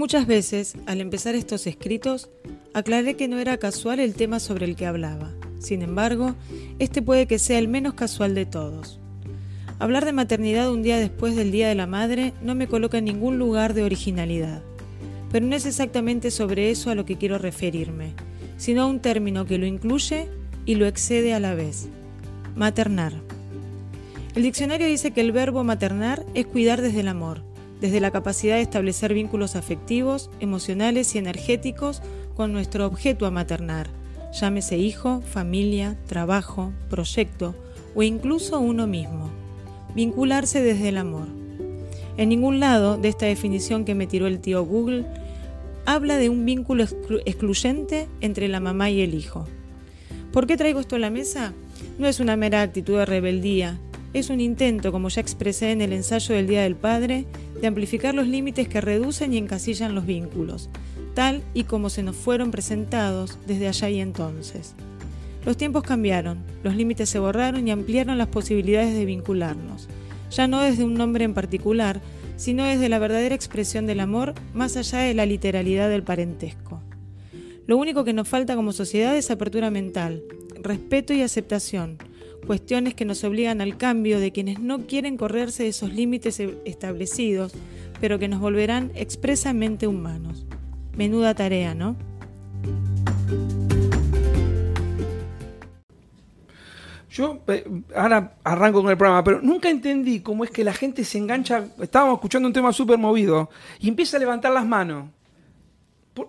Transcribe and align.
Muchas 0.00 0.26
veces, 0.26 0.76
al 0.86 1.02
empezar 1.02 1.34
estos 1.34 1.66
escritos, 1.66 2.30
aclaré 2.72 3.16
que 3.16 3.28
no 3.28 3.38
era 3.38 3.58
casual 3.58 4.00
el 4.00 4.14
tema 4.14 4.40
sobre 4.40 4.64
el 4.64 4.74
que 4.74 4.86
hablaba. 4.86 5.30
Sin 5.58 5.82
embargo, 5.82 6.36
este 6.78 7.02
puede 7.02 7.26
que 7.26 7.38
sea 7.38 7.58
el 7.58 7.68
menos 7.68 7.92
casual 7.92 8.34
de 8.34 8.46
todos. 8.46 8.98
Hablar 9.78 10.06
de 10.06 10.14
maternidad 10.14 10.72
un 10.72 10.82
día 10.82 10.96
después 10.96 11.36
del 11.36 11.52
Día 11.52 11.68
de 11.68 11.74
la 11.74 11.86
Madre 11.86 12.32
no 12.40 12.54
me 12.54 12.66
coloca 12.66 12.96
en 12.96 13.04
ningún 13.04 13.38
lugar 13.38 13.74
de 13.74 13.82
originalidad. 13.82 14.62
Pero 15.30 15.44
no 15.44 15.54
es 15.54 15.66
exactamente 15.66 16.30
sobre 16.30 16.70
eso 16.70 16.88
a 16.88 16.94
lo 16.94 17.04
que 17.04 17.18
quiero 17.18 17.36
referirme, 17.36 18.14
sino 18.56 18.80
a 18.80 18.86
un 18.86 19.00
término 19.00 19.44
que 19.44 19.58
lo 19.58 19.66
incluye 19.66 20.28
y 20.64 20.76
lo 20.76 20.86
excede 20.86 21.34
a 21.34 21.40
la 21.40 21.54
vez. 21.54 21.90
Maternar. 22.56 23.12
El 24.34 24.44
diccionario 24.44 24.86
dice 24.86 25.10
que 25.10 25.20
el 25.20 25.32
verbo 25.32 25.62
maternar 25.62 26.24
es 26.32 26.46
cuidar 26.46 26.80
desde 26.80 27.00
el 27.00 27.08
amor, 27.08 27.49
desde 27.80 28.00
la 28.00 28.10
capacidad 28.10 28.56
de 28.56 28.62
establecer 28.62 29.14
vínculos 29.14 29.56
afectivos, 29.56 30.30
emocionales 30.40 31.14
y 31.14 31.18
energéticos 31.18 32.02
con 32.36 32.52
nuestro 32.52 32.86
objeto 32.86 33.26
a 33.26 33.30
maternar, 33.30 33.88
llámese 34.32 34.78
hijo, 34.78 35.22
familia, 35.22 35.96
trabajo, 36.06 36.72
proyecto 36.88 37.54
o 37.94 38.02
incluso 38.02 38.60
uno 38.60 38.86
mismo. 38.86 39.30
Vincularse 39.94 40.62
desde 40.62 40.90
el 40.90 40.98
amor. 40.98 41.26
En 42.16 42.28
ningún 42.28 42.60
lado 42.60 42.96
de 42.96 43.08
esta 43.08 43.26
definición 43.26 43.84
que 43.84 43.94
me 43.94 44.06
tiró 44.06 44.26
el 44.26 44.40
tío 44.40 44.64
Google 44.64 45.06
habla 45.86 46.18
de 46.18 46.28
un 46.28 46.44
vínculo 46.44 46.84
excluyente 47.24 48.08
entre 48.20 48.48
la 48.48 48.60
mamá 48.60 48.90
y 48.90 49.00
el 49.00 49.14
hijo. 49.14 49.46
¿Por 50.32 50.46
qué 50.46 50.56
traigo 50.56 50.80
esto 50.80 50.96
a 50.96 51.00
la 51.00 51.10
mesa? 51.10 51.52
No 51.98 52.06
es 52.06 52.20
una 52.20 52.36
mera 52.36 52.62
actitud 52.62 52.98
de 52.98 53.06
rebeldía, 53.06 53.78
es 54.12 54.30
un 54.30 54.40
intento, 54.40 54.92
como 54.92 55.08
ya 55.08 55.20
expresé 55.20 55.70
en 55.70 55.82
el 55.82 55.92
ensayo 55.92 56.34
del 56.34 56.46
Día 56.46 56.62
del 56.62 56.76
Padre, 56.76 57.26
de 57.60 57.66
amplificar 57.66 58.14
los 58.14 58.26
límites 58.26 58.68
que 58.68 58.80
reducen 58.80 59.32
y 59.32 59.38
encasillan 59.38 59.94
los 59.94 60.06
vínculos, 60.06 60.68
tal 61.14 61.42
y 61.54 61.64
como 61.64 61.90
se 61.90 62.02
nos 62.02 62.16
fueron 62.16 62.50
presentados 62.50 63.38
desde 63.46 63.68
allá 63.68 63.90
y 63.90 64.00
entonces. 64.00 64.74
Los 65.44 65.56
tiempos 65.56 65.84
cambiaron, 65.84 66.38
los 66.62 66.74
límites 66.74 67.08
se 67.08 67.18
borraron 67.18 67.66
y 67.66 67.70
ampliaron 67.70 68.18
las 68.18 68.28
posibilidades 68.28 68.94
de 68.94 69.04
vincularnos, 69.04 69.88
ya 70.30 70.48
no 70.48 70.60
desde 70.60 70.84
un 70.84 70.94
nombre 70.94 71.24
en 71.24 71.34
particular, 71.34 72.00
sino 72.36 72.64
desde 72.64 72.88
la 72.88 72.98
verdadera 72.98 73.34
expresión 73.34 73.86
del 73.86 74.00
amor 74.00 74.34
más 74.54 74.76
allá 74.76 75.00
de 75.00 75.14
la 75.14 75.26
literalidad 75.26 75.88
del 75.88 76.02
parentesco. 76.02 76.82
Lo 77.66 77.76
único 77.76 78.02
que 78.04 78.12
nos 78.12 78.28
falta 78.28 78.56
como 78.56 78.72
sociedad 78.72 79.16
es 79.16 79.30
apertura 79.30 79.70
mental, 79.70 80.24
respeto 80.62 81.12
y 81.12 81.22
aceptación, 81.22 81.98
cuestiones 82.46 82.94
que 82.94 83.04
nos 83.04 83.22
obligan 83.24 83.60
al 83.60 83.76
cambio 83.76 84.20
de 84.20 84.32
quienes 84.32 84.58
no 84.60 84.86
quieren 84.86 85.16
correrse 85.16 85.68
esos 85.68 85.92
límites 85.92 86.40
e- 86.40 86.58
establecidos, 86.64 87.52
pero 88.00 88.18
que 88.18 88.28
nos 88.28 88.40
volverán 88.40 88.90
expresamente 88.94 89.86
humanos. 89.86 90.46
Menuda 90.96 91.34
tarea, 91.34 91.74
¿no? 91.74 91.96
Yo 97.10 97.42
ahora 97.96 98.36
arranco 98.44 98.82
con 98.82 98.90
el 98.90 98.96
programa, 98.96 99.24
pero 99.24 99.40
nunca 99.42 99.68
entendí 99.68 100.20
cómo 100.20 100.44
es 100.44 100.50
que 100.50 100.62
la 100.62 100.72
gente 100.72 101.04
se 101.04 101.18
engancha. 101.18 101.64
Estábamos 101.80 102.14
escuchando 102.14 102.46
un 102.46 102.52
tema 102.52 102.72
súper 102.72 102.98
movido 102.98 103.50
y 103.80 103.88
empieza 103.88 104.16
a 104.16 104.20
levantar 104.20 104.52
las 104.52 104.64
manos. 104.64 105.06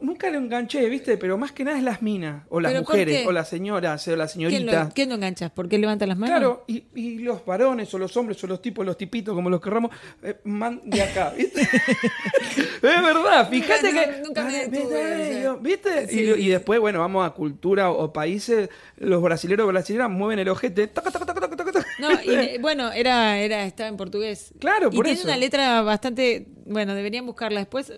Nunca 0.01 0.29
lo 0.29 0.37
enganché, 0.37 0.87
¿viste? 0.89 1.17
Pero 1.17 1.37
más 1.37 1.51
que 1.51 1.63
nada 1.63 1.77
es 1.77 1.83
las 1.83 2.01
minas, 2.01 2.43
o 2.49 2.59
las 2.59 2.73
mujeres, 2.73 3.25
o 3.25 3.31
las 3.31 3.49
señoras, 3.49 4.07
o 4.07 4.15
las 4.15 4.31
señoritas. 4.31 4.93
¿Qué 4.93 5.05
no 5.05 5.15
enganchas? 5.15 5.51
¿Por 5.51 5.67
qué 5.67 5.77
levantan 5.77 6.09
las 6.09 6.17
manos? 6.17 6.37
Claro, 6.37 6.65
y, 6.67 7.19
los 7.19 7.45
varones, 7.45 7.93
o 7.93 7.97
los 7.97 8.15
hombres, 8.17 8.43
o 8.43 8.47
los 8.47 8.61
tipos, 8.61 8.85
los 8.85 8.97
tipitos, 8.97 9.33
como 9.33 9.49
los 9.49 9.61
querramos, 9.61 9.91
eh, 10.23 10.37
man 10.43 10.81
de 10.85 11.01
acá, 11.01 11.33
¿viste? 11.35 11.61
es 11.61 12.81
verdad, 12.81 13.49
fíjate 13.49 13.91
que. 13.91 14.21
Nunca 14.23 14.43
me 14.43 14.67
¿Viste? 15.61 16.07
Y, 16.11 16.47
después, 16.47 16.79
bueno, 16.79 16.99
vamos 16.99 17.25
a 17.25 17.31
cultura 17.31 17.91
o, 17.91 18.11
países, 18.13 18.69
los 18.97 19.21
brasileros 19.21 19.65
o 19.65 19.67
brasileras 19.67 20.09
mueven 20.09 20.39
el 20.39 20.49
ojete. 20.49 20.89
no, 21.99 22.11
y, 22.23 22.57
bueno, 22.59 22.91
era, 22.91 23.39
era, 23.39 23.65
estaba 23.65 23.89
en 23.89 23.97
portugués. 23.97 24.53
Claro, 24.59 24.89
por 24.89 25.07
y 25.07 25.11
eso. 25.11 25.23
Tiene 25.23 25.33
una 25.33 25.39
letra 25.39 25.81
bastante. 25.81 26.47
Bueno, 26.65 26.93
deberían 26.95 27.25
buscarla 27.25 27.59
después. 27.59 27.93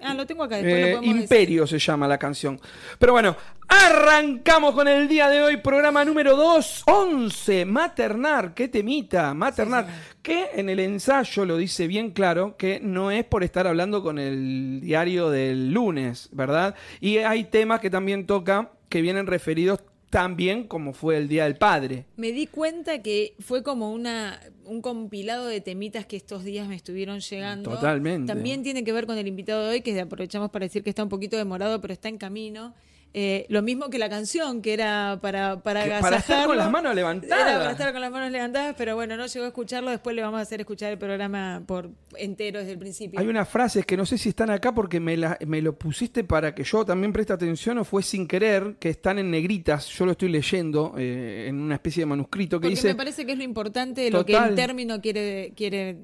Ah, 0.00 0.14
lo 0.14 0.26
tengo 0.26 0.44
acá, 0.44 0.56
después 0.56 1.02
eh, 1.02 1.06
Imperio 1.06 1.66
se 1.66 1.78
llama 1.78 2.08
la 2.08 2.18
canción. 2.18 2.60
Pero 2.98 3.12
bueno, 3.12 3.36
arrancamos 3.68 4.74
con 4.74 4.88
el 4.88 5.08
día 5.08 5.28
de 5.28 5.42
hoy, 5.42 5.56
programa 5.58 6.04
número 6.04 6.36
2, 6.36 6.84
11, 6.86 7.64
Maternar, 7.64 8.54
qué 8.54 8.68
temita, 8.68 9.34
Maternar, 9.34 9.86
que 10.22 10.50
en 10.54 10.68
el 10.68 10.80
ensayo 10.80 11.44
lo 11.44 11.56
dice 11.56 11.86
bien 11.86 12.10
claro, 12.10 12.56
que 12.56 12.80
no 12.80 13.10
es 13.10 13.24
por 13.24 13.44
estar 13.44 13.66
hablando 13.66 14.02
con 14.02 14.18
el 14.18 14.80
diario 14.80 15.30
del 15.30 15.72
lunes, 15.72 16.28
¿verdad? 16.32 16.74
Y 17.00 17.18
hay 17.18 17.44
temas 17.44 17.80
que 17.80 17.90
también 17.90 18.26
toca 18.26 18.70
que 18.88 19.02
vienen 19.02 19.26
referidos 19.26 19.80
también 20.16 20.64
como 20.64 20.94
fue 20.94 21.18
el 21.18 21.28
Día 21.28 21.44
del 21.44 21.56
Padre. 21.56 22.06
Me 22.16 22.32
di 22.32 22.46
cuenta 22.46 23.02
que 23.02 23.34
fue 23.38 23.62
como 23.62 23.92
una 23.92 24.40
un 24.64 24.80
compilado 24.80 25.46
de 25.46 25.60
temitas 25.60 26.06
que 26.06 26.16
estos 26.16 26.42
días 26.42 26.66
me 26.66 26.74
estuvieron 26.74 27.20
llegando. 27.20 27.72
Totalmente. 27.72 28.32
También 28.32 28.62
tiene 28.62 28.82
que 28.82 28.94
ver 28.94 29.04
con 29.04 29.18
el 29.18 29.28
invitado 29.28 29.64
de 29.64 29.68
hoy, 29.72 29.80
que 29.82 30.00
aprovechamos 30.00 30.48
para 30.50 30.64
decir 30.64 30.82
que 30.82 30.88
está 30.88 31.02
un 31.02 31.10
poquito 31.10 31.36
demorado, 31.36 31.82
pero 31.82 31.92
está 31.92 32.08
en 32.08 32.16
camino. 32.16 32.74
Eh, 33.18 33.46
lo 33.48 33.62
mismo 33.62 33.88
que 33.88 33.98
la 33.98 34.10
canción, 34.10 34.60
que 34.60 34.74
era 34.74 35.18
para 35.22 35.62
para 35.62 36.00
Para 36.02 36.18
estar 36.18 36.46
con 36.46 36.58
las 36.58 36.70
manos 36.70 36.94
levantadas. 36.94 37.48
Era 37.48 37.58
para 37.58 37.70
estar 37.70 37.92
con 37.92 38.02
las 38.02 38.10
manos 38.10 38.30
levantadas, 38.30 38.74
pero 38.76 38.94
bueno, 38.94 39.16
no 39.16 39.24
llegó 39.24 39.46
a 39.46 39.48
escucharlo. 39.48 39.88
Después 39.90 40.14
le 40.14 40.20
vamos 40.20 40.38
a 40.38 40.42
hacer 40.42 40.60
escuchar 40.60 40.92
el 40.92 40.98
programa 40.98 41.62
por 41.66 41.88
entero 42.18 42.58
desde 42.58 42.72
el 42.72 42.78
principio. 42.78 43.18
Hay 43.18 43.26
unas 43.26 43.48
frases 43.48 43.86
que 43.86 43.96
no 43.96 44.04
sé 44.04 44.18
si 44.18 44.28
están 44.28 44.50
acá 44.50 44.74
porque 44.74 45.00
me, 45.00 45.16
me 45.46 45.62
lo 45.62 45.78
pusiste 45.78 46.24
para 46.24 46.54
que 46.54 46.62
yo 46.62 46.84
también 46.84 47.10
preste 47.10 47.32
atención 47.32 47.78
o 47.78 47.84
fue 47.84 48.02
sin 48.02 48.28
querer, 48.28 48.76
que 48.78 48.90
están 48.90 49.18
en 49.18 49.30
negritas. 49.30 49.88
Yo 49.88 50.04
lo 50.04 50.12
estoy 50.12 50.28
leyendo 50.28 50.94
eh, 50.98 51.46
en 51.48 51.58
una 51.58 51.76
especie 51.76 52.02
de 52.02 52.06
manuscrito 52.06 52.60
que 52.60 52.66
porque 52.66 52.74
dice. 52.76 52.88
Me 52.88 52.96
parece 52.96 53.24
que 53.24 53.32
es 53.32 53.38
lo 53.38 53.44
importante 53.44 54.10
lo 54.10 54.26
que 54.26 54.36
el 54.36 54.54
término 54.54 55.00
quiere, 55.00 55.54
quiere 55.56 55.96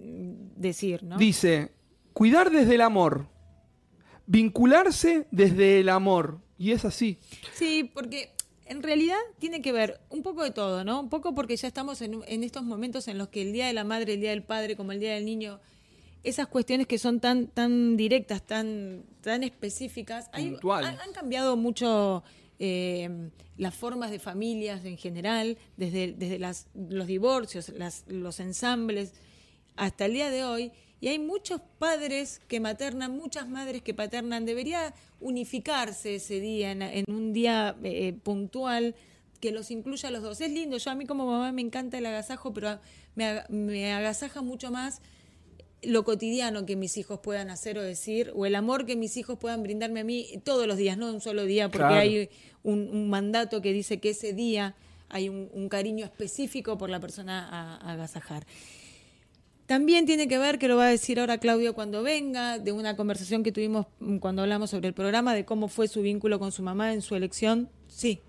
decir, 0.56 1.02
¿no? 1.02 1.18
Dice: 1.18 1.72
cuidar 2.14 2.50
desde 2.50 2.76
el 2.76 2.80
amor, 2.80 3.26
vincularse 4.24 5.26
desde 5.30 5.80
el 5.80 5.90
amor 5.90 6.40
y 6.62 6.70
es 6.70 6.84
así. 6.84 7.18
Sí, 7.54 7.90
porque 7.92 8.30
en 8.66 8.84
realidad 8.84 9.18
tiene 9.40 9.60
que 9.62 9.72
ver 9.72 10.00
un 10.10 10.22
poco 10.22 10.44
de 10.44 10.52
todo, 10.52 10.84
¿no? 10.84 11.00
Un 11.00 11.08
poco 11.08 11.34
porque 11.34 11.56
ya 11.56 11.66
estamos 11.66 12.00
en, 12.02 12.22
estos 12.44 12.62
momentos 12.62 13.08
en 13.08 13.18
los 13.18 13.30
que 13.30 13.42
el 13.42 13.52
Día 13.52 13.66
de 13.66 13.72
la 13.72 13.82
Madre, 13.82 14.14
el 14.14 14.20
Día 14.20 14.30
del 14.30 14.44
Padre, 14.44 14.76
como 14.76 14.92
el 14.92 15.00
Día 15.00 15.14
del 15.14 15.24
Niño, 15.24 15.58
esas 16.22 16.46
cuestiones 16.46 16.86
que 16.86 16.98
son 16.98 17.18
tan, 17.18 17.48
tan 17.48 17.96
directas, 17.96 18.46
tan, 18.46 19.02
tan 19.22 19.42
específicas, 19.42 20.30
han, 20.32 20.56
cambiado 21.12 21.56
mucho 21.56 22.22
eh, 22.60 23.10
las 23.56 23.74
formas 23.74 24.12
de 24.12 24.20
familias 24.20 24.84
en 24.84 24.96
general, 24.96 25.58
desde, 25.76 26.12
desde 26.12 26.38
las, 26.38 26.68
los 26.76 27.08
divorcios, 27.08 27.70
las, 27.70 28.04
los 28.06 28.38
ensambles, 28.38 29.14
hasta 29.74 30.04
el 30.04 30.12
día 30.12 30.30
de 30.30 30.44
hoy. 30.44 30.70
Y 31.02 31.08
hay 31.08 31.18
muchos 31.18 31.60
padres 31.80 32.40
que 32.46 32.60
maternan, 32.60 33.16
muchas 33.16 33.48
madres 33.48 33.82
que 33.82 33.92
paternan. 33.92 34.46
Debería 34.46 34.94
unificarse 35.18 36.14
ese 36.14 36.38
día, 36.38 36.70
en, 36.70 37.04
un 37.08 37.32
día 37.32 37.74
eh, 37.82 38.12
puntual, 38.22 38.94
que 39.40 39.50
los 39.50 39.72
incluya 39.72 40.10
a 40.10 40.12
los 40.12 40.22
dos. 40.22 40.40
Es 40.40 40.52
lindo, 40.52 40.76
yo 40.76 40.92
a 40.92 40.94
mí 40.94 41.04
como 41.04 41.26
mamá 41.26 41.50
me 41.50 41.60
encanta 41.60 41.98
el 41.98 42.06
agasajo, 42.06 42.54
pero 42.54 42.78
me, 43.16 43.92
agasaja 43.92 44.42
mucho 44.42 44.70
más 44.70 45.02
lo 45.82 46.04
cotidiano 46.04 46.66
que 46.66 46.76
mis 46.76 46.96
hijos 46.96 47.18
puedan 47.18 47.50
hacer 47.50 47.78
o 47.78 47.82
decir, 47.82 48.30
o 48.36 48.46
el 48.46 48.54
amor 48.54 48.86
que 48.86 48.94
mis 48.94 49.16
hijos 49.16 49.36
puedan 49.40 49.64
brindarme 49.64 49.98
a 49.98 50.04
mí 50.04 50.40
todos 50.44 50.68
los 50.68 50.76
días, 50.76 50.96
no 50.96 51.12
un 51.12 51.20
solo 51.20 51.46
día, 51.46 51.68
porque 51.68 51.94
hay 51.94 52.30
un, 52.62 53.10
mandato 53.10 53.60
que 53.60 53.72
dice 53.72 53.98
que 53.98 54.10
ese 54.10 54.34
día 54.34 54.76
hay 55.08 55.28
un, 55.28 55.68
cariño 55.68 56.04
específico 56.04 56.78
por 56.78 56.90
la 56.90 57.00
persona 57.00 57.48
a 57.48 57.92
agasajar. 57.92 58.46
También 59.66 60.06
tiene 60.06 60.28
que 60.28 60.38
ver, 60.38 60.58
que 60.58 60.68
lo 60.68 60.76
va 60.76 60.86
a 60.86 60.90
decir 60.90 61.20
ahora 61.20 61.38
Claudio 61.38 61.74
cuando 61.74 62.02
venga, 62.02 62.58
de 62.58 62.72
una 62.72 62.96
conversación 62.96 63.42
que 63.42 63.52
tuvimos 63.52 63.86
cuando 64.20 64.42
hablamos 64.42 64.70
sobre 64.70 64.88
el 64.88 64.94
programa, 64.94 65.34
de 65.34 65.44
cómo 65.44 65.68
fue 65.68 65.88
su 65.88 66.02
vínculo 66.02 66.38
con 66.38 66.52
su 66.52 66.62
mamá 66.62 66.92
en 66.92 67.00
su 67.00 67.14
elección. 67.14 67.70
Sí. 67.88 68.20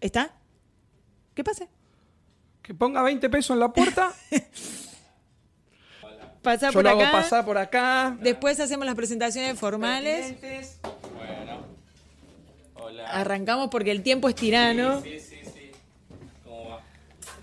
¿Está? 0.00 0.34
¿Qué 1.34 1.44
pasa? 1.44 1.68
Que 2.62 2.74
ponga 2.74 3.02
20 3.02 3.28
pesos 3.28 3.54
en 3.54 3.60
la 3.60 3.72
puerta. 3.72 4.12
Pasar 6.42 6.70
Yo 6.70 6.78
por 6.78 6.84
lo 6.84 6.90
acá. 6.90 7.08
hago 7.08 7.18
pasar 7.18 7.44
por 7.44 7.58
acá. 7.58 8.16
Después 8.20 8.58
hacemos 8.60 8.86
las 8.86 8.94
presentaciones 8.94 9.58
formales. 9.58 10.36
Bueno. 10.40 11.66
Hola. 12.76 13.10
Arrancamos 13.10 13.68
porque 13.70 13.90
el 13.90 14.02
tiempo 14.02 14.26
es 14.26 14.36
tirano. 14.36 15.02
Sí, 15.02 15.18
sí, 15.18 15.20
sí. 15.20 15.29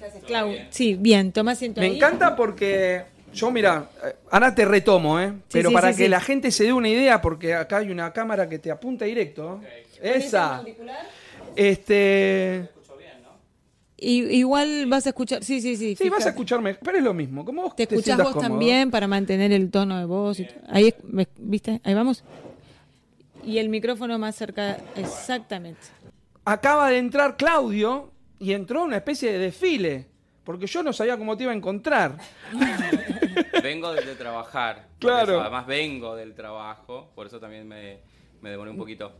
Gracias, 0.07 0.23
Clau. 0.25 0.53
Sí, 0.69 0.95
bien, 0.95 1.31
toma 1.31 1.51
asiento 1.51 1.81
Me 1.81 1.87
ahí. 1.87 1.95
encanta 1.97 2.35
porque 2.35 3.03
yo, 3.33 3.51
mira, 3.51 3.89
eh, 4.05 4.15
Ana 4.31 4.53
te 4.55 4.65
retomo, 4.65 5.19
¿eh? 5.19 5.33
Pero 5.51 5.69
sí, 5.69 5.75
para 5.75 5.91
sí, 5.91 5.97
que 5.97 6.03
sí. 6.05 6.09
la 6.09 6.19
gente 6.21 6.51
se 6.51 6.63
dé 6.65 6.73
una 6.73 6.89
idea, 6.89 7.21
porque 7.21 7.53
acá 7.53 7.77
hay 7.77 7.89
una 7.91 8.11
cámara 8.13 8.47
que 8.49 8.59
te 8.59 8.71
apunta 8.71 9.05
directo. 9.05 9.59
¿Tenés 9.99 10.15
un 10.17 10.21
Esa. 10.23 10.57
auricular? 10.57 11.05
Este. 11.55 12.55
Escucho 12.61 12.97
bien, 12.97 13.21
¿no? 13.23 13.29
Y, 13.97 14.23
igual 14.37 14.85
vas 14.87 15.05
a 15.05 15.09
escuchar, 15.09 15.43
sí, 15.43 15.59
sí, 15.61 15.75
sí. 15.75 15.95
Sí, 15.95 16.09
vas 16.09 16.25
a 16.25 16.29
escucharme, 16.29 16.75
pero 16.75 16.97
es 16.97 17.03
lo 17.03 17.13
mismo. 17.13 17.43
Como 17.43 17.63
vos 17.63 17.75
Te 17.75 17.83
escuchás 17.83 18.03
sientas 18.05 18.25
vos 18.25 18.33
cómodo. 18.35 18.49
también 18.49 18.91
para 18.91 19.07
mantener 19.07 19.51
el 19.51 19.69
tono 19.71 19.97
de 19.99 20.05
voz. 20.05 20.39
y 20.39 20.45
todo. 20.45 20.59
Ahí, 20.69 20.93
¿viste? 21.37 21.81
Ahí 21.83 21.93
vamos. 21.93 22.23
Y 23.43 23.59
el 23.59 23.69
micrófono 23.69 24.17
más 24.19 24.35
cerca, 24.35 24.77
exactamente. 24.95 25.79
Acaba 26.45 26.89
de 26.89 26.97
entrar 26.97 27.37
Claudio 27.37 28.11
y 28.39 28.53
entró 28.53 28.83
una 28.83 28.97
especie 28.97 29.31
de 29.31 29.39
desfile. 29.39 30.07
Porque 30.43 30.65
yo 30.67 30.81
no 30.81 30.93
sabía 30.93 31.17
cómo 31.17 31.35
te 31.35 31.43
iba 31.43 31.51
a 31.51 31.55
encontrar. 31.55 32.17
Vengo 33.63 33.91
de, 33.93 34.01
de 34.05 34.15
trabajar. 34.15 34.87
Claro. 34.99 35.33
eso, 35.33 35.41
además 35.41 35.67
vengo 35.67 36.15
del 36.15 36.33
trabajo, 36.33 37.11
por 37.15 37.27
eso 37.27 37.39
también 37.39 37.67
me, 37.67 37.99
me 38.41 38.49
demoré 38.49 38.71
un 38.71 38.77
poquito. 38.77 39.11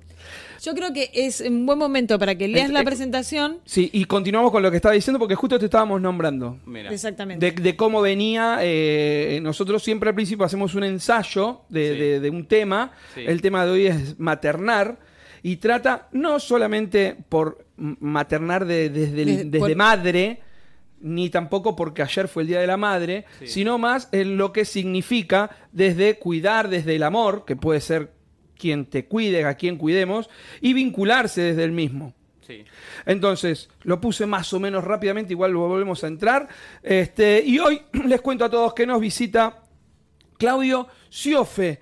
Yo 0.64 0.74
creo 0.74 0.92
que 0.94 1.12
es 1.14 1.42
un 1.42 1.66
buen 1.66 1.78
momento 1.78 2.18
para 2.18 2.36
que 2.36 2.48
leas 2.48 2.68
Es- 2.68 2.72
la 2.72 2.80
es- 2.80 2.86
presentación. 2.86 3.60
Sí, 3.66 3.90
y 3.94 4.06
continuamos 4.06 4.52
con 4.52 4.64
lo 4.64 4.72
que 4.72 4.78
estaba 4.78 4.94
diciendo 4.96 5.20
porque 5.20 5.36
justo 5.36 5.60
te 5.60 5.66
estábamos 5.66 6.00
nombrando. 6.02 6.58
Mira, 6.66 6.92
Exactamente. 6.92 7.52
De, 7.52 7.62
de 7.62 7.76
cómo 7.76 8.02
venía, 8.02 8.60
eh, 8.62 9.40
nosotros 9.44 9.84
siempre 9.84 10.10
al 10.10 10.16
principio 10.16 10.46
hacemos 10.46 10.74
un 10.76 10.84
ensayo 10.86 11.62
de, 11.70 11.92
Sí. 11.94 12.00
de- 12.00 12.20
de 12.22 12.30
un 12.30 12.48
tema. 12.48 12.94
Sí. 13.14 13.24
El 13.28 13.42
tema 13.42 13.66
de 13.66 13.72
hoy 13.72 13.88
es 13.88 14.18
maternar 14.20 14.98
y 15.44 15.58
trata 15.58 16.08
no 16.12 16.40
solamente 16.40 17.16
por 17.30 17.67
maternar 17.78 18.66
de- 18.66 18.90
desde, 18.90 19.22
el- 19.22 19.28
Desde- 19.28 19.44
desde 19.46 19.60
por- 19.60 19.76
madre, 19.76 20.42
ni 21.00 21.30
tampoco 21.30 21.76
porque 21.76 22.02
ayer 22.02 22.28
fue 22.28 22.42
el 22.44 22.48
Día 22.48 22.60
de 22.60 22.68
la 22.68 22.78
Madre, 22.78 23.26
Sí. 23.40 23.48
sino 23.48 23.78
más 23.78 24.10
en 24.12 24.38
lo 24.38 24.52
que 24.52 24.66
significa 24.66 25.52
desde 25.72 26.18
cuidar, 26.18 26.70
desde 26.70 26.96
el 26.96 27.04
amor, 27.04 27.46
que 27.46 27.56
puede 27.56 27.82
ser 27.82 28.12
quien 28.58 28.86
te 28.88 29.06
cuide, 29.06 29.46
a 29.46 29.54
quien 29.56 29.78
cuidemos, 29.78 30.28
y 30.62 30.74
vincularse 30.74 31.42
desde 31.42 31.64
el 31.64 31.72
mismo. 31.72 32.14
sí. 32.42 32.64
Entonces, 33.06 33.70
lo 33.84 34.00
puse 34.00 34.26
más 34.26 34.52
o 34.54 34.60
menos 34.62 34.84
rápidamente, 34.86 35.34
igual 35.34 35.52
lo 35.52 35.68
volvemos 35.68 36.02
a 36.04 36.08
entrar. 36.08 36.48
Este, 36.82 37.44
y 37.46 37.60
hoy 37.60 37.82
les 38.08 38.22
cuento 38.22 38.46
a 38.46 38.50
todos 38.50 38.74
que 38.74 38.86
nos 38.88 39.00
visita 39.02 39.62
Claudio 40.38 40.88
Siofe. 41.10 41.82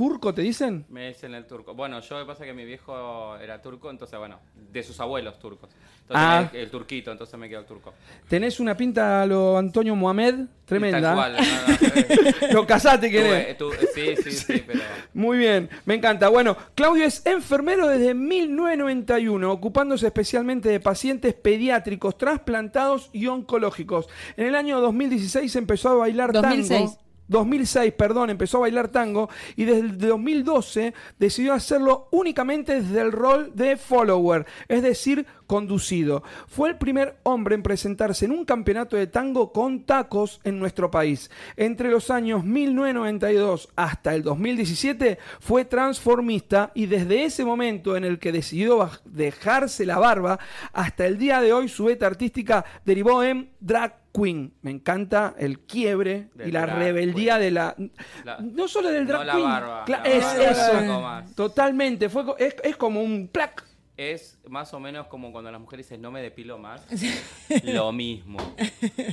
¿Turco 0.00 0.32
te 0.32 0.40
dicen? 0.40 0.86
Me 0.88 1.08
dicen 1.08 1.34
el 1.34 1.46
turco. 1.46 1.74
Bueno, 1.74 2.00
yo 2.00 2.16
me 2.16 2.24
pasa 2.24 2.46
que 2.46 2.54
mi 2.54 2.64
viejo 2.64 3.36
era 3.36 3.60
turco, 3.60 3.90
entonces 3.90 4.18
bueno, 4.18 4.38
de 4.72 4.82
sus 4.82 4.98
abuelos 4.98 5.38
turcos. 5.38 5.68
Entonces 6.00 6.26
Ah. 6.26 6.48
me- 6.50 6.58
el 6.58 6.70
turquito, 6.70 7.12
entonces 7.12 7.38
me 7.38 7.50
quedo 7.50 7.60
el 7.60 7.66
turco. 7.66 7.92
Tenés 8.26 8.60
una 8.60 8.74
pinta 8.74 9.20
a 9.20 9.26
lo 9.26 9.58
Antonio 9.58 9.94
Mohamed, 9.94 10.46
tremenda. 10.64 11.02
Tal 11.02 11.14
cual, 11.14 11.36
no, 11.36 12.46
no, 12.48 12.52
lo 12.54 12.66
casaste, 12.66 13.10
que 13.10 13.20
tuve- 13.22 13.54
tu- 13.58 13.72
sí, 13.94 14.16
sí, 14.24 14.32
sí, 14.32 14.64
pero 14.66 14.80
Muy 15.12 15.36
bien, 15.36 15.68
me 15.84 15.96
encanta. 15.96 16.28
Bueno, 16.30 16.56
Claudio 16.74 17.04
es 17.04 17.24
enfermero 17.26 17.86
desde 17.86 18.14
1991, 18.14 19.52
ocupándose 19.52 20.06
especialmente 20.06 20.70
de 20.70 20.80
pacientes 20.80 21.34
pediátricos, 21.34 22.16
trasplantados 22.16 23.10
y 23.12 23.26
oncológicos. 23.26 24.08
En 24.38 24.46
el 24.46 24.54
año 24.54 24.80
2016 24.80 25.54
empezó 25.56 25.90
a 25.90 25.94
bailar 25.94 26.32
2006. 26.32 26.68
tango. 26.96 27.09
2006, 27.30 27.92
perdón, 27.94 28.28
empezó 28.28 28.58
a 28.58 28.62
bailar 28.62 28.88
tango 28.88 29.30
y 29.56 29.64
desde 29.64 29.80
el 29.80 29.98
2012 29.98 30.92
decidió 31.18 31.54
hacerlo 31.54 32.08
únicamente 32.10 32.82
desde 32.82 33.00
el 33.00 33.12
rol 33.12 33.52
de 33.54 33.76
follower, 33.76 34.44
es 34.68 34.82
decir, 34.82 35.24
conducido. 35.50 36.22
Fue 36.46 36.68
el 36.68 36.78
primer 36.78 37.16
hombre 37.24 37.56
en 37.56 37.64
presentarse 37.64 38.24
en 38.24 38.30
un 38.30 38.44
campeonato 38.44 38.96
de 38.96 39.08
tango 39.08 39.50
con 39.52 39.82
tacos 39.84 40.40
en 40.44 40.60
nuestro 40.60 40.92
país. 40.92 41.28
Entre 41.56 41.90
los 41.90 42.08
años 42.08 42.44
1992 42.44 43.68
hasta 43.74 44.14
el 44.14 44.22
2017 44.22 45.18
fue 45.40 45.64
transformista 45.64 46.70
y 46.72 46.86
desde 46.86 47.24
ese 47.24 47.44
momento 47.44 47.96
en 47.96 48.04
el 48.04 48.20
que 48.20 48.30
decidió 48.30 48.88
dejarse 49.04 49.84
la 49.84 49.98
barba 49.98 50.38
hasta 50.72 51.04
el 51.04 51.18
día 51.18 51.40
de 51.40 51.52
hoy 51.52 51.68
su 51.68 51.86
beta 51.86 52.06
artística 52.06 52.64
derivó 52.84 53.24
en 53.24 53.50
drag 53.58 53.98
queen. 54.14 54.52
Me 54.62 54.70
encanta 54.70 55.34
el 55.36 55.58
quiebre 55.60 56.28
Del 56.34 56.48
y 56.48 56.52
la 56.52 56.66
rebeldía 56.66 57.38
queen. 57.38 57.42
de 57.44 57.50
la, 57.50 57.76
La- 58.24 58.38
no 58.40 58.68
solo 58.68 58.88
del 58.90 59.04
drag 59.04 59.20
no 59.20 59.24
la 59.24 59.32
queen. 59.32 59.48
barba, 59.48 59.84
Cla- 59.84 60.02
la 60.02 60.08
es 60.08 60.24
barba 60.24 61.20
eso. 61.24 61.34
Totalmente, 61.34 62.08
fue 62.08 62.22
es, 62.38 62.54
es 62.62 62.76
como 62.76 63.02
un 63.02 63.26
plac. 63.28 63.69
Es 64.00 64.38
más 64.48 64.72
o 64.72 64.80
menos 64.80 65.06
como 65.08 65.30
cuando 65.32 65.50
las 65.52 65.60
mujeres 65.60 65.86
dicen 65.86 66.00
no 66.00 66.10
me 66.10 66.22
depilo 66.22 66.58
más. 66.58 66.86
lo 67.64 67.92
mismo, 67.92 68.38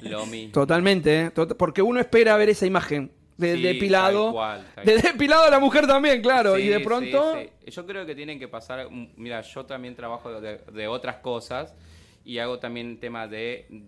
lo 0.04 0.26
mismo. 0.26 0.52
Totalmente, 0.54 1.22
¿eh? 1.26 1.32
Tot- 1.32 1.56
porque 1.58 1.82
uno 1.82 2.00
espera 2.00 2.38
ver 2.38 2.50
esa 2.50 2.66
imagen 2.66 3.12
de 3.38 3.56
Sí, 3.56 3.62
depilado. 3.62 4.26
tal 4.26 4.34
cual, 4.34 4.68
tal 4.76 4.86
de 4.86 4.98
depilado 4.98 5.44
a 5.44 5.50
la 5.50 5.60
mujer 5.60 5.86
también, 5.88 6.22
claro. 6.22 6.56
Sí, 6.56 6.62
y 6.64 6.68
de 6.70 6.80
pronto. 6.80 7.36
sí. 7.36 7.72
Yo 7.72 7.86
creo 7.86 8.06
que 8.06 8.16
tienen 8.16 8.40
que 8.40 8.48
pasar. 8.48 8.90
mm, 8.90 9.10
Mira, 9.18 9.42
yo 9.42 9.66
también 9.66 9.96
trabajo 9.96 10.40
de, 10.42 10.58
de 10.72 10.88
otras 10.88 11.18
cosas 11.18 11.76
y 12.24 12.40
hago 12.40 12.60
también 12.60 13.00
temas 13.00 13.30
de 13.30 13.84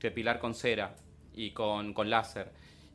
depilar 0.00 0.38
con 0.38 0.54
cera 0.54 0.94
y 1.34 1.50
con, 1.52 1.92
con 1.94 2.08
láser. 2.10 2.52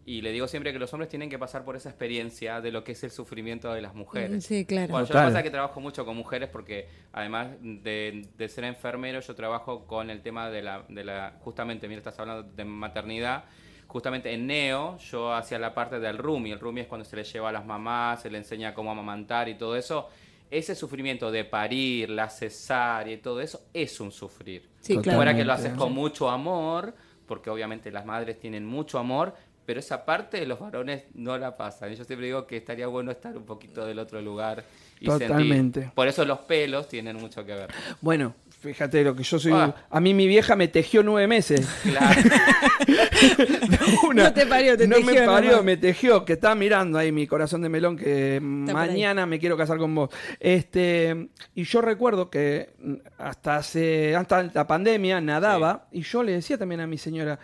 Y 0.10 0.24
le 0.24 0.32
digo 0.32 0.48
siempre 0.48 0.74
que 0.74 0.80
los 0.80 0.92
hombres 0.92 1.08
tienen 1.08 1.30
que 1.30 1.38
pasar 1.38 1.64
por 1.64 1.76
esa 1.76 1.90
experiencia 1.90 2.62
de 2.62 2.72
lo 2.72 2.84
que 2.84 2.94
es 2.94 3.04
el 3.04 3.12
sufrimiento 3.12 3.72
de 3.72 3.80
las 3.80 3.94
mujeres. 3.94 4.44
Sí, 4.44 4.66
claro. 4.66 4.92
Bueno, 4.92 5.06
yo 5.06 5.14
lo 5.14 5.20
que 5.20 5.26
pasa 5.28 5.38
es 5.38 5.44
que 5.44 5.52
trabajo 5.52 5.80
mucho 5.82 6.04
con 6.04 6.18
mujeres 6.18 6.50
porque 6.50 6.90
además 7.14 7.50
de, 7.62 8.28
de 8.36 8.50
ser 8.50 8.64
enfermero, 8.64 9.20
yo 9.20 9.36
trabajo 9.36 9.86
con 9.86 10.10
el 10.10 10.24
tema 10.24 10.50
de 10.50 10.64
la, 10.64 10.84
de 10.90 11.04
la, 11.04 11.38
justamente, 11.42 11.88
mira, 11.88 12.00
estás 12.00 12.18
hablando 12.18 12.42
de 12.42 12.66
maternidad, 12.66 13.44
justamente 13.86 14.34
en 14.34 14.48
Neo 14.48 14.98
yo 14.98 15.32
hacía 15.32 15.60
la 15.60 15.76
parte 15.76 16.00
del 16.00 16.18
Rumi, 16.18 16.50
el 16.54 16.60
Rumi 16.60 16.82
es 16.82 16.88
cuando 16.88 17.06
se 17.06 17.16
le 17.16 17.24
lleva 17.24 17.50
a 17.50 17.52
las 17.52 17.68
mamás, 17.68 18.24
se 18.24 18.32
le 18.32 18.40
enseña 18.40 18.74
cómo 18.74 18.90
amamantar 18.90 19.48
y 19.48 19.60
todo 19.60 19.76
eso. 19.76 20.10
Ese 20.50 20.74
sufrimiento 20.74 21.30
de 21.30 21.46
parir, 21.46 22.10
la 22.10 22.32
cesárea 22.32 23.14
y 23.14 23.18
todo 23.18 23.42
eso 23.42 23.62
es 23.76 24.00
un 24.00 24.12
sufrir. 24.12 24.68
Sí, 24.80 24.98
claro. 24.98 25.20
Fuera 25.20 25.36
que 25.36 25.46
lo 25.46 25.54
haces 25.54 25.74
con 25.74 25.94
mucho 25.94 26.32
amor, 26.32 26.96
porque 27.28 27.52
obviamente 27.52 27.92
las 27.92 28.08
madres 28.08 28.40
tienen 28.40 28.66
mucho 28.66 28.98
amor, 28.98 29.36
pero 29.70 29.82
esa 29.82 30.04
parte 30.04 30.44
los 30.48 30.60
varones 30.60 31.04
no 31.14 31.38
la 31.38 31.56
pasan. 31.56 31.94
Y 31.94 31.96
Yo 31.96 32.04
siempre 32.04 32.26
digo 32.26 32.48
que 32.48 32.58
estaría 32.58 32.88
bueno 32.88 33.12
estar 33.12 33.38
un 33.38 33.46
poquito 33.46 33.86
del 33.86 34.00
otro 34.00 34.20
lugar 34.20 34.64
y 35.00 35.06
Totalmente. 35.06 35.82
sentir. 35.82 35.94
Por 35.94 36.08
eso 36.08 36.26
los 36.26 36.40
pelos 36.40 36.88
tienen 36.88 37.18
mucho 37.18 37.46
que 37.46 37.54
ver. 37.54 37.68
Bueno, 38.02 38.34
fíjate 38.62 39.04
lo 39.04 39.16
que 39.16 39.22
yo 39.22 39.38
soy. 39.38 39.52
Ah. 39.54 39.76
A 39.92 40.00
mí 40.00 40.16
mi 40.16 40.26
vieja 40.26 40.56
me 40.56 40.70
tejió 40.70 41.04
nueve 41.04 41.28
meses. 41.28 41.70
Claro. 41.84 42.20
Una- 44.10 44.24
No 44.24 44.34
te 44.34 44.48
parió, 44.48 44.76
te 44.76 44.88
no 44.88 44.98
me 45.02 45.14
tejió 45.14 45.26
parió, 45.28 45.50
nomás. 45.52 45.66
me 45.66 45.78
tejió, 45.78 46.26
que 46.26 46.34
está 46.34 46.56
mirando 46.56 46.98
ahí 46.98 47.12
mi 47.12 47.28
corazón 47.28 47.62
de 47.62 47.70
melón, 47.70 47.96
que 47.96 48.40
mañana 48.42 49.28
me 49.28 49.38
quiero 49.38 49.56
casar 49.56 49.78
con 49.78 49.94
vos. 49.94 50.10
Este, 50.40 51.30
y 51.54 51.64
yo 51.64 51.82
recuerdo 51.82 52.32
que 52.32 52.72
mm, 52.80 52.94
hasta 53.20 53.58
hace, 53.58 54.16
hasta 54.16 54.42
la 54.52 54.66
pandemia 54.66 55.22
nadaba, 55.22 55.88
y 55.92 56.02
yo 56.02 56.24
le 56.24 56.32
decía 56.32 56.58
también 56.58 56.82
a 56.82 56.88
mi 56.88 56.98
señora, 56.98 57.38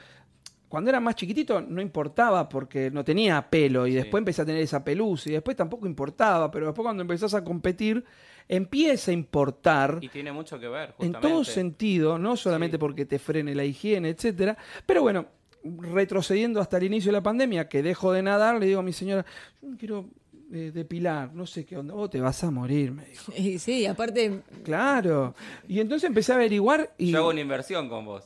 cuando 0.69 0.89
era 0.89 0.99
más 0.99 1.15
chiquitito 1.15 1.61
no 1.61 1.81
importaba 1.81 2.47
porque 2.49 2.89
no 2.91 3.03
tenía 3.03 3.49
pelo, 3.49 3.85
y 3.87 3.91
Sí. 3.91 3.97
después 3.97 4.19
empecé 4.21 4.41
a 4.41 4.45
tener 4.45 4.61
esa 4.61 4.83
pelusa, 4.83 5.29
y 5.29 5.33
después 5.33 5.55
tampoco 5.55 5.85
importaba, 5.87 6.49
pero 6.51 6.67
después 6.67 6.83
cuando 6.83 7.01
empezás 7.01 7.33
a 7.33 7.43
competir, 7.43 8.03
empieza 8.47 9.11
a 9.11 9.13
importar 9.13 9.97
y 10.01 10.09
tiene 10.09 10.31
mucho 10.31 10.59
que 10.59 10.67
ver, 10.67 10.89
en 10.99 11.07
justamente. 11.13 11.27
todo 11.27 11.43
sentido, 11.43 12.17
no 12.19 12.35
solamente 12.37 12.75
Sí. 12.77 12.79
porque 12.79 13.05
te 13.05 13.17
frene 13.19 13.55
la 13.55 13.65
higiene, 13.65 14.09
etcétera, 14.09 14.57
pero 14.85 15.01
bueno, 15.01 15.25
retrocediendo 15.63 16.61
hasta 16.61 16.77
el 16.77 16.83
inicio 16.83 17.09
de 17.09 17.13
la 17.17 17.23
pandemia, 17.23 17.67
que 17.67 17.81
dejo 17.81 18.11
de 18.11 18.21
nadar, 18.21 18.59
le 18.59 18.67
digo 18.67 18.79
a 18.81 18.83
mi 18.83 18.93
señora, 18.93 19.25
yo 19.61 19.69
me 19.69 19.77
quiero 19.77 20.05
eh, 20.53 20.69
depilar, 20.71 21.33
no 21.33 21.47
sé 21.47 21.65
qué 21.65 21.75
onda, 21.75 21.95
vos 21.95 22.07
te 22.11 22.21
vas 22.21 22.43
a 22.43 22.51
morir, 22.51 22.91
me 22.91 23.03
dijo. 23.05 23.33
Y 23.35 23.57
sí, 23.57 23.87
aparte, 23.87 24.41
Claro. 24.63 25.33
Y 25.67 25.79
entonces 25.79 26.07
empecé 26.07 26.33
a 26.33 26.35
averiguar 26.35 26.93
y 26.99 27.09
Yo 27.11 27.17
hago 27.17 27.29
una 27.29 27.41
inversión 27.41 27.89
con 27.89 28.05
vos. 28.05 28.25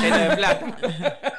lleno 0.00 0.16
de 0.16 0.36
plata. 0.36 0.78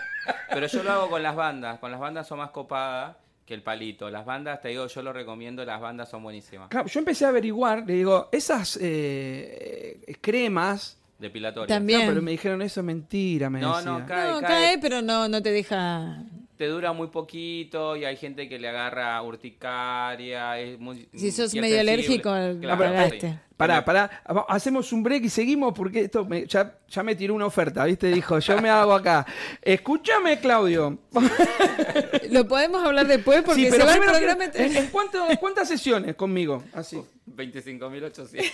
Pero 0.54 0.68
yo 0.68 0.84
lo 0.84 0.92
hago 0.92 1.10
con 1.10 1.24
las 1.24 1.36
bandas. 1.36 1.80
Con 1.80 1.92
las 1.92 2.00
bandas 2.00 2.28
son 2.28 2.40
más 2.40 2.52
copadas 2.52 3.16
que 3.46 3.54
el 3.54 3.64
palito. 3.64 4.10
Las 4.10 4.26
bandas, 4.26 4.62
te 4.62 4.70
digo, 4.70 4.88
yo 4.88 5.02
lo 5.02 5.14
recomiendo, 5.14 5.64
las 5.66 5.80
bandas 5.82 6.10
son 6.10 6.24
buenísimas. 6.24 6.70
Claro, 6.70 6.88
yo 6.88 7.00
empecé 7.00 7.26
a 7.26 7.30
averiguar, 7.30 7.84
le 7.86 7.94
digo, 7.94 8.30
esas 8.32 8.78
eh, 8.82 10.00
eh, 10.08 10.16
cremas, 10.22 10.98
Depilatorias. 11.20 11.68
También. 11.78 12.02
no, 12.02 12.08
pero 12.08 12.22
me 12.24 12.32
dijeron 12.32 12.62
eso 12.64 12.80
es 12.80 12.86
mentira, 12.86 13.50
me 13.50 13.60
No, 13.60 13.76
decía. 13.78 13.92
no, 13.92 14.06
Cae, 14.08 14.32
no, 14.32 14.42
cae. 14.42 14.50
cae, 14.50 14.78
pero 14.80 15.02
no, 15.04 15.28
no 15.28 15.42
te 15.42 15.52
deja. 15.52 16.24
Te 16.62 16.68
dura 16.68 16.94
muy 16.94 17.08
poquito 17.08 17.96
y 17.98 18.06
hay 18.06 18.16
gente 18.18 18.48
que 18.48 18.60
le 18.60 18.68
agarra 18.70 19.20
urticaria. 19.24 20.60
Es 20.60 20.78
muy, 20.78 21.10
Si 21.12 21.32
sos 21.32 21.52
medio 21.56 21.76
sensible. 21.76 21.80
alérgico, 21.80 22.30
Claro, 22.62 22.78
cagaste. 22.84 23.20
sí. 23.20 23.28
Pará, 23.58 23.84
pará, 23.84 24.22
hacemos 24.48 24.94
un 24.94 25.02
break 25.02 25.24
y 25.24 25.30
seguimos 25.30 25.74
porque 25.74 26.02
esto 26.02 26.24
me- 26.24 26.46
ya, 26.46 26.78
ya 26.88 27.02
me 27.02 27.16
tiró 27.16 27.34
una 27.34 27.48
oferta, 27.48 27.84
¿viste? 27.86 28.12
Dijo, 28.12 28.38
yo 28.38 28.62
me 28.62 28.70
hago 28.70 28.94
acá. 28.94 29.26
Escúchame, 29.60 30.40
Claudio. 30.40 31.00
Lo 32.30 32.48
podemos 32.48 32.86
hablar 32.86 33.08
después 33.08 33.42
porque 33.42 33.62
Sí, 33.72 33.72
se 33.76 33.84
va 33.84 33.96
el 33.96 34.00
programa. 34.02 34.50
quiero- 34.52 34.68
¿En, 34.72 34.78
en 34.78 34.88
cuánto- 34.92 35.26
cuántas 35.40 35.68
sesiones 35.68 36.14
conmigo? 36.14 36.64
Así. 36.74 37.02
25.800. 37.26 38.52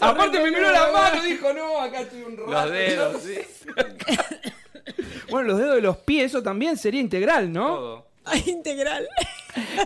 Aparte 0.00 0.40
me 0.40 0.50
miró 0.52 0.70
la 0.70 0.92
mano 0.92 1.26
y 1.26 1.30
dijo, 1.30 1.52
no, 1.52 1.80
acá 1.80 2.02
estoy 2.02 2.22
un 2.22 2.36
rato. 2.36 2.50
Los 2.52 2.70
dedos, 2.70 3.22
sí. 3.24 3.34
Bueno, 5.30 5.48
los 5.48 5.58
dedos 5.58 5.74
de 5.76 5.80
los 5.82 5.96
pies, 5.98 6.26
eso 6.26 6.42
también 6.42 6.76
sería 6.76 7.00
integral, 7.00 7.52
¿no? 7.52 7.66
Todo. 7.68 8.06
Ay, 8.24 8.44
integral. 8.48 9.08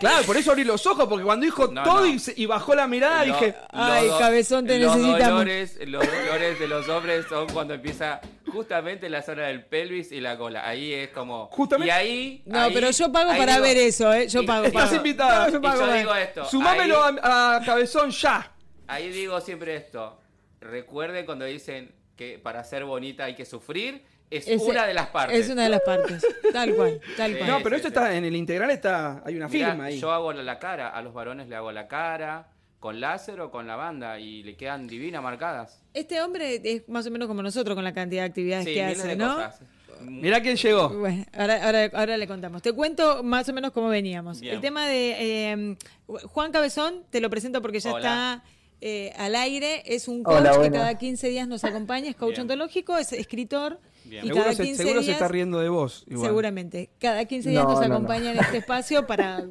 Claro, 0.00 0.26
por 0.26 0.36
eso 0.36 0.50
abrí 0.50 0.64
los 0.64 0.86
ojos, 0.86 1.06
porque 1.08 1.24
cuando 1.24 1.44
dijo 1.46 1.68
No, 1.68 1.82
todo 1.84 2.00
no. 2.00 2.06
Y, 2.06 2.18
se- 2.18 2.34
y 2.36 2.44
bajó 2.46 2.74
la 2.74 2.86
mirada, 2.86 3.24
Lo- 3.24 3.32
dije, 3.32 3.54
Ay, 3.70 4.08
do- 4.08 4.18
cabezón, 4.18 4.66
te 4.66 4.78
los 4.78 4.94
necesitamos. 4.96 5.28
Dolores, 5.38 5.78
los 5.86 6.04
dolores 6.06 6.58
de 6.58 6.68
los 6.68 6.88
hombres 6.88 7.26
son 7.28 7.48
cuando 7.48 7.72
empieza 7.74 8.20
justamente 8.52 9.08
la 9.08 9.22
zona 9.22 9.44
del 9.46 9.64
pelvis 9.64 10.12
y 10.12 10.20
la 10.20 10.36
cola. 10.36 10.66
Ahí 10.68 10.92
es 10.92 11.08
como. 11.10 11.46
Justamente- 11.46 11.88
Y 11.88 11.90
ahí. 11.90 12.42
No, 12.44 12.58
ahí- 12.60 12.74
pero 12.74 12.90
yo 12.90 13.10
pago 13.12 13.30
ahí 13.30 13.38
para 13.38 13.52
digo- 13.54 13.64
ver 13.64 13.76
eso, 13.78 14.12
¿eh? 14.12 14.28
Yo 14.28 14.42
y- 14.42 14.46
pago. 14.46 14.64
estás 14.66 14.82
pago. 14.84 14.96
invitada. 14.96 15.46
No, 15.46 15.52
yo 15.52 15.58
Y 15.58 15.62
pago, 15.62 15.80
yo 15.80 15.86
pago. 15.86 15.98
digo 15.98 16.14
esto. 16.14 16.44
sumámelo 16.46 17.04
ahí- 17.04 17.16
a, 17.22 17.56
a 17.56 17.64
Cabezón 17.64 18.10
ya. 18.10 18.52
Ahí 18.88 19.08
digo 19.10 19.40
siempre 19.40 19.76
esto. 19.76 20.18
Recuerden 20.60 21.24
cuando 21.24 21.44
dicen 21.46 21.94
que 22.16 22.38
para 22.38 22.62
ser 22.64 22.84
bonita 22.84 23.24
hay 23.24 23.34
que 23.34 23.44
sufrir. 23.46 24.04
Es 24.30 24.46
una 24.62 24.86
de 24.86 24.94
las 24.94 25.08
partes. 25.08 25.38
Es 25.38 25.50
una 25.50 25.64
de 25.64 25.68
las 25.68 25.80
partes. 25.82 26.26
Tal 26.52 26.74
cual, 26.74 27.00
tal 27.16 27.32
Sí. 27.32 27.38
cual. 27.38 27.50
No, 27.50 27.58
pero 27.62 27.70
sí, 27.70 27.76
esto 27.76 27.88
sí. 27.88 27.94
está 27.94 28.16
en 28.16 28.24
el 28.24 28.34
integral, 28.36 28.70
está 28.70 29.22
hay 29.24 29.36
una 29.36 29.48
Mirá, 29.48 29.68
firma 29.70 29.84
ahí. 29.84 29.98
Yo 30.00 30.10
hago 30.12 30.32
la, 30.32 30.58
cara. 30.58 30.88
A 30.88 31.02
los 31.02 31.14
varones 31.14 31.48
le 31.48 31.56
hago 31.56 31.70
la 31.72 31.86
cara. 31.88 32.48
Con 32.80 33.00
láser 33.00 33.40
o 33.40 33.50
con 33.50 33.66
la 33.66 33.76
banda. 33.76 34.18
Y 34.18 34.42
le 34.42 34.56
quedan 34.56 34.86
divinas 34.86 35.22
marcadas. 35.22 35.82
Este 35.94 36.20
hombre 36.20 36.60
es 36.64 36.88
más 36.88 37.06
o 37.06 37.10
menos 37.10 37.28
como 37.28 37.42
nosotros 37.42 37.74
con 37.74 37.84
la 37.84 37.94
cantidad 37.94 38.22
de 38.22 38.28
actividades 38.28 38.64
Sí, 38.66 38.74
que 38.74 38.84
hace, 38.84 39.16
¿no? 39.16 39.34
cosas. 39.36 39.60
Mirá 40.02 40.42
quién 40.42 40.56
llegó. 40.56 40.88
Bueno, 40.90 41.24
ahora, 41.32 41.64
ahora, 41.64 41.90
ahora 41.94 42.16
le 42.18 42.26
contamos. 42.26 42.60
Te 42.60 42.72
cuento 42.72 43.22
más 43.22 43.48
o 43.48 43.52
menos 43.54 43.70
cómo 43.70 43.88
veníamos. 43.88 44.40
Bien. 44.40 44.56
El 44.56 44.60
tema 44.60 44.86
de 44.86 45.16
eh, 45.52 45.76
Juan 46.06 46.52
Cabezón, 46.52 47.04
te 47.10 47.20
lo 47.20 47.30
presento 47.30 47.62
porque 47.62 47.80
ya 47.80 47.92
Hola. 47.92 47.98
está 47.98 48.44
eh, 48.82 49.12
al 49.16 49.34
aire. 49.36 49.82
Es 49.86 50.08
un 50.08 50.22
coach 50.22 50.40
Hola, 50.40 50.60
que 50.60 50.70
cada 50.70 50.98
15 50.98 51.28
días 51.28 51.48
nos 51.48 51.64
acompaña, 51.64 52.10
es 52.10 52.16
coach 52.16 52.30
Bien. 52.32 52.42
ontológico, 52.42 52.98
es 52.98 53.12
escritor. 53.14 53.78
Bien. 54.04 54.24
Y 54.24 54.28
Seguro, 54.28 54.44
cada 54.44 54.54
se, 54.56 54.62
15 54.64 54.82
seguro 54.82 55.00
se 55.00 55.06
días, 55.06 55.16
está 55.16 55.28
riendo 55.28 55.58
de 55.60 55.68
vos. 55.68 56.04
igual. 56.08 56.28
seguramente, 56.28 56.90
cada 57.00 57.24
15 57.24 57.50
días 57.50 57.62
No, 57.64 57.70
nos 57.70 57.80
no, 57.80 57.88
no. 57.88 57.94
acompaña 57.94 58.32
en 58.32 58.38
este 58.38 58.56
espacio 58.58 59.06
para 59.06 59.44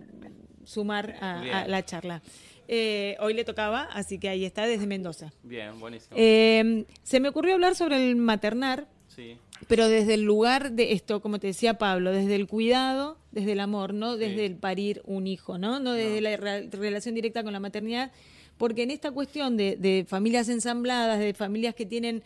sumar 0.63 1.15
a, 1.21 1.65
la 1.67 1.83
charla. 1.85 2.21
Eh, 2.67 3.17
hoy 3.19 3.33
le 3.33 3.43
tocaba, 3.43 3.83
así 3.91 4.17
que 4.19 4.29
ahí 4.29 4.45
está 4.45 4.65
desde 4.65 4.87
Mendoza. 4.87 5.33
Bien, 5.43 5.79
buenísimo. 5.79 6.15
Eh, 6.17 6.85
se 7.03 7.19
me 7.19 7.29
ocurrió 7.29 7.53
hablar 7.55 7.75
sobre 7.75 8.09
el 8.09 8.15
maternar, 8.15 8.87
sí. 9.09 9.37
pero 9.67 9.89
desde 9.89 10.13
el 10.13 10.21
lugar 10.23 10.71
de 10.71 10.93
esto, 10.93 11.21
como 11.21 11.39
te 11.39 11.47
decía 11.47 11.77
Pablo, 11.77 12.11
desde 12.11 12.35
el 12.35 12.47
cuidado, 12.47 13.17
desde 13.31 13.51
el 13.51 13.59
amor, 13.59 13.93
no 13.93 14.15
desde 14.15 14.45
el 14.45 14.55
parir 14.55 15.01
un 15.05 15.27
hijo, 15.27 15.57
¿no? 15.57 15.79
No 15.79 15.91
desde 15.93 16.21
la 16.21 16.37
re- 16.37 16.69
relación 16.71 17.15
directa 17.15 17.43
con 17.43 17.51
la 17.51 17.59
maternidad, 17.59 18.11
porque 18.57 18.83
en 18.83 18.91
esta 18.91 19.11
cuestión 19.11 19.57
de, 19.57 19.75
de 19.75 20.05
familias 20.07 20.47
ensambladas, 20.47 21.19
de 21.19 21.33
familias 21.33 21.75
que 21.75 21.85
tienen, 21.85 22.23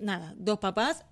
nada, 0.00 0.34
dos 0.36 0.58
papás 0.58 1.04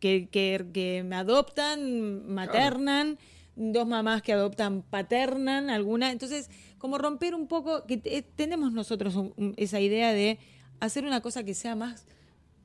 que, 0.00 0.28
que, 0.28 0.64
que 0.72 1.04
adoptan, 1.12 2.26
maternan, 2.26 3.18
dos 3.56 3.86
mamás 3.86 4.22
que 4.22 4.32
adoptan, 4.32 4.82
paternan, 4.82 5.70
alguna. 5.70 6.10
Entonces, 6.10 6.50
como 6.78 6.98
romper 6.98 7.34
un 7.34 7.46
poco, 7.46 7.86
que 7.86 7.96
te- 7.96 8.22
tenemos 8.22 8.72
nosotros 8.72 9.14
un- 9.16 9.54
esa 9.56 9.80
idea 9.80 10.12
de 10.12 10.38
hacer 10.80 11.04
una 11.04 11.20
cosa 11.20 11.44
que 11.44 11.54
sea 11.54 11.74
más 11.76 12.06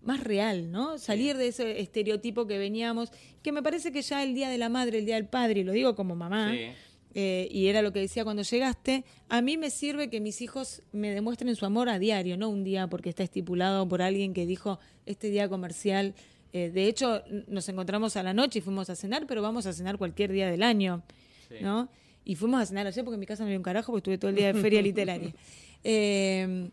más 0.02 0.24
real, 0.24 0.72
¿no? 0.72 0.98
Salir 0.98 1.36
de 1.36 1.50
ese 1.50 1.82
estereotipo 1.82 2.48
que 2.48 2.58
veníamos, 2.58 3.12
que 3.44 3.52
me 3.52 3.62
parece 3.62 3.92
que 3.92 4.02
ya 4.02 4.24
el 4.24 4.34
Día 4.34 4.48
de 4.48 4.58
la 4.58 4.70
Madre, 4.70 5.00
el 5.00 5.06
Día 5.06 5.16
del 5.16 5.28
Padre, 5.28 5.60
y 5.60 5.64
lo 5.66 5.74
digo 5.74 5.94
como 5.94 6.16
mamá, 6.16 6.52
Sí. 6.54 6.68
Eh, 7.16 7.48
y 7.52 7.68
era 7.68 7.82
lo 7.82 7.92
que 7.92 8.00
decía 8.00 8.24
cuando 8.24 8.44
llegaste, 8.44 9.04
a 9.30 9.42
mí 9.42 9.58
me 9.58 9.70
sirve 9.70 10.10
que 10.10 10.20
mis 10.20 10.42
hijos 10.42 10.84
me 10.92 11.12
demuestren 11.12 11.56
su 11.56 11.66
amor 11.66 11.90
a 11.90 11.98
diario, 12.00 12.38
no 12.38 12.50
un 12.50 12.64
día 12.64 12.88
porque 12.88 13.10
está 13.10 13.24
estipulado 13.24 13.88
por 13.88 14.02
alguien 14.02 14.34
que 14.34 14.46
dijo 14.46 14.80
este 15.06 15.30
día 15.30 15.50
comercial. 15.50 16.14
eh, 16.54 16.72
de 16.72 16.86
hecho, 16.88 17.22
nos 17.48 17.68
encontramos 17.70 18.16
a 18.16 18.24
la 18.24 18.34
noche 18.34 18.60
y 18.60 18.62
fuimos 18.62 18.90
a 18.90 18.96
cenar, 18.96 19.28
pero 19.28 19.42
vamos 19.42 19.66
a 19.68 19.74
cenar 19.74 19.98
cualquier 19.98 20.32
día 20.32 20.50
del 20.50 20.64
año, 20.64 21.04
Sí. 21.48 21.56
¿no? 21.62 21.90
Y 22.26 22.36
fuimos 22.36 22.62
a 22.62 22.66
cenar 22.66 22.86
ayer 22.88 23.04
porque 23.04 23.16
en 23.16 23.20
mi 23.20 23.26
casa 23.26 23.44
no 23.44 23.48
había 23.48 23.58
un 23.58 23.64
carajo 23.64 23.92
porque 23.92 24.00
estuve 24.00 24.18
todo 24.20 24.30
el 24.30 24.36
día 24.36 24.52
de 24.54 24.60
feria 24.62 24.82
literaria. 24.82 25.34
Eh, 25.84 26.70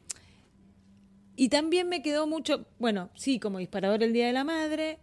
y 1.37 1.49
también 1.51 1.89
me 1.89 2.03
quedó 2.03 2.27
mucho, 2.27 2.67
bueno, 2.79 3.11
sí, 3.15 3.39
como 3.39 3.59
disparador 3.59 4.03
el 4.03 4.13
Día 4.13 4.27
de 4.27 4.33
la 4.33 4.45
Madre, 4.45 4.99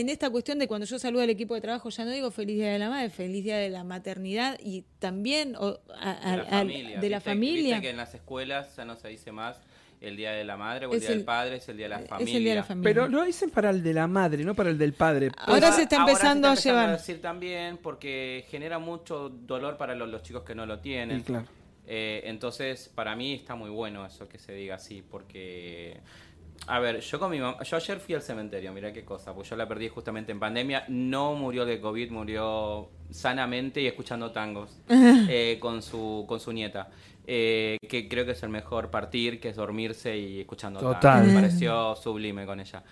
en 0.00 0.08
esta 0.08 0.28
cuestión 0.30 0.58
de 0.58 0.68
cuando 0.68 0.86
yo 0.86 0.98
saludo 0.98 1.22
al 1.22 1.30
equipo 1.30 1.54
de 1.54 1.60
trabajo, 1.60 1.88
ya 1.88 2.04
no 2.04 2.10
digo 2.10 2.30
feliz 2.30 2.56
Día 2.56 2.70
de 2.72 2.78
la 2.78 2.90
Madre, 2.90 3.10
feliz 3.10 3.44
Día 3.44 3.56
de 3.56 3.70
la 3.70 3.82
Maternidad 3.84 4.58
y 4.62 4.84
también 4.98 5.56
o, 5.56 5.78
a- 5.98 6.10
a- 6.22 6.30
de 6.32 6.36
la 6.36 6.44
familia. 6.44 7.00
de 7.00 7.10
la 7.10 7.18
Viste- 7.18 7.30
familia. 7.30 7.62
Viste 7.62 7.80
que 7.82 7.90
en 7.90 7.96
las 7.96 8.14
escuelas 8.14 8.76
ya 8.76 8.84
no 8.84 8.96
se 8.96 9.08
dice 9.08 9.32
más 9.32 9.58
el 10.02 10.14
día 10.16 10.32
de 10.32 10.44
la 10.44 10.58
madre 10.58 10.84
o 10.86 10.90
el 10.90 10.96
Es 10.96 11.00
día 11.02 11.10
del 11.10 11.18
el- 11.20 11.24
padre, 11.24 11.56
es 11.56 11.68
el 11.70 11.76
día 11.78 11.86
de 11.86 11.90
la 11.90 12.00
es 12.02 12.08
familia. 12.08 12.36
el 12.36 12.42
Día 12.44 12.50
de 12.52 12.56
la 12.56 12.64
familia. 12.64 12.90
Pero 12.94 13.08
lo 13.08 13.24
dicen 13.24 13.48
para 13.50 13.70
el 13.70 13.82
de 13.82 13.94
la 13.94 14.06
madre, 14.06 14.44
no 14.44 14.54
para 14.54 14.68
el 14.68 14.76
del 14.78 14.92
padre. 14.92 15.30
Ahora 15.38 15.72
se 15.72 15.82
está 15.82 15.96
empezando 15.96 16.48
a 16.48 16.54
llevar. 16.54 16.90
decir 16.92 17.20
también 17.22 17.78
porque 17.78 18.44
genera 18.50 18.78
mucho 18.78 19.30
dolor 19.30 19.78
para 19.78 19.94
los, 19.94 20.08
los 20.10 20.22
chicos 20.22 20.42
que 20.42 20.54
no 20.54 20.66
lo 20.66 20.80
tienen. 20.80 21.20
Y 21.20 21.22
claro. 21.22 21.46
Eh, 21.88 22.22
entonces, 22.24 22.90
para 22.94 23.16
mí 23.16 23.32
está 23.34 23.54
muy 23.54 23.70
bueno 23.70 24.04
eso 24.04 24.28
que 24.28 24.38
se 24.38 24.52
diga 24.52 24.74
así, 24.74 25.02
porque... 25.08 26.00
A 26.66 26.80
ver, 26.80 27.00
yo 27.00 27.18
con 27.18 27.30
mi 27.30 27.38
mamá, 27.38 27.62
yo 27.62 27.76
ayer 27.76 28.00
fui 28.00 28.14
al 28.14 28.22
cementerio, 28.22 28.72
mira 28.72 28.92
qué 28.92 29.04
cosa, 29.04 29.34
pues 29.34 29.48
yo 29.48 29.56
la 29.56 29.68
perdí 29.68 29.88
justamente 29.88 30.32
en 30.32 30.40
pandemia, 30.40 30.84
no 30.88 31.34
murió 31.34 31.64
de 31.64 31.80
COVID, 31.80 32.10
murió 32.10 32.88
sanamente 33.10 33.80
y 33.80 33.86
escuchando 33.86 34.32
tangos 34.32 34.70
eh, 34.88 35.58
con, 35.60 35.82
su, 35.82 36.24
con 36.26 36.40
su 36.40 36.52
nieta, 36.52 36.88
eh, 37.26 37.76
que 37.88 38.08
creo 38.08 38.24
que 38.24 38.32
es 38.32 38.42
el 38.42 38.48
mejor 38.48 38.90
partir, 38.90 39.38
que 39.38 39.50
es 39.50 39.56
dormirse 39.56 40.16
y 40.16 40.40
escuchando 40.40 40.80
Total. 40.80 41.00
tangos, 41.00 41.28
me 41.28 41.34
pareció 41.34 41.94
sublime 41.96 42.46
con 42.46 42.60
ella. 42.60 42.82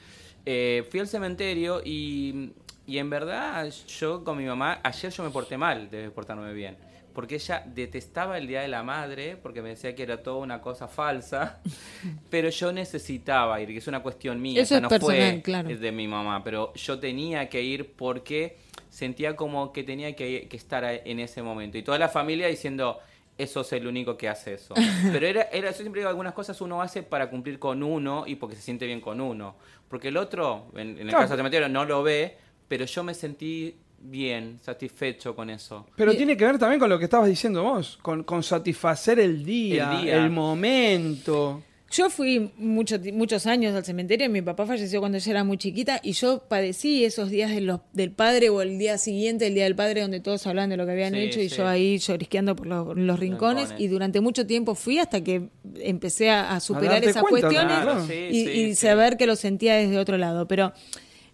Eh, 0.47 0.87
fui 0.91 1.01
al 1.01 1.09
cementerio 1.09 1.81
y, 1.85 2.53
y 2.87 2.99
en 2.99 3.11
verdad 3.11 3.73
yo 3.99 4.23
con 4.23 4.39
mi 4.39 4.45
mamá, 4.45 4.81
ayer 4.83 5.11
yo 5.11 5.25
me 5.25 5.31
porté 5.31 5.59
mal, 5.59 5.91
debe 5.91 6.11
portarme 6.11 6.53
bien. 6.53 6.77
Porque 7.15 7.37
ella 7.37 7.63
detestaba 7.67 8.37
el 8.39 8.47
Día 8.49 8.61
de 8.63 8.69
la 8.69 8.83
Madre, 8.83 9.37
porque 9.41 9.63
me 9.63 9.71
decía 9.71 9.95
que 9.95 10.03
era 10.03 10.23
toda 10.23 10.39
una 10.39 10.61
cosa 10.61 10.89
falsa, 10.89 11.61
pero 12.31 12.49
yo 12.51 12.73
necesitaba 12.73 13.61
ir, 13.61 13.69
que 13.69 13.79
es 13.79 13.87
una 13.87 14.01
cuestión 14.03 14.43
mía, 14.43 14.61
Eso 14.61 14.71
ya 14.71 14.77
es 14.79 14.83
no 14.83 14.89
personal, 14.89 15.33
fue 15.35 15.43
claro. 15.43 15.69
de 15.69 15.93
mi 15.93 16.09
mamá, 16.09 16.43
pero 16.45 16.73
yo 16.75 16.99
tenía 16.99 17.49
que 17.49 17.63
ir 17.63 17.93
porque 17.93 18.59
sentía 18.91 19.37
como 19.37 19.73
que 19.73 19.85
tenía 19.85 20.15
que, 20.17 20.49
que 20.49 20.57
estar 20.57 20.85
en 20.85 21.21
ese 21.21 21.43
momento. 21.43 21.79
Y 21.79 21.83
toda 21.83 21.99
la 21.99 22.09
familia 22.09 22.49
diciendo, 22.49 22.99
eso 23.39 23.63
es 23.63 23.73
el 23.73 23.87
único 23.87 24.17
que 24.17 24.29
hace 24.29 24.55
eso. 24.55 24.75
Pero 25.13 25.27
era, 25.27 25.43
era, 25.53 25.71
yo 25.71 25.77
siempre 25.77 26.01
digo, 26.01 26.09
algunas 26.09 26.33
cosas 26.35 26.61
uno 26.61 26.81
hace 26.81 27.03
para 27.03 27.29
cumplir 27.31 27.59
con 27.59 27.83
uno 27.83 28.25
y 28.27 28.37
porque 28.37 28.55
se 28.55 28.63
siente 28.63 28.87
bien 28.87 29.01
con 29.01 29.21
uno. 29.21 29.57
Porque 29.89 30.09
el 30.09 30.17
otro, 30.17 30.67
en, 30.75 30.91
en 30.91 30.99
el 31.01 31.09
Claro. 31.09 31.23
caso 31.25 31.31
del 31.33 31.39
cementerio, 31.39 31.69
no 31.69 31.85
lo 31.85 32.05
ve, 32.05 32.37
pero 32.69 32.85
yo 32.85 33.03
me 33.03 33.13
sentí 33.15 33.77
bien, 34.05 34.59
satisfecho 34.63 35.35
con 35.35 35.51
eso. 35.51 35.87
Pero 35.97 36.13
Y- 36.13 36.17
tiene 36.17 36.37
que 36.37 36.45
ver 36.45 36.59
también 36.59 36.79
con 36.79 36.89
lo 36.91 36.99
que 36.99 37.05
estabas 37.05 37.29
diciendo 37.29 37.63
vos, 37.63 37.99
con, 38.03 38.23
con 38.23 38.43
satisfacer 38.43 39.19
el 39.19 39.45
día, 39.45 40.01
El 40.07 40.31
momento. 40.31 41.63
Yo 41.91 42.11
fui 42.11 42.51
mucho, 42.57 42.97
muchos 43.13 43.47
años 43.47 43.73
al 43.77 43.85
cementerio, 43.85 44.29
mi 44.29 44.43
papá 44.43 44.67
falleció 44.67 44.99
cuando 44.99 45.17
yo 45.19 45.31
era 45.31 45.45
muy 45.45 45.59
chiquita 45.59 46.01
y 46.03 46.11
yo 46.13 46.41
padecí 46.49 47.05
esos 47.05 47.31
días 47.31 47.53
de 47.55 47.61
los, 47.61 47.81
del 47.93 48.11
padre 48.11 48.49
o 48.51 48.63
el 48.63 48.79
día 48.81 48.99
siguiente, 48.99 49.47
el 49.47 49.55
día 49.55 49.63
del 49.63 49.77
padre, 49.77 50.01
donde 50.01 50.19
todos 50.19 50.45
hablan 50.49 50.71
de 50.71 50.77
lo 50.77 50.87
que 50.87 50.93
habían 50.93 51.13
Sí, 51.15 51.21
hecho 51.21 51.41
y 51.41 51.49
sí. 51.49 51.57
yo 51.57 51.69
ahí 51.69 51.99
llorisqueando 51.99 52.57
por 52.57 52.67
los, 52.67 52.97
los 52.97 53.21
rincones 53.21 53.69
Rincones. 53.69 53.81
y 53.81 53.87
durante 53.87 54.21
mucho 54.21 54.45
tiempo 54.45 54.75
fui 54.75 54.99
hasta 54.99 55.23
que 55.23 55.51
empecé 55.79 56.31
a, 56.31 56.57
a 56.57 56.59
superar 56.61 57.05
esas 57.05 57.23
cuenta, 57.23 57.47
cuestiones 57.49 57.77
claro. 57.83 58.07
Sí, 58.09 58.13
y, 58.13 58.45
sí, 58.45 58.51
y 58.51 58.67
sí. 58.71 58.75
saber 58.75 59.17
que 59.17 59.27
lo 59.29 59.37
sentía 59.37 59.77
desde 59.77 59.97
otro 59.99 60.19
lado. 60.19 60.49
Pero 60.49 60.73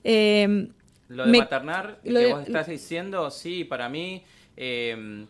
eh, 0.04 0.68
Lo 1.10 1.26
de 1.26 1.32
me- 1.32 1.38
maternar, 1.38 1.98
lo 2.02 2.20
que 2.20 2.26
de- 2.26 2.32
vos 2.32 2.42
estás 2.46 2.66
diciendo, 2.68 3.30
sí, 3.30 3.64
para 3.64 3.88
mí, 3.88 4.24
eh, 4.56 5.26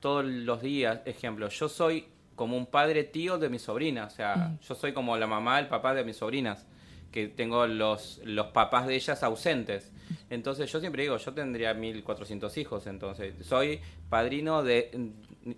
todos 0.00 0.24
los 0.24 0.62
días, 0.62 1.00
ejemplo, 1.04 1.48
yo 1.48 1.68
soy 1.68 2.06
como 2.36 2.56
un 2.56 2.66
padre 2.66 3.04
tío 3.04 3.38
de 3.38 3.48
mi 3.48 3.58
sobrina, 3.58 4.06
o 4.06 4.10
sea, 4.10 4.56
yo 4.66 4.74
soy 4.74 4.92
como 4.92 5.16
la 5.16 5.26
mamá, 5.26 5.58
el 5.58 5.68
papá 5.68 5.94
de 5.94 6.04
mis 6.04 6.16
sobrinas, 6.16 6.66
que 7.10 7.28
tengo 7.28 7.66
los, 7.66 8.20
los 8.24 8.46
papás 8.48 8.86
de 8.86 8.94
ellas 8.94 9.22
ausentes. 9.22 9.90
Entonces 10.30 10.70
yo 10.72 10.80
siempre 10.80 11.02
digo, 11.02 11.18
yo 11.18 11.32
tendría 11.34 11.74
1400 11.74 12.56
hijos, 12.56 12.86
entonces 12.86 13.34
soy 13.42 13.80
padrino 14.08 14.62
de, 14.62 15.10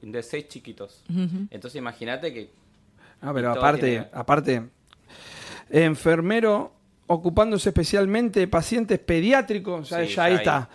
de 0.03 0.23
seis 0.23 0.49
chiquitos. 0.49 1.05
Entonces 1.51 1.77
imagínate 1.77 2.33
que... 2.35 2.51
Ah, 3.23 3.33
pero 3.33 3.53
aparte, 3.53 3.81
tiene- 3.81 4.09
aparte, 4.13 4.63
enfermero 5.71 6.73
ocupándose 7.07 7.71
especialmente 7.71 8.41
de 8.41 8.49
pacientes 8.49 8.99
pediátricos, 8.99 9.81
o 9.81 9.85
sea, 9.85 10.07
Sí, 10.07 10.15
ya 10.15 10.25
ahí 10.25 10.35
está. 10.35 10.69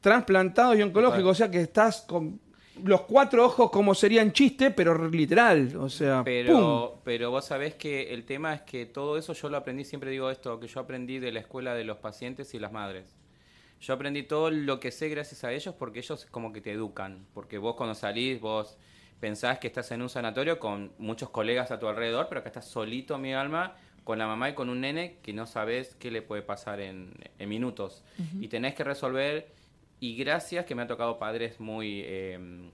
Transplantados 0.00 0.78
y 0.78 0.82
oncológicos, 0.82 1.32
o 1.32 1.34
sea 1.34 1.50
que 1.50 1.60
estás 1.60 2.02
con 2.02 2.40
los 2.84 3.02
cuatro 3.02 3.44
ojos 3.44 3.70
como 3.70 3.94
sería 3.94 4.22
en 4.22 4.32
chiste, 4.32 4.70
pero 4.70 5.08
literal, 5.08 5.74
o 5.76 5.88
sea, 5.88 6.18
¡pum! 6.18 6.24
Pero, 6.24 7.00
pero 7.04 7.30
vos 7.30 7.44
sabés 7.44 7.74
que 7.74 8.12
el 8.12 8.24
tema 8.24 8.54
es 8.54 8.62
que 8.62 8.86
todo 8.86 9.16
eso 9.16 9.32
yo 9.32 9.48
lo 9.48 9.56
aprendí, 9.56 9.84
siempre 9.84 10.10
digo 10.10 10.30
esto, 10.30 10.60
que 10.60 10.66
yo 10.66 10.80
aprendí 10.80 11.18
de 11.18 11.32
la 11.32 11.40
escuela 11.40 11.74
de 11.74 11.84
los 11.84 11.98
pacientes 11.98 12.54
y 12.54 12.58
las 12.58 12.72
madres. 12.72 13.16
Yo 13.80 13.94
aprendí 13.94 14.22
todo 14.22 14.50
lo 14.50 14.80
que 14.80 14.90
sé 14.90 15.08
gracias 15.08 15.44
a 15.44 15.52
ellos 15.52 15.74
porque 15.74 15.98
ellos 15.98 16.26
como 16.30 16.52
que 16.52 16.60
te 16.60 16.72
educan. 16.72 17.26
Porque 17.34 17.58
vos 17.58 17.76
cuando 17.76 17.94
salís, 17.94 18.40
vos 18.40 18.78
pensás 19.20 19.58
que 19.58 19.66
estás 19.66 19.90
en 19.92 20.02
un 20.02 20.08
sanatorio 20.08 20.58
con 20.58 20.92
muchos 20.98 21.30
colegas 21.30 21.70
a 21.70 21.78
tu 21.78 21.86
alrededor, 21.86 22.26
pero 22.28 22.42
que 22.42 22.48
estás 22.48 22.66
solito, 22.66 23.18
mi 23.18 23.34
alma, 23.34 23.76
con 24.06 24.20
la 24.20 24.28
mamá 24.28 24.50
y 24.50 24.54
con 24.54 24.70
un 24.70 24.82
nene 24.82 25.16
que 25.20 25.32
no 25.32 25.46
sabes 25.46 25.96
qué 25.98 26.12
le 26.12 26.22
puede 26.22 26.40
pasar 26.40 26.78
en, 26.78 27.12
en 27.40 27.48
minutos. 27.48 28.04
Y 28.40 28.46
tenés 28.46 28.76
que 28.76 28.84
resolver, 28.84 29.48
y 29.98 30.14
gracias 30.14 30.64
que 30.64 30.76
me 30.76 30.82
han 30.82 30.88
tocado 30.88 31.18
padres 31.18 31.58
muy, 31.58 32.02
eh, 32.04 32.70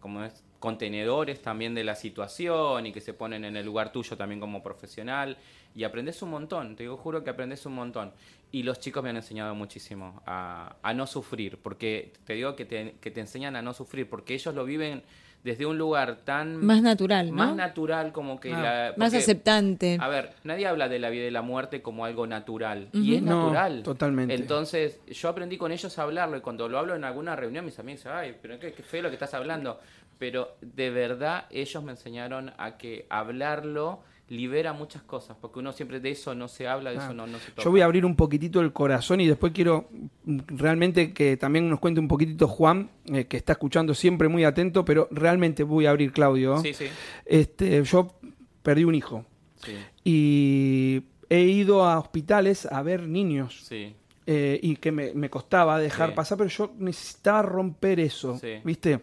como 0.00 0.24
es, 0.24 0.42
contenedores 0.58 1.40
también 1.40 1.76
de 1.76 1.84
la 1.84 1.94
situación 1.94 2.86
y 2.86 2.92
que 2.92 3.00
se 3.00 3.14
ponen 3.14 3.44
en 3.44 3.56
el 3.56 3.64
lugar 3.64 3.92
tuyo 3.92 4.16
también 4.16 4.40
como 4.40 4.64
profesional 4.64 5.36
y 5.76 5.84
aprendes 5.84 6.20
un 6.22 6.30
montón, 6.30 6.74
te 6.74 6.82
digo, 6.82 6.96
juro 6.96 7.22
que 7.22 7.30
aprendes 7.30 7.64
un 7.66 7.74
montón. 7.74 8.12
Y 8.50 8.64
los 8.64 8.80
chicos 8.80 9.00
me 9.04 9.10
han 9.10 9.16
enseñado 9.16 9.54
muchísimo 9.54 10.22
a, 10.26 10.74
a 10.82 10.92
no 10.92 11.06
sufrir, 11.06 11.58
porque 11.62 12.14
te 12.24 12.32
digo 12.32 12.56
que 12.56 12.64
te, 12.64 12.96
que 13.00 13.12
te 13.12 13.20
enseñan 13.20 13.54
a 13.54 13.62
no 13.62 13.74
sufrir, 13.74 14.10
porque 14.10 14.34
ellos 14.34 14.52
lo 14.56 14.64
viven 14.64 15.04
desde 15.44 15.66
un 15.66 15.76
lugar 15.76 16.16
tan... 16.24 16.56
Más 16.64 16.80
natural, 16.82 17.26
¿no? 17.28 17.34
Más 17.36 17.54
natural 17.54 18.12
como 18.12 18.40
que... 18.40 18.52
Ah, 18.52 18.62
la, 18.62 18.94
más 18.96 19.12
aceptante. 19.12 19.98
A 20.00 20.08
ver, 20.08 20.32
nadie 20.42 20.66
habla 20.66 20.88
de 20.88 20.98
la 20.98 21.10
vida 21.10 21.26
y 21.26 21.30
la 21.30 21.42
muerte 21.42 21.82
como 21.82 22.06
algo 22.06 22.26
natural. 22.26 22.88
Y 22.94 23.14
es 23.16 23.22
No, 23.22 23.42
natural. 23.42 23.82
totalmente. 23.82 24.34
Entonces, 24.34 25.00
yo 25.06 25.28
aprendí 25.28 25.58
con 25.58 25.70
ellos 25.70 25.98
a 25.98 26.02
hablarlo 26.02 26.38
y 26.38 26.40
cuando 26.40 26.66
lo 26.68 26.78
hablo 26.78 26.94
en 26.96 27.04
alguna 27.04 27.36
reunión, 27.36 27.66
mis 27.66 27.78
amigos 27.78 28.00
dicen, 28.00 28.12
ay, 28.16 28.34
pero 28.40 28.58
qué, 28.58 28.72
qué 28.72 28.82
feo 28.82 29.02
lo 29.02 29.10
que 29.10 29.16
estás 29.16 29.34
hablando. 29.34 29.78
Pero 30.18 30.56
de 30.62 30.88
verdad, 30.88 31.44
ellos 31.50 31.84
me 31.84 31.92
enseñaron 31.92 32.52
a 32.56 32.78
que 32.78 33.06
hablarlo 33.10 34.00
libera 34.28 34.72
muchas 34.72 35.02
cosas, 35.02 35.36
porque 35.40 35.58
uno 35.58 35.72
siempre 35.72 36.00
de 36.00 36.10
eso 36.10 36.34
no 36.34 36.48
se 36.48 36.66
habla, 36.66 36.90
de 36.90 36.98
Ah, 36.98 37.04
eso 37.04 37.14
no, 37.14 37.26
no 37.26 37.38
se 37.38 37.50
toca. 37.50 37.62
Yo 37.62 37.70
voy 37.70 37.82
a 37.82 37.84
abrir 37.84 38.06
un 38.06 38.16
poquitito 38.16 38.60
el 38.60 38.72
corazón 38.72 39.20
y 39.20 39.26
después 39.26 39.52
quiero 39.52 39.88
mm, 40.24 40.38
realmente 40.48 41.12
que 41.12 41.36
también 41.36 41.68
nos 41.68 41.78
cuente 41.78 42.00
un 42.00 42.08
poquitito 42.08 42.48
Juan, 42.48 42.90
eh, 43.06 43.26
que 43.26 43.36
está 43.36 43.52
escuchando 43.52 43.92
siempre 43.94 44.28
muy 44.28 44.44
atento, 44.44 44.84
pero 44.84 45.08
realmente 45.10 45.62
voy 45.62 45.86
a 45.86 45.90
abrir, 45.90 46.12
Claudio. 46.12 46.58
Sí, 46.62 46.72
sí, 46.72 46.86
Este, 47.26 47.82
yo 47.84 48.14
perdí 48.62 48.84
un 48.84 48.94
hijo 48.94 49.26
sí, 49.62 49.72
y 50.04 51.02
he 51.28 51.40
ido 51.42 51.84
a 51.84 51.98
hospitales 51.98 52.66
a 52.66 52.82
ver 52.82 53.02
niños 53.06 53.60
sí. 53.68 53.94
eh, 54.26 54.58
y 54.62 54.76
que 54.76 54.90
me, 54.90 55.12
me 55.12 55.28
costaba 55.28 55.78
dejar 55.78 56.14
pasar, 56.14 56.38
pero 56.38 56.48
yo 56.48 56.72
necesitaba 56.78 57.42
romper 57.42 58.00
eso. 58.00 58.40
¿viste? 58.64 59.00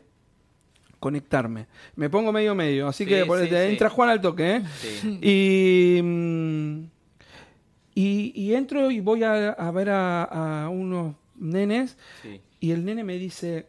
Conectarme. 1.02 1.66
Me 1.98 2.10
pongo 2.10 2.32
medio 2.32 2.56
medio, 2.56 2.88
así 2.88 3.04
Sí, 3.04 3.10
que 3.10 3.26
por- 3.26 3.42
sí, 3.42 3.50
te 3.50 3.70
entra 3.70 3.90
Juan 3.90 4.08
al 4.10 4.22
toque, 4.22 4.58
¿eh? 4.58 4.64
Y, 5.22 6.02
mm, 6.02 6.84
y, 7.96 8.32
y 8.36 8.54
entro 8.54 8.90
y 8.90 9.02
voy 9.02 9.24
a, 9.24 9.50
a 9.50 9.72
ver 9.72 9.90
a, 9.90 10.24
a 10.66 10.70
unos 10.70 11.16
nenes 11.36 11.98
y 12.62 12.72
el 12.72 12.86
nene 12.86 13.04
me 13.04 13.18
dice, 13.18 13.68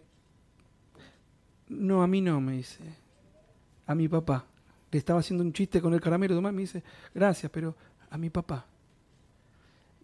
no, 1.68 2.02
a 2.02 2.06
mí 2.06 2.20
no, 2.20 2.40
me 2.40 2.52
dice, 2.52 2.84
a 3.86 3.94
mi 3.94 4.08
papá. 4.08 4.44
Le 4.90 4.98
estaba 4.98 5.20
haciendo 5.20 5.42
un 5.42 5.54
chiste 5.54 5.80
con 5.80 5.94
el 5.94 6.00
caramelo, 6.02 6.34
Tomás 6.34 6.52
me 6.52 6.60
dice, 6.60 6.82
gracias, 7.14 7.50
pero 7.50 7.74
a 8.10 8.18
mi 8.18 8.28
papá. 8.28 8.66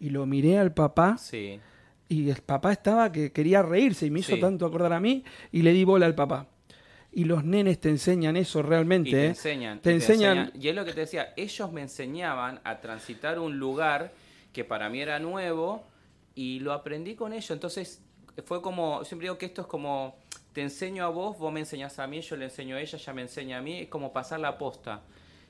Y 0.00 0.08
lo 0.08 0.24
miré 0.24 0.58
al 0.58 0.72
papá 0.72 1.18
sí. 1.18 1.60
y 2.08 2.30
el 2.30 2.40
papá 2.40 2.72
estaba 2.72 3.12
que 3.12 3.32
quería 3.32 3.62
reírse 3.62 4.06
y 4.06 4.10
me 4.10 4.20
hizo 4.20 4.34
Sí. 4.34 4.40
tanto 4.40 4.64
acordar 4.64 4.94
a 4.94 5.00
mí 5.00 5.24
y 5.52 5.60
le 5.60 5.74
di 5.74 5.84
bola 5.84 6.06
al 6.06 6.14
papá. 6.14 6.46
Y 7.12 7.24
los 7.24 7.42
nenes 7.44 7.80
te 7.80 7.88
enseñan 7.88 8.36
eso 8.36 8.62
realmente. 8.62 9.08
Y 9.10 9.12
te 9.12 9.24
¿eh? 9.24 9.28
enseñan. 9.28 9.80
Te 9.80 9.90
y 9.90 9.94
enseñan- 9.94 10.52
Y 10.60 10.68
es 10.68 10.74
lo 10.74 10.84
que 10.84 10.92
te 10.92 11.00
decía, 11.00 11.32
ellos 11.36 11.72
me 11.72 11.80
enseñaban 11.82 12.60
a 12.64 12.80
transitar 12.80 13.38
un 13.38 13.58
lugar 13.58 14.12
que 14.52 14.64
para 14.64 14.88
mí 14.88 15.00
era 15.00 15.18
nuevo 15.18 15.84
y 16.34 16.60
lo 16.60 16.72
aprendí 16.72 17.14
con 17.14 17.32
ellos. 17.32 17.50
Entonces 17.50 18.02
fue 18.44 18.62
como, 18.62 19.04
siempre 19.04 19.26
digo 19.26 19.38
que 19.38 19.46
esto 19.46 19.62
es 19.62 19.66
como, 19.66 20.16
te 20.52 20.62
enseño 20.62 21.04
a 21.04 21.08
vos, 21.08 21.38
vos 21.38 21.52
me 21.52 21.60
enseñás 21.60 21.98
a 21.98 22.06
mí, 22.06 22.20
yo 22.20 22.36
le 22.36 22.44
enseño 22.44 22.76
a 22.76 22.80
ella, 22.80 22.98
ella 22.98 23.12
me 23.12 23.22
enseña 23.22 23.58
a 23.58 23.62
mí, 23.62 23.80
es 23.80 23.88
como 23.88 24.12
pasar 24.12 24.40
la 24.40 24.58
posta. 24.58 25.02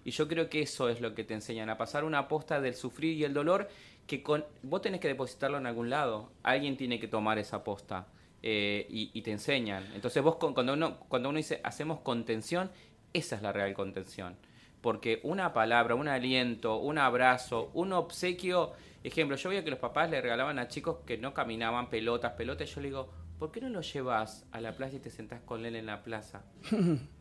Y 0.04 0.10
yo 0.10 0.26
creo 0.28 0.48
que 0.48 0.62
eso 0.62 0.88
es 0.88 1.00
lo 1.00 1.14
que 1.14 1.24
te 1.24 1.34
enseñan, 1.34 1.68
a 1.70 1.76
pasar 1.76 2.04
una 2.04 2.28
posta 2.28 2.60
del 2.60 2.74
sufrir 2.74 3.16
y 3.16 3.24
el 3.24 3.34
dolor 3.34 3.68
que 4.06 4.22
con, 4.22 4.44
vos 4.62 4.80
tenés 4.80 5.00
que 5.00 5.08
depositarlo 5.08 5.58
en 5.58 5.66
algún 5.66 5.90
lado. 5.90 6.30
Alguien 6.42 6.76
tiene 6.76 6.98
que 6.98 7.08
tomar 7.08 7.38
esa 7.38 7.62
posta. 7.62 8.06
Eh, 8.42 8.86
y, 8.88 9.10
y 9.12 9.22
te 9.22 9.32
enseñan. 9.32 9.84
Entonces 9.94 10.22
vos 10.22 10.36
cuando 10.36 10.72
uno, 10.72 10.98
cuando 11.08 11.28
uno 11.28 11.38
dice 11.38 11.60
hacemos 11.64 12.00
contención, 12.00 12.70
esa 13.12 13.36
es 13.36 13.42
la 13.42 13.52
real 13.52 13.74
contención. 13.74 14.36
Porque 14.80 15.20
una 15.24 15.52
palabra, 15.52 15.94
un 15.94 16.08
aliento, 16.08 16.76
un 16.76 16.98
abrazo, 16.98 17.70
un 17.74 17.92
obsequio. 17.92 18.72
Ejemplo, 19.02 19.36
yo 19.36 19.48
veía 19.50 19.64
que 19.64 19.70
los 19.70 19.78
papás 19.78 20.10
le 20.10 20.20
regalaban 20.20 20.58
a 20.58 20.68
chicos 20.68 20.98
que 21.04 21.18
no 21.18 21.34
caminaban 21.34 21.90
pelotas, 21.90 22.32
pelotas. 22.32 22.70
Y 22.70 22.74
yo 22.74 22.80
le 22.80 22.88
digo, 22.88 23.10
¿por 23.38 23.50
qué 23.50 23.60
no 23.60 23.68
lo 23.68 23.80
llevas 23.80 24.46
a 24.52 24.60
la 24.60 24.76
plaza 24.76 24.96
y 24.96 25.00
te 25.00 25.10
sentás 25.10 25.40
con 25.42 25.64
él 25.66 25.74
en 25.76 25.86
la 25.86 26.02
plaza? 26.02 26.42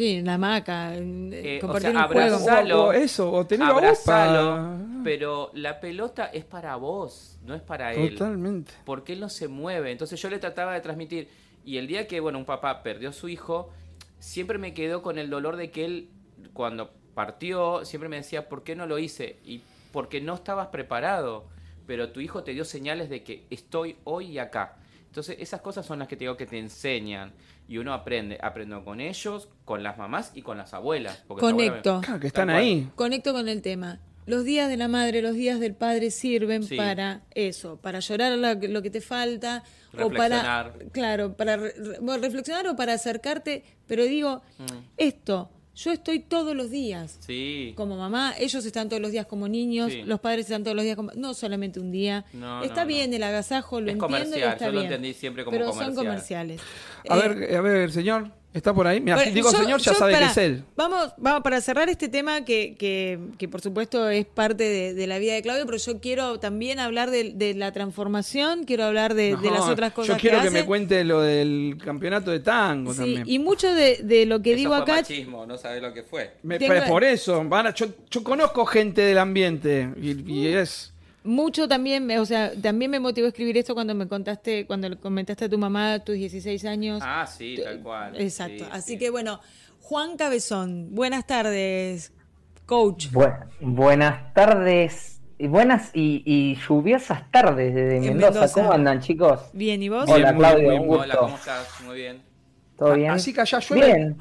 Sí, 0.00 0.14
en 0.16 0.24
la 0.24 0.34
hamaca, 0.34 0.94
en- 0.96 1.30
Eh, 1.34 1.58
o 1.58 1.60
compartir 1.60 1.90
sea, 1.92 2.00
un 2.06 2.06
juego. 2.12 2.20
abrazar- 2.36 2.48
Abrazalo. 2.58 2.84
O, 2.84 2.88
o 2.88 2.92
eso, 2.94 3.30
o 3.30 3.40
Abrazalo, 3.62 4.78
pero 5.04 5.50
la 5.52 5.78
pelota 5.78 6.24
es 6.32 6.46
para 6.46 6.76
vos, 6.76 7.38
no 7.44 7.54
es 7.54 7.60
para 7.60 7.92
él. 7.92 8.12
Totalmente. 8.14 8.72
porque 8.86 9.12
él 9.12 9.20
no 9.20 9.28
se 9.28 9.46
mueve. 9.48 9.92
Entonces 9.92 10.18
yo 10.22 10.30
le 10.30 10.38
trataba 10.38 10.72
de 10.72 10.80
transmitir. 10.80 11.28
Y 11.66 11.76
el 11.76 11.86
día 11.86 12.06
que, 12.06 12.20
bueno, 12.20 12.38
un 12.38 12.46
papá 12.46 12.82
perdió 12.82 13.10
a 13.10 13.12
su 13.12 13.28
hijo, 13.28 13.68
siempre 14.18 14.56
me 14.56 14.72
quedó 14.72 15.02
con 15.02 15.18
el 15.18 15.28
dolor 15.28 15.56
de 15.56 15.70
que 15.70 15.84
él, 15.84 16.08
cuando 16.54 16.92
partió, 17.14 17.84
siempre 17.84 18.08
me 18.08 18.16
decía, 18.16 18.48
¿por 18.48 18.62
qué 18.64 18.74
no 18.74 18.86
lo 18.86 18.98
hice? 18.98 19.36
Y 19.44 19.60
porque 19.92 20.22
no 20.22 20.34
estabas 20.34 20.68
preparado, 20.68 21.44
pero 21.86 22.08
tu 22.10 22.20
hijo 22.20 22.42
te 22.42 22.52
dio 22.54 22.64
señales 22.64 23.10
de 23.10 23.22
que 23.22 23.44
estoy 23.50 23.96
hoy 24.04 24.28
y 24.28 24.38
acá. 24.38 24.76
Entonces 25.10 25.36
esas 25.40 25.60
cosas 25.60 25.84
son 25.84 25.98
las 25.98 26.06
que 26.08 26.16
te 26.16 26.24
digo 26.24 26.36
que 26.36 26.46
te 26.46 26.58
enseñan. 26.58 27.32
Y 27.68 27.78
uno 27.78 27.92
aprende, 27.92 28.38
aprendo 28.40 28.84
con 28.84 29.00
ellos, 29.00 29.48
con 29.64 29.82
las 29.82 29.98
mamás 29.98 30.30
y 30.34 30.42
con 30.42 30.56
las 30.56 30.72
abuelas. 30.72 31.24
Conecto. 31.28 32.00
Claro, 32.00 32.20
que 32.20 32.28
están 32.28 32.48
ahí. 32.50 32.88
Conecto 32.94 33.32
con 33.32 33.48
el 33.48 33.60
tema. 33.62 34.00
Los 34.26 34.44
días 34.44 34.68
de 34.68 34.76
la 34.76 34.86
madre, 34.86 35.22
los 35.22 35.34
días 35.34 35.58
del 35.58 35.74
padre 35.74 36.10
sirven 36.12 36.62
Sí. 36.62 36.76
para 36.76 37.22
eso, 37.34 37.76
para 37.80 37.98
llorar 38.00 38.38
lo 38.38 38.82
que, 38.82 38.90
te 38.90 39.00
falta 39.00 39.64
o 39.94 40.10
para 40.10 40.42
Reflexionar. 40.68 40.72
claro, 40.92 41.36
para 41.36 41.56
re- 41.56 41.74
reflexionar 42.20 42.68
o 42.68 42.76
para 42.76 42.92
acercarte, 42.94 43.64
pero 43.88 44.04
digo, 44.04 44.42
esto, 44.96 45.50
yo 45.82 45.92
estoy 45.92 46.20
todos 46.20 46.54
los 46.54 46.70
días 46.70 47.18
Sí. 47.20 47.72
como 47.76 47.96
mamá, 47.96 48.34
ellos 48.38 48.64
están 48.64 48.88
todos 48.88 49.00
los 49.00 49.12
días 49.12 49.26
como 49.26 49.48
niños, 49.48 49.90
Sí. 49.92 50.02
los 50.02 50.20
padres 50.20 50.46
están 50.46 50.62
todos 50.64 50.76
los 50.76 50.84
días 50.84 50.96
como 50.96 51.10
no 51.14 51.32
solamente 51.34 51.80
un 51.80 51.90
día. 51.90 52.24
No, 52.32 52.62
está 52.62 52.82
no, 52.82 52.88
bien 52.88 53.10
no. 53.10 53.16
el 53.16 53.22
agasajo, 53.22 53.80
lo 53.80 53.86
Es 53.88 53.94
entiendo 53.94 54.16
y 54.16 54.20
comercial, 54.20 54.52
está 54.52 54.66
yo 54.66 54.72
lo 54.72 54.80
bien. 54.80 54.92
entendí 54.92 55.14
siempre 55.14 55.44
como 55.44 55.56
pero 55.56 55.72
son 55.72 55.94
comercial. 55.94 56.06
comerciales. 56.06 56.60
A 57.08 57.16
Eh, 57.18 57.28
ver, 57.28 57.56
a 57.56 57.60
ver, 57.60 57.92
señor, 57.92 58.30
¿está 58.52 58.74
por 58.74 58.86
ahí? 58.86 59.00
Mira, 59.00 59.16
bueno, 59.16 59.28
si 59.30 59.34
digo 59.34 59.50
yo- 59.52 59.58
señor, 59.58 59.80
ya 59.80 59.92
yo 59.92 59.98
sabe 59.98 60.12
para- 60.14 60.26
que 60.26 60.32
es 60.32 60.36
él. 60.38 60.64
Vamos, 60.76 61.12
vamos 61.18 61.42
para 61.42 61.60
cerrar 61.60 61.88
este 61.88 62.08
tema 62.08 62.44
que, 62.44 62.74
que, 62.78 63.18
que 63.38 63.48
por 63.48 63.60
supuesto 63.60 64.08
es 64.10 64.26
parte 64.26 64.64
de, 64.64 64.94
de 64.94 65.06
la 65.06 65.18
vida 65.18 65.34
de 65.34 65.42
Claudio, 65.42 65.64
pero 65.66 65.78
yo 65.78 66.00
quiero 66.00 66.40
también 66.40 66.78
hablar 66.80 67.10
de, 67.10 67.32
de 67.34 67.54
la 67.54 67.72
transformación, 67.72 68.64
quiero 68.64 68.84
hablar 68.84 69.14
de, 69.14 69.36
las 69.42 69.68
otras 69.68 69.92
cosas 69.92 70.16
Yo 70.16 70.20
quiero 70.20 70.40
que, 70.40 70.48
hace. 70.48 70.58
me 70.58 70.64
cuente 70.66 71.04
lo 71.04 71.20
del 71.20 71.76
campeonato 71.84 72.30
de 72.30 72.40
tango 72.40 72.92
Sí, 72.92 72.98
también. 72.98 73.22
y 73.26 73.38
mucho 73.38 73.72
de, 73.72 73.98
de 74.02 74.26
lo 74.26 74.40
que 74.42 74.50
Eso 74.52 74.58
digo 74.58 74.74
fue 74.74 74.82
acá. 74.82 74.92
machismo, 74.96 75.46
no 75.46 75.56
sabes 75.56 75.80
lo 75.82 75.92
que 75.92 76.02
fue. 76.02 76.34
Me- 76.42 76.58
tengo- 76.58 76.72
pero 76.74 76.86
por 76.86 77.04
eso, 77.04 77.42
van 77.44 77.68
a- 77.68 77.74
yo, 77.74 77.86
yo 78.10 78.24
conozco 78.24 78.64
gente 78.66 79.02
del 79.02 79.18
ambiente 79.18 79.90
y, 80.00 80.30
y 80.32 80.46
es... 80.48 80.89
Mucho 81.22 81.68
también, 81.68 82.06
me- 82.06 82.18
o 82.18 82.24
sea, 82.24 82.52
también 82.60 82.90
me 82.90 82.98
motivó 82.98 83.26
a 83.26 83.28
escribir 83.28 83.56
esto 83.58 83.74
cuando 83.74 83.94
me 83.94 84.08
contaste, 84.08 84.66
cuando 84.66 84.88
le 84.88 84.96
comentaste 84.96 85.44
a 85.44 85.48
tu 85.50 85.58
mamá 85.58 85.98
tus 86.00 86.14
16 86.14 86.64
años. 86.64 87.02
Ah, 87.04 87.26
sí, 87.26 87.58
tal 87.62 87.80
cual. 87.82 88.18
Exacto. 88.20 88.64
Sí, 88.64 88.70
Así 88.72 88.92
sí. 88.92 88.98
que 88.98 89.10
bueno, 89.10 89.40
Juan 89.80 90.16
Cabezón, 90.16 90.94
buenas 90.94 91.26
tardes, 91.26 92.12
coach. 92.64 93.08
Bu- 93.12 93.46
buenas 93.60 94.32
tardes, 94.32 95.20
y 95.38 95.46
buenas 95.46 95.90
y, 95.94 96.22
y 96.24 96.56
lluviosas 96.56 97.30
tardes 97.30 97.74
desde 97.74 97.96
En 97.98 98.02
Mendoza. 98.16 98.32
Mendoza. 98.40 98.54
¿Cómo 98.54 98.72
andan, 98.72 99.00
chicos? 99.00 99.40
Bien, 99.52 99.82
¿y 99.82 99.88
vos? 99.90 100.08
Hola, 100.08 100.28
Bien, 100.32 100.38
Claudio, 100.38 100.68
muy 100.68 100.76
un 100.78 100.88
bien. 100.88 101.00
Hola. 101.00 101.16
¿cómo 101.18 101.36
estás? 101.36 101.68
Muy 101.84 101.96
bien. 101.96 102.22
¿Todo 102.78 102.94
bien? 102.94 103.10
Así 103.10 103.34
que 103.34 103.40
allá 103.42 103.58
llueve. 103.58 103.86
Bien. 103.86 104.16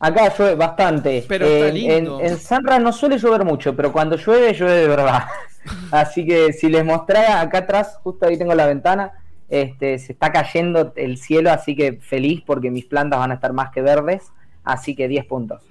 Acá 0.00 0.32
llueve 0.36 0.54
bastante. 0.54 1.24
Pero 1.26 1.46
está 1.46 1.72
lindo. 1.72 2.20
En, 2.20 2.26
en 2.26 2.38
Sanra 2.38 2.78
no 2.78 2.92
suele 2.92 3.18
llover 3.18 3.44
mucho, 3.44 3.74
pero 3.74 3.92
cuando 3.92 4.16
llueve, 4.16 4.54
llueve 4.54 4.76
de 4.76 4.88
verdad. 4.88 5.24
Así 5.90 6.24
que 6.24 6.52
si 6.52 6.68
les 6.68 6.84
mostrara 6.84 7.40
acá 7.40 7.58
atrás, 7.58 7.98
justo 8.02 8.26
ahí 8.26 8.38
tengo 8.38 8.54
la 8.54 8.66
ventana, 8.66 9.12
este, 9.48 9.98
se 9.98 10.12
está 10.12 10.30
cayendo 10.30 10.92
el 10.96 11.16
cielo, 11.16 11.50
así 11.50 11.74
que 11.74 11.94
feliz 12.00 12.42
porque 12.44 12.70
mis 12.70 12.84
plantas 12.84 13.18
van 13.18 13.30
a 13.30 13.34
estar 13.34 13.52
más 13.52 13.70
que 13.70 13.82
verdes. 13.82 14.32
Así 14.64 14.94
que 14.94 15.08
10 15.08 15.24
puntos. 15.24 15.62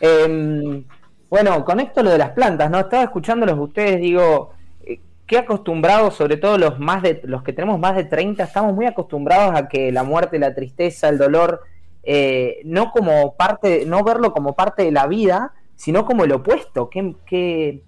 Em, 0.00 0.84
bueno, 1.30 1.64
con 1.64 1.80
esto 1.80 2.02
lo 2.02 2.10
de 2.10 2.18
las 2.18 2.30
plantas, 2.30 2.70
¿no? 2.70 2.80
Estaba 2.80 3.04
escuchándolos 3.04 3.58
ustedes, 3.58 4.00
digo, 4.00 4.52
eh, 4.84 5.00
qué 5.26 5.38
acostumbrados, 5.38 6.14
sobre 6.14 6.36
todo 6.36 6.58
los 6.58 6.78
más 6.78 7.02
de 7.02 7.20
los 7.24 7.42
que 7.42 7.54
tenemos 7.54 7.78
más 7.78 7.96
de 7.96 8.04
30, 8.04 8.44
estamos 8.44 8.74
muy 8.74 8.84
acostumbrados 8.84 9.54
a 9.58 9.68
que 9.68 9.90
la 9.90 10.02
muerte, 10.02 10.38
la 10.38 10.54
tristeza, 10.54 11.08
el 11.08 11.16
dolor, 11.16 11.62
eh, 12.02 12.60
no 12.64 12.90
como 12.90 13.34
parte, 13.36 13.84
no 13.86 14.02
verlo 14.02 14.32
como 14.32 14.54
parte 14.54 14.84
de 14.84 14.92
la 14.92 15.06
vida, 15.06 15.52
sino 15.76 16.04
como 16.04 16.24
el 16.24 16.32
opuesto. 16.32 16.90
Qué, 16.90 17.14
qué, 17.26 17.82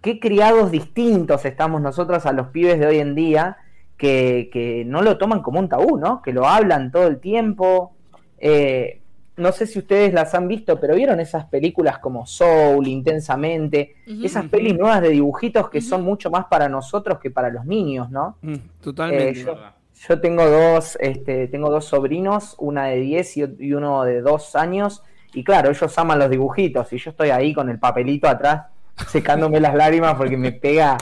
qué 0.00 0.20
criados 0.20 0.70
distintos 0.70 1.44
estamos 1.44 1.80
nosotros 1.80 2.26
a 2.26 2.32
los 2.32 2.48
pibes 2.48 2.78
de 2.78 2.86
hoy 2.86 2.98
en 2.98 3.14
día 3.14 3.56
que, 3.96 4.48
que 4.52 4.84
no 4.84 5.02
lo 5.02 5.18
toman 5.18 5.42
como 5.42 5.58
un 5.58 5.68
tabú, 5.68 5.98
¿no? 5.98 6.22
Que 6.22 6.32
lo 6.32 6.46
hablan 6.46 6.92
todo 6.92 7.06
el 7.06 7.20
tiempo. 7.20 7.94
Eh, 8.38 9.00
no 9.36 9.52
sé 9.52 9.66
si 9.66 9.78
ustedes 9.78 10.12
las 10.12 10.34
han 10.34 10.48
visto, 10.48 10.80
pero 10.80 10.96
vieron 10.96 11.20
esas 11.20 11.44
películas 11.44 11.98
como 11.98 12.26
Soul, 12.26 12.88
Intensamente, 12.88 13.94
esas 14.22 14.46
pelis 14.46 14.76
nuevas 14.76 15.00
de 15.00 15.10
dibujitos 15.10 15.70
que 15.70 15.80
son 15.80 16.02
mucho 16.02 16.28
más 16.28 16.46
para 16.46 16.68
nosotros 16.68 17.18
que 17.20 17.30
para 17.30 17.48
los 17.48 17.64
niños, 17.64 18.10
¿no? 18.10 18.36
Mm, 18.42 18.56
totalmente. 18.80 19.40
Eh, 19.40 19.44
yo-. 19.44 19.77
Yo 20.06 20.20
tengo 20.20 20.48
dos, 20.48 20.96
este, 21.00 21.48
tengo 21.48 21.70
dos 21.70 21.86
sobrinos, 21.86 22.54
una 22.58 22.86
de 22.86 23.00
10 23.00 23.36
y, 23.36 23.72
uno 23.72 24.04
de 24.04 24.20
2 24.20 24.56
años. 24.56 25.02
Y 25.32 25.42
claro, 25.42 25.70
ellos 25.70 25.98
aman 25.98 26.20
los 26.20 26.30
dibujitos 26.30 26.92
y 26.92 26.98
yo 26.98 27.10
estoy 27.10 27.30
ahí 27.30 27.52
con 27.52 27.68
el 27.68 27.78
papelito 27.78 28.28
atrás 28.28 28.66
secándome 29.08 29.60
las 29.60 29.74
lágrimas 29.74 30.14
porque 30.14 30.36
me 30.36 30.52
pega. 30.52 30.96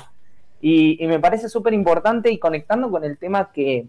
Y, 0.61 0.99
me 1.07 1.21
parece 1.21 1.49
súper 1.49 1.75
importante 1.75 2.31
y 2.31 2.39
conectando 2.39 2.91
con 2.91 3.05
el 3.05 3.19
tema 3.19 3.53
que, 3.53 3.87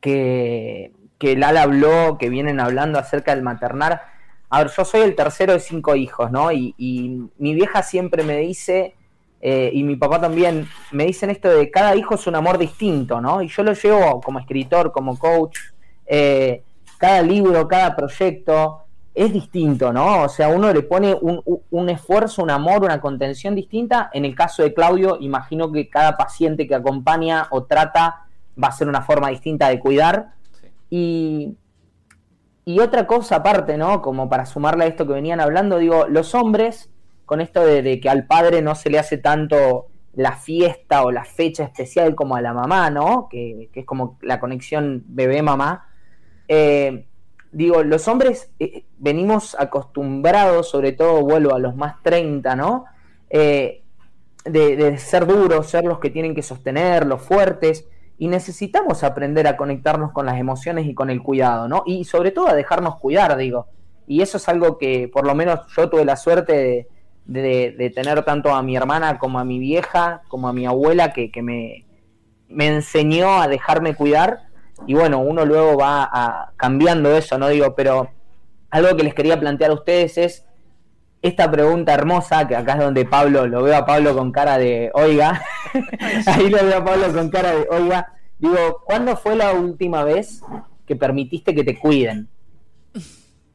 que, 0.00 0.92
que 1.18 1.36
Lala 1.36 1.62
habló, 1.62 2.16
que 2.18 2.30
vienen 2.30 2.60
hablando 2.60 2.98
acerca 2.98 3.34
del 3.34 3.44
maternar. 3.44 4.02
A 4.48 4.62
ver, 4.62 4.72
yo 4.74 4.84
soy 4.84 5.02
el 5.02 5.14
tercero 5.14 5.52
de 5.52 5.60
cinco 5.60 5.94
hijos, 5.96 6.30
¿no? 6.30 6.50
Y, 6.50 6.74
y 6.78 7.28
mi 7.36 7.54
vieja 7.54 7.82
siempre 7.82 8.22
me 8.22 8.38
dice 8.38 8.94
eh, 9.46 9.70
y 9.74 9.82
mi 9.82 9.96
papá 9.96 10.18
también, 10.18 10.66
me 10.90 11.04
dicen 11.04 11.28
esto 11.28 11.50
de 11.50 11.70
cada 11.70 11.94
hijo 11.94 12.14
es 12.14 12.26
un 12.26 12.34
amor 12.34 12.56
distinto, 12.56 13.20
¿no? 13.20 13.42
Y 13.42 13.48
yo 13.48 13.62
lo 13.62 13.74
llevo 13.74 14.22
como 14.22 14.38
escritor, 14.38 14.90
como 14.90 15.18
coach, 15.18 15.58
eh, 16.06 16.62
cada 16.96 17.20
libro, 17.20 17.68
cada 17.68 17.94
proyecto 17.94 18.84
es 19.14 19.30
distinto, 19.30 19.92
¿no? 19.92 20.22
O 20.22 20.28
sea, 20.30 20.48
uno 20.48 20.72
le 20.72 20.80
pone 20.80 21.14
un, 21.20 21.90
esfuerzo, 21.90 22.42
un 22.42 22.48
amor, 22.48 22.84
una 22.84 23.02
contención 23.02 23.54
distinta. 23.54 24.08
En 24.14 24.24
el 24.24 24.34
caso 24.34 24.62
de 24.62 24.72
Claudio, 24.72 25.18
imagino 25.20 25.70
que 25.70 25.90
cada 25.90 26.16
paciente 26.16 26.66
que 26.66 26.74
acompaña 26.74 27.46
o 27.50 27.64
trata 27.64 28.24
va 28.56 28.68
a 28.68 28.72
ser 28.72 28.88
una 28.88 29.02
forma 29.02 29.28
distinta 29.28 29.68
de 29.68 29.78
cuidar. 29.78 30.32
Y, 30.88 31.54
y 32.64 32.80
otra 32.80 33.06
cosa 33.06 33.36
aparte, 33.36 33.76
¿no? 33.76 34.00
Como 34.00 34.30
para 34.30 34.46
sumarle 34.46 34.84
a 34.84 34.88
esto 34.88 35.06
que 35.06 35.12
venían 35.12 35.40
hablando, 35.40 35.76
digo, 35.76 36.06
los 36.08 36.34
hombres 36.34 36.88
con 37.26 37.40
esto 37.40 37.64
de, 37.64 38.00
que 38.00 38.08
al 38.08 38.26
padre 38.26 38.62
no 38.62 38.74
se 38.74 38.90
le 38.90 38.98
hace 38.98 39.18
tanto 39.18 39.88
la 40.14 40.36
fiesta 40.36 41.04
o 41.04 41.10
la 41.10 41.24
fecha 41.24 41.64
especial 41.64 42.14
como 42.14 42.36
a 42.36 42.40
la 42.40 42.52
mamá, 42.52 42.90
¿no? 42.90 43.28
Que, 43.30 43.70
es 43.72 43.84
como 43.84 44.18
la 44.22 44.40
conexión 44.40 45.02
bebé-mamá. 45.06 45.88
Eh, 46.48 47.06
digo, 47.50 47.82
los 47.82 48.06
hombres 48.08 48.50
eh, 48.60 48.84
venimos 48.98 49.56
acostumbrados, 49.58 50.68
sobre 50.68 50.92
todo 50.92 51.22
vuelvo 51.22 51.54
a 51.54 51.58
los 51.58 51.74
más 51.74 52.02
30, 52.02 52.54
¿no? 52.56 52.84
Eh, 53.30 53.82
de, 54.44 54.76
de, 54.76 54.98
ser 54.98 55.26
duros, 55.26 55.68
ser 55.68 55.84
los 55.84 55.98
que 55.98 56.10
tienen 56.10 56.34
que 56.34 56.42
sostener, 56.42 57.06
los 57.06 57.22
fuertes, 57.22 57.88
y 58.18 58.28
necesitamos 58.28 59.02
aprender 59.02 59.46
a 59.46 59.56
conectarnos 59.56 60.12
con 60.12 60.26
las 60.26 60.38
emociones 60.38 60.86
y 60.86 60.94
con 60.94 61.10
el 61.10 61.22
cuidado, 61.22 61.66
¿no? 61.66 61.82
Y 61.86 62.04
sobre 62.04 62.30
todo 62.30 62.48
a 62.48 62.54
dejarnos 62.54 62.96
cuidar, 62.96 63.36
digo. 63.36 63.66
Y 64.06 64.20
eso 64.20 64.36
es 64.36 64.48
algo 64.48 64.78
que 64.78 65.08
por 65.08 65.26
lo 65.26 65.34
menos 65.34 65.60
yo 65.74 65.88
tuve 65.88 66.04
la 66.04 66.16
suerte 66.16 66.52
de, 66.52 66.88
de, 67.26 67.92
tener 67.94 68.24
tanto 68.24 68.54
a 68.54 68.62
mi 68.62 68.76
hermana 68.76 69.18
como 69.18 69.38
a 69.38 69.44
mi 69.44 69.58
vieja, 69.58 70.22
como 70.28 70.48
a 70.48 70.52
mi 70.52 70.66
abuela, 70.66 71.12
que, 71.12 71.30
me, 71.42 71.86
me, 72.48 72.66
enseñó 72.66 73.40
a 73.40 73.48
dejarme 73.48 73.94
cuidar. 73.94 74.48
Y 74.86 74.94
bueno, 74.94 75.20
uno 75.20 75.44
luego 75.44 75.76
va 75.78 76.08
a, 76.10 76.52
cambiando 76.56 77.16
eso, 77.16 77.38
¿no? 77.38 77.48
Digo, 77.48 77.74
pero 77.74 78.10
algo 78.70 78.96
que 78.96 79.04
les 79.04 79.14
quería 79.14 79.38
plantear 79.38 79.70
a 79.70 79.74
ustedes 79.74 80.18
es 80.18 80.44
esta 81.22 81.50
pregunta 81.50 81.94
hermosa, 81.94 82.46
que 82.46 82.54
acá 82.54 82.74
es 82.74 82.80
donde 82.80 83.06
Pablo, 83.06 83.46
lo 83.46 83.62
veo 83.62 83.76
a 83.76 83.86
Pablo 83.86 84.14
con 84.14 84.30
cara 84.30 84.58
de 84.58 84.90
oiga, 84.92 85.42
ahí 86.26 86.50
lo 86.50 86.62
veo 86.62 86.78
a 86.78 86.84
Pablo 86.84 87.12
con 87.14 87.30
cara 87.30 87.54
de 87.54 87.66
oiga. 87.70 88.12
Digo, 88.38 88.82
¿cuándo 88.84 89.16
fue 89.16 89.34
la 89.36 89.52
última 89.52 90.04
vez 90.04 90.42
que 90.86 90.96
permitiste 90.96 91.54
que 91.54 91.64
te 91.64 91.78
cuiden? 91.78 92.28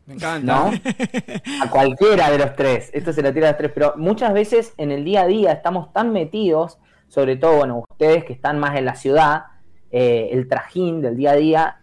Me 0.09 0.15
encanta. 0.15 0.39
¿No? 0.45 0.71
A 1.63 1.69
cualquiera 1.69 2.29
de 2.29 2.39
los 2.39 2.55
tres. 2.55 2.91
Esto 2.93 3.13
se 3.13 3.21
lo 3.21 3.33
tira 3.33 3.47
a 3.47 3.51
los 3.51 3.57
tres. 3.57 3.71
Pero 3.73 3.93
muchas 3.95 4.33
veces 4.33 4.73
en 4.75 4.91
el 4.91 5.05
día 5.05 5.21
a 5.21 5.27
día 5.27 5.53
estamos 5.53 5.93
tan 5.93 6.11
metidos, 6.11 6.79
sobre 7.07 7.37
todo, 7.37 7.59
bueno, 7.59 7.85
ustedes 7.89 8.25
que 8.25 8.33
están 8.33 8.59
más 8.59 8.77
en 8.77 8.85
la 8.85 8.95
ciudad, 8.95 9.43
eh, 9.91 10.29
el 10.33 10.49
trajín 10.49 11.01
del 11.01 11.15
día 11.15 11.31
a 11.31 11.35
día 11.35 11.81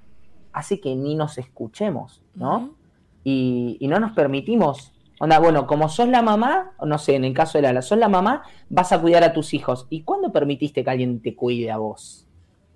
hace 0.52 0.80
que 0.80 0.94
ni 0.94 1.14
nos 1.14 1.38
escuchemos, 1.38 2.22
¿no? 2.34 2.76
y, 3.28 3.86
no 3.88 3.98
nos 3.98 4.12
permitimos. 4.12 4.92
Onda, 5.18 5.40
bueno, 5.40 5.66
como 5.66 5.88
sos 5.88 6.08
la 6.08 6.22
mamá, 6.22 6.72
no 6.84 6.98
sé, 6.98 7.16
en 7.16 7.24
el 7.24 7.34
caso 7.34 7.58
de 7.58 7.62
Lala, 7.62 7.82
sos 7.82 7.98
la 7.98 8.08
mamá, 8.08 8.42
vas 8.68 8.92
a 8.92 9.00
cuidar 9.00 9.24
a 9.24 9.32
tus 9.32 9.52
hijos. 9.52 9.86
¿Y 9.90 10.02
cuándo 10.02 10.30
permitiste 10.30 10.84
que 10.84 10.90
alguien 10.90 11.20
te 11.20 11.34
cuide 11.34 11.72
a 11.72 11.78
vos? 11.78 12.26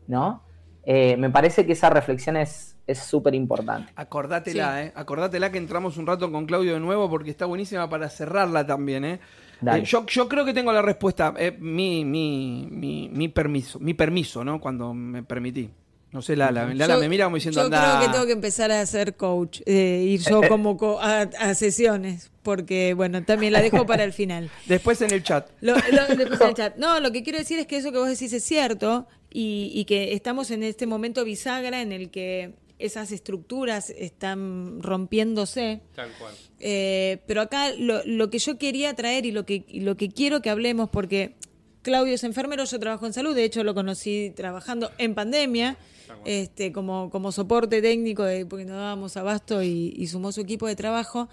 ¿No? 0.08 0.42
Eh, 0.84 1.16
me 1.16 1.30
parece 1.30 1.66
que 1.66 1.72
esa 1.72 1.90
reflexión 1.90 2.36
es 2.36 2.76
súper 2.94 3.34
importante. 3.34 3.92
Acordátela, 3.96 4.84
¿eh? 4.84 4.92
Acordátela 4.94 5.50
que 5.52 5.58
entramos 5.58 5.96
un 5.96 6.06
rato 6.06 6.30
con 6.32 6.46
Claudio 6.46 6.74
de 6.74 6.80
nuevo 6.80 7.08
porque 7.08 7.30
está 7.30 7.46
buenísima 7.46 7.88
para 7.88 8.08
cerrarla 8.08 8.66
también, 8.66 9.04
¿eh? 9.04 9.20
eh 9.66 9.82
yo, 9.84 10.06
yo, 10.06 10.28
creo 10.28 10.44
que 10.44 10.54
tengo 10.54 10.72
la 10.72 10.82
respuesta. 10.82 11.34
Eh, 11.38 11.56
mi, 11.58 12.04
mi, 12.04 12.66
mi, 12.70 13.08
mi, 13.12 13.28
permiso, 13.28 13.78
mi 13.78 13.94
permiso, 13.94 14.44
¿no? 14.44 14.60
Cuando 14.60 14.94
me 14.94 15.22
permití. 15.22 15.70
No 16.12 16.22
sé, 16.22 16.34
Lala, 16.34 16.74
Lala 16.74 16.96
me 16.96 17.08
mira 17.08 17.26
como 17.26 17.36
diciendo, 17.36 17.62
Yo 17.62 17.68
creo 17.68 18.00
que 18.00 18.08
tengo 18.08 18.26
que 18.26 18.32
empezar 18.32 18.72
a 18.72 18.84
ser 18.84 19.14
coach, 19.14 19.60
eh, 19.64 20.04
ir 20.08 20.20
yo 20.20 20.40
como 20.48 20.76
a, 21.00 21.54
sesiones, 21.54 22.32
porque, 22.42 22.94
bueno, 22.94 23.22
también 23.22 23.52
la 23.52 23.62
dejo 23.62 23.86
para 23.86 24.02
el 24.02 24.12
final. 24.12 24.50
Después 24.66 25.00
en 25.02 25.12
el 25.12 25.22
chat. 25.22 25.48
después 25.60 26.10
en 26.10 26.48
el 26.48 26.54
chat. 26.54 26.76
No, 26.78 26.98
lo 26.98 27.12
que 27.12 27.22
quiero 27.22 27.38
decir 27.38 27.60
es 27.60 27.68
que 27.68 27.76
eso 27.76 27.92
que 27.92 27.98
vos 27.98 28.08
decís 28.08 28.32
es 28.32 28.42
cierto 28.42 29.06
y, 29.30 29.70
y 29.74 29.84
que 29.84 30.14
estamos 30.14 30.50
en 30.50 30.62
este 30.62 30.86
momento 30.86 31.24
bisagra 31.24 31.82
en 31.82 31.92
el 31.92 32.10
que 32.10 32.54
esas 32.80 33.12
estructuras 33.12 33.90
están 33.90 34.82
rompiéndose. 34.82 35.82
Tal 35.94 36.10
cual. 36.18 36.34
Eh, 36.58 37.22
pero 37.26 37.42
acá 37.42 37.72
lo, 37.78 38.02
lo, 38.04 38.30
que 38.30 38.38
yo 38.38 38.58
quería 38.58 38.94
traer 38.94 39.26
y 39.26 39.32
lo 39.32 39.44
que, 39.46 39.64
lo 39.72 39.96
que 39.96 40.08
quiero 40.08 40.42
que 40.42 40.50
hablemos, 40.50 40.88
porque 40.90 41.36
Claudio 41.82 42.14
es 42.14 42.24
enfermero, 42.24 42.64
yo 42.64 42.78
trabajo 42.80 43.06
en 43.06 43.12
salud, 43.12 43.34
de 43.34 43.44
hecho 43.44 43.62
lo 43.64 43.74
conocí 43.74 44.32
trabajando 44.34 44.90
en 44.98 45.14
pandemia, 45.14 45.76
este, 46.24 46.72
como, 46.72 47.10
como 47.10 47.32
soporte 47.32 47.80
técnico, 47.80 48.24
de, 48.24 48.44
porque 48.46 48.64
no 48.64 48.76
dábamos 48.76 49.16
abasto 49.16 49.62
y, 49.62 49.94
y 49.96 50.06
sumó 50.08 50.32
su 50.32 50.40
equipo 50.40 50.66
de 50.66 50.76
trabajo. 50.76 51.28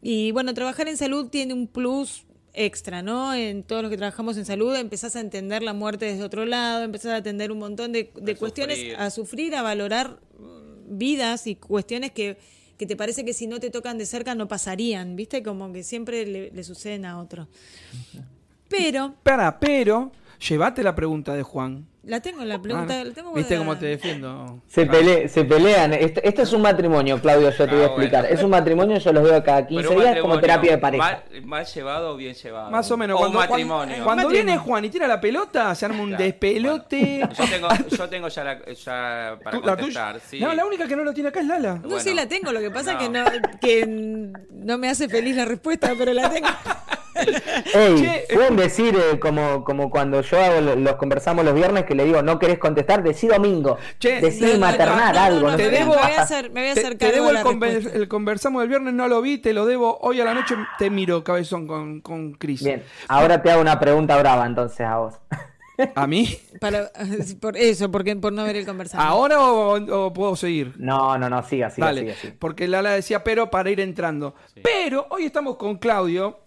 Y 0.00 0.30
bueno, 0.32 0.54
trabajar 0.54 0.88
en 0.88 0.96
salud 0.96 1.28
tiene 1.28 1.54
un 1.54 1.66
plus 1.66 2.24
extra, 2.54 3.02
¿no? 3.02 3.34
En 3.34 3.62
todos 3.62 3.82
los 3.82 3.90
que 3.90 3.96
trabajamos 3.96 4.36
en 4.36 4.44
salud 4.44 4.74
empezás 4.76 5.16
a 5.16 5.20
entender 5.20 5.62
la 5.62 5.72
muerte 5.72 6.06
desde 6.06 6.22
otro 6.22 6.44
lado, 6.44 6.84
empezás 6.84 7.12
a 7.12 7.16
atender 7.16 7.50
un 7.50 7.58
montón 7.58 7.92
de, 7.92 8.12
de 8.14 8.36
cuestiones, 8.36 8.94
a 8.98 9.10
sufrir, 9.10 9.54
a 9.54 9.62
valorar 9.62 10.18
vidas 10.86 11.46
y 11.46 11.56
cuestiones 11.56 12.12
que, 12.12 12.36
que, 12.76 12.86
te 12.86 12.96
parece 12.96 13.24
que 13.24 13.32
si 13.32 13.46
no 13.46 13.60
te 13.60 13.70
tocan 13.70 13.98
de 13.98 14.06
cerca 14.06 14.34
no 14.34 14.48
pasarían, 14.48 15.16
¿viste? 15.16 15.42
Como 15.42 15.72
que 15.72 15.82
siempre 15.82 16.26
le, 16.26 16.64
suceden 16.64 17.04
a 17.04 17.18
otro. 17.18 17.48
Pero... 18.68 19.14
Para, 19.22 19.58
pero, 19.58 20.12
llévate 20.46 20.82
la 20.82 20.94
pregunta 20.94 21.34
de 21.34 21.42
Juan. 21.42 21.86
La 22.04 22.18
tengo, 22.20 22.44
la 22.44 22.60
pregunta. 22.60 23.00
Ah, 23.00 23.04
la 23.04 23.14
tengo 23.14 23.32
¿Viste 23.32 23.56
cómo 23.56 23.78
te 23.78 23.86
defiendo? 23.86 24.60
Se, 24.66 24.82
se 25.28 25.44
pelean. 25.44 25.92
Esto, 25.92 26.42
es 26.42 26.52
un 26.52 26.62
matrimonio, 26.62 27.20
Claudio, 27.20 27.50
yo 27.50 27.64
te 27.64 27.74
voy 27.74 27.80
a 27.80 27.84
ah, 27.84 27.86
explicar. 27.86 28.26
Es 28.26 28.42
un 28.42 28.50
matrimonio, 28.50 28.98
yo 28.98 29.12
los 29.12 29.22
veo 29.22 29.44
cada 29.44 29.66
15 29.66 29.94
días 29.94 30.18
como 30.20 30.40
terapia 30.40 30.72
de 30.72 30.78
pareja. 30.78 31.22
Mal, 31.44 31.64
llevado 31.64 32.14
o 32.14 32.16
bien 32.16 32.34
llevado. 32.34 32.70
Más 32.72 32.90
o 32.90 32.96
menos. 32.96 33.18
cuando, 33.18 33.38
matrimonio. 33.38 34.02
Cuando, 34.02 34.28
viene 34.28 34.58
Juan 34.58 34.84
y 34.84 34.90
tira 34.90 35.06
la 35.06 35.20
pelota, 35.20 35.72
se 35.76 35.84
arma 35.84 36.02
un 36.02 36.16
despelote. 36.16 37.20
yo, 37.20 37.44
tengo, 37.46 37.68
yo 37.96 38.08
tengo 38.08 38.28
ya, 38.28 38.44
la, 38.44 38.72
ya 38.72 39.38
para 39.42 39.60
contestar. 39.60 40.20
Sí. 40.28 40.40
No, 40.40 40.52
la 40.54 40.64
única 40.66 40.88
que 40.88 40.96
no 40.96 41.04
lo 41.04 41.14
tiene 41.14 41.28
acá 41.28 41.40
es 41.40 41.46
Lala. 41.46 41.80
No, 41.84 42.00
sí 42.00 42.14
la 42.14 42.26
tengo. 42.26 42.50
Lo 42.50 42.60
que 42.60 42.70
pasa 42.70 42.92
es 42.92 42.98
que 42.98 43.08
no, 43.08 43.24
que 43.60 43.86
no 44.50 44.76
me 44.76 44.88
hace 44.88 45.08
feliz 45.08 45.36
la 45.36 45.44
respuesta, 45.44 45.92
pero 45.96 46.12
la 46.12 46.28
tengo. 46.30 46.48
Ey, 47.74 48.22
pueden 48.32 48.56
decir 48.56 48.96
eh, 48.96 49.18
como, 49.18 49.64
como 49.64 49.90
cuando 49.90 50.20
yo 50.22 50.40
hago, 50.40 50.60
los 50.60 50.94
conversamos 50.96 51.44
los 51.44 51.54
viernes 51.54 51.84
que 51.84 51.94
le 51.94 52.04
digo 52.04 52.22
no 52.22 52.38
querés 52.38 52.58
contestar, 52.58 53.02
decí 53.02 53.26
domingo, 53.26 53.78
che, 53.98 54.20
decí 54.20 54.58
maternar 54.58 55.16
algo. 55.16 55.54
te 55.56 55.70
debo, 55.70 55.94
me 55.94 56.02
voy 56.02 56.12
a 56.12 56.22
hacer, 56.22 56.50
me 56.50 56.60
voy 56.60 56.70
a 56.70 56.72
hacer 56.72 56.96
te, 56.96 57.12
debo 57.12 57.30
el, 57.30 58.08
conversamos 58.08 58.62
del 58.62 58.68
viernes, 58.68 58.94
no 58.94 59.08
lo 59.08 59.20
vi, 59.22 59.38
te 59.38 59.52
lo 59.52 59.66
debo 59.66 59.98
hoy 60.00 60.20
a 60.20 60.24
la 60.24 60.34
noche, 60.34 60.54
te 60.78 60.90
miro 60.90 61.22
cabezón 61.22 61.66
con, 61.66 62.00
con 62.00 62.32
Cris. 62.32 62.62
Bien, 62.62 62.82
ahora 63.08 63.42
te 63.42 63.50
hago 63.50 63.60
una 63.60 63.78
pregunta 63.78 64.16
brava 64.16 64.46
entonces 64.46 64.86
a 64.86 64.98
vos. 64.98 65.14
¿A 65.94 66.06
mí? 66.06 66.36
por 67.40 67.56
eso, 67.56 67.90
porque 67.90 68.14
por 68.16 68.32
no 68.32 68.44
ver 68.44 68.56
el 68.56 68.66
conversado. 68.66 69.02
¿Ahora 69.02 69.40
o, 69.40 70.12
puedo 70.12 70.36
seguir? 70.36 70.74
No, 70.76 71.18
no, 71.18 71.28
no, 71.28 71.42
siga, 71.42 71.70
siga, 71.70 71.92
siga, 71.94 72.14
Porque 72.38 72.68
Lala 72.68 72.90
decía, 72.90 73.24
pero 73.24 73.50
para 73.50 73.70
ir 73.70 73.80
entrando. 73.80 74.34
Pero 74.62 75.06
hoy 75.10 75.24
estamos 75.24 75.56
con 75.56 75.78
Claudio, 75.78 76.40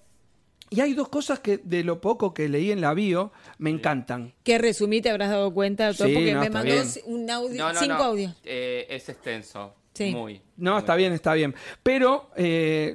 y 0.75 0.81
hay 0.81 0.93
dos 0.93 1.07
cosas 1.07 1.39
que 1.39 1.57
de 1.57 1.83
lo 1.83 2.01
poco 2.01 2.33
que 2.33 2.49
leí 2.49 2.71
en 2.71 2.81
la 2.81 2.93
bio 2.93 3.31
me 3.57 3.69
encantan. 3.69 4.33
Que 4.43 4.57
resumí, 4.57 5.01
te 5.01 5.09
habrás 5.09 5.29
dado 5.29 5.53
cuenta, 5.53 5.93
porque 5.93 6.35
me 6.35 6.49
mandó 6.49 6.73
un 7.05 7.29
audio, 7.29 7.67
cinco 7.79 8.03
audios. 8.03 8.33
Eh, 8.43 8.85
es 8.89 9.07
extenso. 9.07 9.73
Sí. 9.93 10.11
Muy. 10.11 10.41
No, 10.57 10.77
está 10.77 10.95
bien, 10.95 11.13
está 11.13 11.33
bien. 11.33 11.55
Pero 11.81 12.29
eh, 12.35 12.93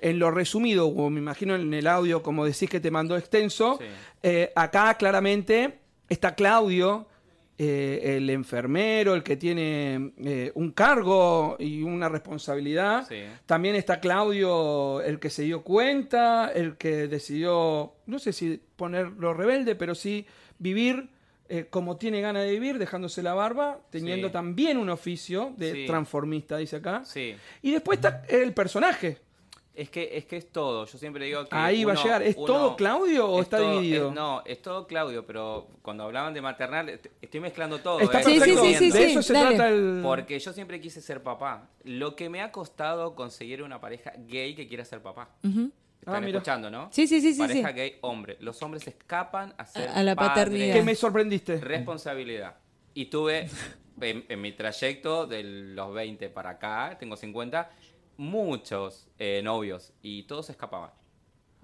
en 0.00 0.18
lo 0.18 0.30
resumido, 0.30 0.86
o 0.86 1.10
me 1.10 1.20
imagino 1.20 1.54
en 1.56 1.74
el 1.74 1.86
audio, 1.86 2.22
como 2.22 2.46
decís 2.46 2.70
que 2.70 2.80
te 2.80 2.90
mandó 2.90 3.18
extenso, 3.18 3.78
eh, 4.22 4.50
acá 4.56 4.94
claramente 4.94 5.80
está 6.08 6.34
Claudio 6.34 7.06
eh, 7.60 8.16
el 8.16 8.30
enfermero, 8.30 9.14
el 9.16 9.22
que 9.24 9.36
tiene 9.36 10.12
eh, 10.18 10.52
un 10.54 10.70
cargo 10.70 11.56
y 11.58 11.82
una 11.82 12.08
responsabilidad. 12.08 13.06
También 13.46 13.74
está 13.74 13.98
Claudio, 14.00 15.00
el 15.02 15.18
que 15.18 15.28
se 15.28 15.42
dio 15.42 15.62
cuenta, 15.62 16.52
el 16.54 16.76
que 16.76 17.08
decidió, 17.08 17.94
no 18.06 18.18
sé 18.20 18.32
si 18.32 18.60
ponerlo 18.76 19.34
rebelde, 19.34 19.74
pero 19.74 19.94
sí 19.96 20.24
vivir 20.58 21.10
eh, 21.50 21.66
como 21.70 21.96
tiene 21.96 22.20
ganas 22.20 22.44
de 22.44 22.50
vivir, 22.50 22.76
dejándose 22.76 23.22
la 23.22 23.32
barba, 23.32 23.80
teniendo 23.88 24.26
Sí. 24.28 24.32
también 24.34 24.76
un 24.76 24.90
oficio 24.90 25.54
de 25.56 25.72
Sí. 25.72 25.86
transformista, 25.86 26.58
dice 26.58 26.76
acá. 26.76 27.04
Y 27.62 27.70
después 27.72 27.98
está 27.98 28.22
el 28.28 28.52
personaje. 28.52 29.16
Es 29.78 29.90
que, 29.90 30.10
es 30.16 30.24
que 30.26 30.36
es 30.36 30.50
todo. 30.50 30.86
Yo 30.86 30.98
siempre 30.98 31.24
digo 31.26 31.44
que. 31.44 31.54
Ahí 31.54 31.84
va 31.84 31.92
a 31.92 32.02
llegar. 32.02 32.20
¿Es 32.22 32.36
uno- 32.36 32.46
todo 32.46 32.76
Claudio 32.76 33.28
o 33.28 33.38
es 33.38 33.44
está 33.44 33.58
todo- 33.58 33.80
dividido? 33.80 34.08
es- 34.08 34.14
no, 34.14 34.42
es 34.44 34.60
todo 34.60 34.86
Claudio, 34.88 35.24
pero 35.24 35.68
cuando 35.82 36.02
hablaban 36.02 36.34
de 36.34 36.40
maternal, 36.40 36.88
est- 36.88 37.06
estoy 37.22 37.38
mezclando 37.38 37.78
todo. 37.78 38.00
Está 38.00 38.20
¿eh? 38.20 38.24
Sí, 38.24 38.32
sí, 38.32 38.38
perfecto. 38.40 38.64
sí, 38.64 38.74
sí, 38.74 38.90
de 38.90 38.98
sí, 38.98 39.04
eso 39.12 39.22
se 39.22 39.32
dale. 39.32 39.54
trata 39.56 39.70
el. 39.70 40.00
Porque 40.02 40.38
yo 40.40 40.52
siempre 40.52 40.80
quise 40.80 41.00
ser 41.00 41.22
papá. 41.22 41.68
Lo 41.84 42.16
que 42.16 42.28
me 42.28 42.40
ha 42.42 42.50
costado 42.50 43.14
conseguir 43.14 43.62
una 43.62 43.80
pareja 43.80 44.12
gay 44.26 44.54
que 44.56 44.66
quiera 44.66 44.84
ser 44.84 45.00
papá. 45.00 45.28
Ujú. 45.44 45.70
Están 46.00 46.24
Ah, 46.24 46.26
escuchando, 46.28 46.70
¿no? 46.70 46.88
Sí, 46.90 47.06
sí, 47.06 47.20
sí, 47.20 47.32
sí, 47.34 47.38
Pareja 47.38 47.68
sí. 47.68 47.74
gay, 47.74 47.98
hombre. 48.00 48.36
Los 48.40 48.60
hombres 48.62 48.86
escapan 48.88 49.54
a 49.58 49.66
ser 49.66 49.88
A 49.90 50.02
la 50.02 50.14
padres. 50.16 50.30
paternidad. 50.34 50.74
que 50.74 50.82
me 50.82 50.94
sorprendiste. 50.96 51.58
Responsabilidad. 51.60 52.56
Y 52.94 53.06
tuve, 53.06 53.48
en, 54.00 54.24
en 54.28 54.40
mi 54.40 54.52
trayecto 54.52 55.26
de 55.26 55.42
los 55.44 55.92
20 55.94 56.30
para 56.30 56.50
acá, 56.50 56.96
tengo 56.98 57.16
50, 57.16 57.70
muchos 58.18 59.08
eh, 59.18 59.40
novios 59.42 59.94
y 60.02 60.24
todos 60.24 60.50
escapaban. 60.50 60.90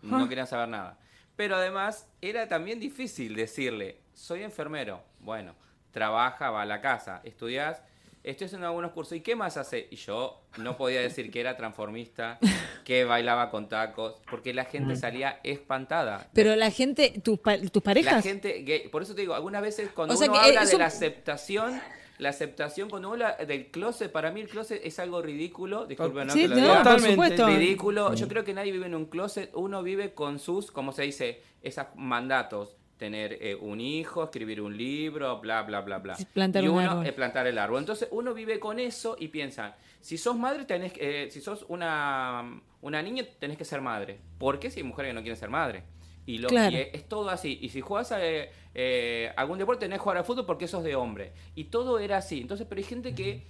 No 0.01 0.25
Ah. 0.25 0.29
querían 0.29 0.47
saber 0.47 0.69
nada. 0.69 0.99
Pero 1.37 1.57
además 1.57 2.09
era 2.23 2.49
también 2.49 2.81
difícil 2.81 3.35
decirle, 3.35 4.01
soy 4.15 4.43
enfermero. 4.43 5.03
Bueno, 5.19 5.55
trabaja, 5.91 6.51
va 6.51 6.63
a 6.63 6.67
la 6.67 6.81
casa, 6.81 7.21
estudias, 7.25 7.83
estoy 8.23 8.45
haciendo 8.47 8.69
algunos 8.69 8.93
cursos. 8.93 9.17
¿Y 9.19 9.21
qué 9.21 9.35
más 9.35 9.57
hace? 9.57 9.89
Y 9.91 9.97
yo 9.97 10.43
no 10.59 10.77
podía 10.77 11.01
decir 11.01 11.31
que 11.33 11.41
era 11.41 11.57
transformista, 11.57 12.39
que 12.85 13.05
bailaba 13.05 13.51
con 13.51 13.69
tacos, 13.69 14.23
porque 14.31 14.55
la 14.55 14.65
gente 14.65 14.95
salía 14.95 15.41
espantada. 15.43 16.29
Pero 16.35 16.55
la 16.55 16.71
gente, 16.71 17.21
tus, 17.25 17.41
pa- 17.41 17.59
tus 17.59 17.83
parejas. 17.83 18.15
La 18.15 18.23
gente 18.23 18.63
gay, 18.63 18.89
por 18.89 19.03
eso 19.03 19.15
te 19.17 19.23
digo, 19.23 19.35
algunas 19.35 19.61
veces 19.63 19.91
cuando 19.93 20.15
O 20.15 20.17
sea 20.17 20.31
uno 20.31 20.39
habla 20.39 20.65
de 20.65 20.73
un- 20.75 20.79
la 20.81 20.87
aceptación, 20.87 21.81
la 22.19 22.29
aceptación, 22.29 22.89
cuando 22.89 23.09
uno 23.09 23.25
habla 23.27 23.45
del 23.45 23.71
closet, 23.71 24.11
para 24.13 24.31
mí 24.31 24.41
el 24.41 24.49
closet 24.49 24.81
es 24.85 24.99
algo 24.99 25.21
ridículo, 25.23 25.87
disculpen, 25.87 26.29
¿no? 26.29 26.33
Sí, 26.33 26.43
que 26.43 26.49
lo 26.49 26.57
no, 26.57 26.63
diga. 26.63 26.83
por 26.83 27.01
supuesto. 27.01 27.47
ridículo. 27.49 28.15
Yo 28.15 28.29
creo 28.29 28.45
que 28.45 28.55
nadie 28.55 28.71
vive 28.73 28.87
en 28.87 28.95
un 28.95 29.07
closet, 29.07 29.51
uno 29.55 29.83
vive 29.83 30.15
con 30.15 30.39
sus, 30.39 30.71
como 30.71 30.93
se 30.93 31.03
dice, 31.03 31.43
esos 31.63 31.87
mandatos. 31.97 32.77
Tener 32.97 33.39
eh, 33.41 33.57
un 33.57 33.81
hijo, 33.81 34.23
escribir 34.23 34.61
un 34.61 34.77
libro, 34.77 35.41
bla, 35.41 35.63
bla, 35.63 35.81
bla, 35.81 35.99
bla. 35.99 36.17
Plantar 36.33 36.63
y 36.63 36.69
un 36.69 36.77
uno, 36.77 36.91
árbol. 36.93 37.07
eh, 37.07 37.13
plantar 37.13 37.47
el 37.49 37.59
árbol. 37.59 37.81
Entonces 37.81 38.07
uno 38.13 38.33
vive 38.33 38.61
con 38.61 38.79
eso 38.79 39.17
y 39.19 39.29
piensa, 39.29 39.77
si 40.01 40.17
sos 40.17 40.37
madre, 40.39 40.65
tenés, 40.65 40.93
que- 40.93 41.25
eh, 41.25 41.31
si 41.31 41.41
sos 41.41 41.67
una, 41.69 42.61
una 42.83 43.03
niña, 43.03 43.25
tenés 43.41 43.59
que 43.59 43.65
ser 43.65 43.81
madre. 43.81 44.21
¿Por 44.39 44.61
qué 44.61 44.71
si 44.71 44.79
hay 44.81 44.85
mujeres 44.87 45.11
que 45.11 45.15
no 45.15 45.23
quieren 45.23 45.37
ser 45.37 45.51
madre? 45.51 45.83
Y, 46.27 46.39
lo, 46.39 46.49
Claro. 46.49 46.75
y 46.77 46.81
es, 46.81 46.89
es 46.95 47.09
todo 47.09 47.29
así. 47.31 47.59
Y 47.61 47.69
si 47.69 47.81
juegas 47.81 48.13
a, 48.13 48.25
eh, 48.25 48.51
eh, 48.75 49.33
algún 49.37 49.59
deporte, 49.59 49.85
tenés 49.87 49.99
que 49.99 50.03
jugar 50.05 50.19
al 50.19 50.25
fútbol 50.25 50.47
porque 50.47 50.67
sos 50.69 50.83
de 50.85 50.95
hombre. 50.97 51.33
Y 51.55 51.65
todo 51.65 51.99
era 51.99 52.17
así. 52.19 52.41
Entonces, 52.41 52.67
pero 52.69 52.79
hay 52.81 52.85
gente 52.85 53.15
que, 53.15 53.47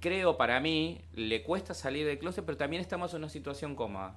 creo 0.00 0.36
para 0.36 0.58
mí, 0.60 1.00
le 1.14 1.42
cuesta 1.42 1.74
salir 1.74 2.06
del 2.06 2.18
closet, 2.18 2.44
pero 2.44 2.56
también 2.56 2.80
estamos 2.80 3.12
en 3.12 3.18
una 3.18 3.28
situación 3.28 3.74
cómoda. 3.74 4.16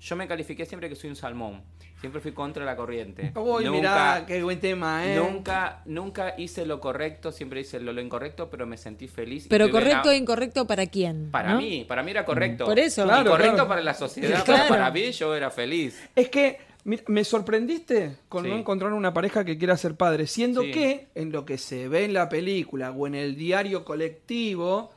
Yo 0.00 0.14
me 0.14 0.28
califiqué 0.28 0.66
siempre 0.66 0.88
que 0.88 0.94
soy 0.94 1.10
un 1.10 1.16
salmón. 1.16 1.62
Siempre 2.00 2.20
fui 2.20 2.32
contra 2.32 2.62
la 2.66 2.76
corriente. 2.76 3.32
Uy, 3.34 3.64
Nunca- 3.64 3.70
mirá, 3.78 4.24
qué 4.26 4.42
buen 4.42 4.60
tema, 4.60 5.06
¿eh? 5.06 5.16
Nunca, 5.16 5.80
nunca 5.86 6.34
hice 6.36 6.66
lo 6.66 6.78
correcto, 6.78 7.32
siempre 7.32 7.60
hice 7.60 7.80
lo, 7.80 7.94
lo 7.94 8.02
incorrecto, 8.02 8.50
pero 8.50 8.66
me 8.66 8.76
sentí 8.76 9.08
feliz. 9.08 9.46
Pero 9.48 9.70
correcto 9.70 10.10
e 10.10 10.16
incorrecto 10.16 10.66
para 10.66 10.86
quién. 10.86 11.30
Para 11.30 11.52
¿no? 11.54 11.58
mí, 11.58 11.84
para 11.88 12.02
mí 12.02 12.10
era 12.10 12.26
correcto. 12.26 12.66
Por 12.66 12.78
eso. 12.78 13.02
Y 13.02 13.04
Claro, 13.08 13.30
correcto 13.30 13.54
claro. 13.54 13.68
para 13.68 13.80
la 13.80 13.94
sociedad, 13.94 14.28
Claro. 14.44 14.64
pero 14.68 14.68
para 14.68 14.90
mí 14.90 15.10
yo 15.12 15.34
era 15.34 15.50
feliz. 15.50 16.06
Es 16.14 16.28
que 16.28 16.58
mira, 16.86 17.02
me 17.08 17.22
sorprendiste 17.24 18.16
con 18.28 18.44
Sí. 18.44 18.50
no 18.50 18.56
encontrar 18.56 18.92
una 18.94 19.12
pareja 19.12 19.44
que 19.44 19.58
quiera 19.58 19.76
ser 19.76 19.94
padre, 19.96 20.26
siendo 20.26 20.62
Sí. 20.62 20.70
que 20.72 21.08
en 21.14 21.32
lo 21.32 21.44
que 21.44 21.58
se 21.58 21.88
ve 21.88 22.04
en 22.04 22.14
la 22.14 22.28
película 22.28 22.90
o 22.92 23.06
en 23.06 23.14
el 23.14 23.36
diario 23.36 23.84
colectivo, 23.84 24.92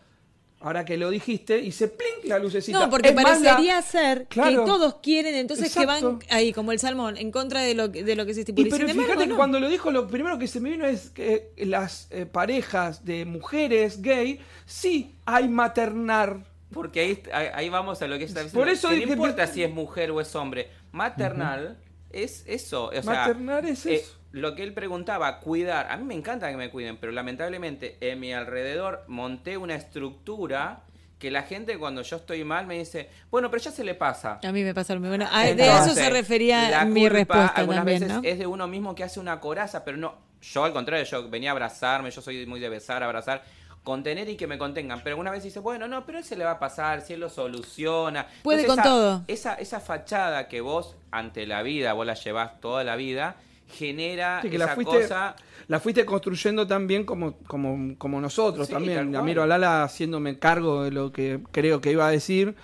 ahora 0.61 0.83
que 0.83 0.97
lo 0.97 1.09
dijiste, 1.09 1.59
hice 1.59 1.87
plink 1.87 2.25
la 2.25 2.37
lucecita. 2.39 2.77
No, 2.79 2.89
porque 2.89 3.09
Es 3.09 3.15
parecería 3.15 3.81
ser 3.81 4.27
Claro. 4.27 4.49
que 4.65 4.65
todos 4.69 4.95
quieren, 5.01 5.33
entonces 5.35 5.73
que 5.73 5.85
van 5.85 6.19
ahí 6.29 6.51
como 6.51 6.71
el 6.73 6.79
salmón, 6.79 7.15
en 7.17 7.31
contra 7.31 7.61
de 7.61 7.73
lo, 7.75 7.91
que- 7.91 8.03
de 8.03 8.15
lo 8.15 8.25
que 8.25 8.33
se 8.33 8.41
estipula. 8.41 8.65
Y 8.65 8.67
Y 8.67 8.71
pero 8.71 8.83
embargo, 8.89 9.03
fíjate 9.03 9.23
que 9.23 9.29
no. 9.29 9.35
cuando 9.37 9.59
lo 9.59 9.69
dijo, 9.69 9.89
lo 9.91 10.07
primero 10.07 10.37
que 10.37 10.47
se 10.47 10.59
me 10.59 10.69
vino 10.71 10.85
es 10.85 11.09
que 11.11 11.51
las 11.57 12.07
eh, 12.11 12.25
parejas 12.25 13.05
de 13.05 13.23
mujeres 13.25 14.01
gay, 14.01 14.39
sí 14.65 15.15
hay 15.25 15.47
maternar. 15.47 16.43
Porque 16.71 17.19
ahí, 17.33 17.67
vamos 17.69 17.99
a 18.03 18.07
lo 18.07 18.19
que 18.19 18.25
está 18.25 18.41
diciendo. 18.43 18.59
Por 18.63 18.69
eso 18.69 18.91
no 18.91 18.95
importa 18.95 19.47
si 19.47 19.63
es 19.63 19.71
mujer 19.73 20.11
o 20.11 20.21
es 20.21 20.35
hombre. 20.35 20.67
Maternal 20.91 21.77
es 22.11 22.43
eso. 22.47 22.85
O 22.87 22.91
sea, 22.91 23.03
Maternar 23.03 23.65
es 23.65 23.85
eh, 23.85 23.95
eso. 23.95 24.17
lo 24.31 24.55
que 24.55 24.63
él 24.63 24.73
preguntaba, 24.73 25.39
cuidar. 25.39 25.91
A 25.91 25.97
mí 25.97 26.03
me 26.03 26.15
encanta 26.15 26.49
que 26.49 26.57
me 26.57 26.69
cuiden, 26.69 26.97
pero 26.97 27.11
lamentablemente 27.11 27.97
en 28.01 28.19
mi 28.19 28.33
alrededor 28.33 29.03
monté 29.07 29.57
una 29.57 29.75
estructura 29.75 30.83
que 31.19 31.29
la 31.31 31.43
gente 31.43 31.77
cuando 31.77 32.01
yo 32.01 32.15
estoy 32.15 32.45
mal 32.45 32.65
me 32.65 32.77
dice, 32.79 33.09
bueno, 33.29 33.51
pero 33.51 33.61
ya 33.61 33.71
se 33.71 33.83
le 33.83 33.93
pasa. 33.93 34.39
A 34.41 34.51
mí 34.53 34.63
me 34.63 34.73
pasa 34.73 34.93
lo 34.93 35.01
mismo. 35.01 35.17
Bueno, 35.17 35.27
a- 35.31 35.43
de 35.43 35.49
Entonces, 35.51 35.85
eso 35.87 35.95
se 35.95 36.09
refería 36.09 36.69
la 36.69 36.85
mi 36.85 37.01
culpa 37.01 37.13
respuesta 37.13 37.53
algunas 37.57 37.79
también, 37.79 37.99
veces 38.01 38.15
¿no? 38.15 38.21
es 38.23 38.39
de 38.39 38.47
uno 38.47 38.67
mismo 38.67 38.95
que 38.95 39.03
hace 39.03 39.19
una 39.19 39.39
coraza, 39.41 39.83
pero 39.83 39.97
no, 39.97 40.15
yo 40.41 40.63
al 40.63 40.71
contrario, 40.71 41.03
yo 41.05 41.29
venía 41.29 41.49
a 41.49 41.51
abrazarme, 41.51 42.09
yo 42.09 42.21
soy 42.21 42.45
muy 42.45 42.61
de 42.61 42.69
besar, 42.69 43.03
abrazar, 43.03 43.43
contener 43.89 44.29
y 44.29 44.35
que 44.37 44.47
me 44.47 44.57
contengan, 44.57 45.01
pero 45.03 45.15
alguna 45.15 45.31
vez 45.31 45.43
dice, 45.43 45.59
bueno, 45.59 45.87
no, 45.87 46.05
pero 46.05 46.19
él 46.19 46.23
se 46.23 46.35
le 46.35 46.45
va 46.45 46.51
a 46.51 46.59
pasar, 46.59 47.01
si 47.01 47.13
él 47.13 47.19
lo 47.19 47.29
soluciona. 47.29 48.27
Puede 48.43 48.61
Entonces, 48.61 48.83
con 48.83 48.91
esa- 48.91 48.97
todo. 49.17 49.23
Esa, 49.27 49.53
esa 49.55 49.79
fachada 49.79 50.47
que 50.47 50.61
vos 50.61 50.95
ante 51.11 51.45
la 51.47 51.61
vida, 51.63 51.93
vos 51.93 52.05
la 52.05 52.13
llevás 52.13 52.59
toda 52.61 52.83
la 52.83 52.95
vida, 52.95 53.35
genera 53.67 54.39
Sí, 54.41 54.49
que 54.49 54.55
esa 54.55 54.65
la 54.67 54.75
fuiste, 54.75 55.01
cosa... 55.01 55.35
la 55.67 55.79
fuiste 55.79 56.05
construyendo 56.05 56.65
también 56.65 57.03
como, 57.05 57.37
como, 57.47 57.95
como 57.97 58.19
nosotros 58.21 58.67
Sí, 58.67 58.73
también. 58.73 59.11
La 59.11 59.21
miro 59.21 59.43
a 59.43 59.47
Lala 59.47 59.83
haciéndome 59.83 60.39
cargo 60.39 60.83
de 60.83 60.91
lo 60.91 61.11
que 61.11 61.39
creo 61.51 61.79
que 61.81 61.91
iba 61.91 62.07
a 62.07 62.11
decir. 62.11 62.55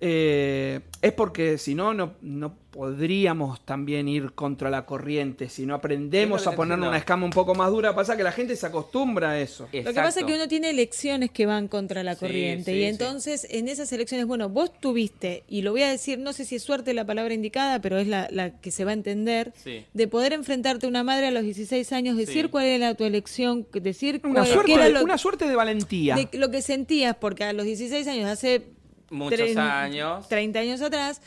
Eh, 0.00 0.80
es 1.02 1.12
porque 1.12 1.58
si 1.58 1.74
no, 1.74 1.92
no, 1.94 2.14
no 2.22 2.54
podríamos 2.70 3.64
también 3.64 4.06
ir 4.08 4.32
contra 4.32 4.70
la 4.70 4.86
corriente. 4.86 5.48
Si 5.48 5.66
no 5.66 5.74
aprendemos 5.74 6.46
a 6.46 6.50
entiendo. 6.52 6.88
una 6.88 6.96
escama 6.96 7.24
un 7.24 7.32
poco 7.32 7.54
más 7.54 7.70
dura, 7.70 7.94
pasa 7.94 8.16
que 8.16 8.22
la 8.22 8.30
gente 8.30 8.54
se 8.54 8.66
acostumbra 8.66 9.30
a 9.30 9.40
eso. 9.40 9.64
Lo 9.72 9.92
que 9.92 9.94
pasa 9.94 10.20
es 10.20 10.26
que 10.26 10.34
uno 10.34 10.46
tiene 10.46 10.70
elecciones 10.70 11.30
que 11.32 11.46
van 11.46 11.66
contra 11.66 12.04
la 12.04 12.14
corriente 12.14 12.70
sí, 12.72 12.78
y 12.78 12.80
sí. 12.82 12.84
entonces 12.84 13.46
en 13.50 13.66
esas 13.68 13.92
elecciones, 13.92 14.26
bueno, 14.26 14.48
vos 14.48 14.70
tuviste, 14.78 15.42
y 15.48 15.62
lo 15.62 15.72
voy 15.72 15.82
a 15.82 15.90
decir, 15.90 16.18
no 16.20 16.32
sé 16.32 16.44
si 16.44 16.56
es 16.56 16.62
suerte 16.62 16.94
la 16.94 17.04
palabra 17.04 17.34
indicada, 17.34 17.80
pero 17.80 17.98
es 17.98 18.06
la, 18.06 18.28
la 18.30 18.60
que 18.60 18.70
se 18.70 18.84
va 18.84 18.90
a 18.92 18.94
entender, 18.94 19.52
Sí. 19.56 19.84
de 19.92 20.08
poder 20.08 20.32
enfrentarte 20.32 20.86
a 20.86 20.88
una 20.88 21.02
madre 21.02 21.26
a 21.26 21.30
los 21.32 21.42
16 21.42 21.92
años, 21.92 22.16
decir 22.16 22.44
Sí. 22.46 22.50
cuál 22.50 22.66
era 22.66 22.94
tu 22.94 23.04
elección, 23.04 23.66
decir 23.72 24.20
Una 24.24 24.40
cuál, 24.42 24.46
suerte, 24.46 24.72
era 24.74 24.88
lo, 24.88 25.02
una 25.04 25.18
suerte 25.18 25.48
de 25.48 25.56
valentía. 25.56 26.14
de 26.14 26.28
lo 26.38 26.50
que 26.50 26.62
sentías, 26.62 27.16
porque 27.16 27.42
a 27.44 27.52
los 27.52 27.64
16 27.66 28.06
años, 28.06 28.28
hace 28.30 28.62
Muchos 29.10 29.56
años. 29.56 30.28
30 30.28 30.58
años 30.58 30.82
atrás, 30.82 31.22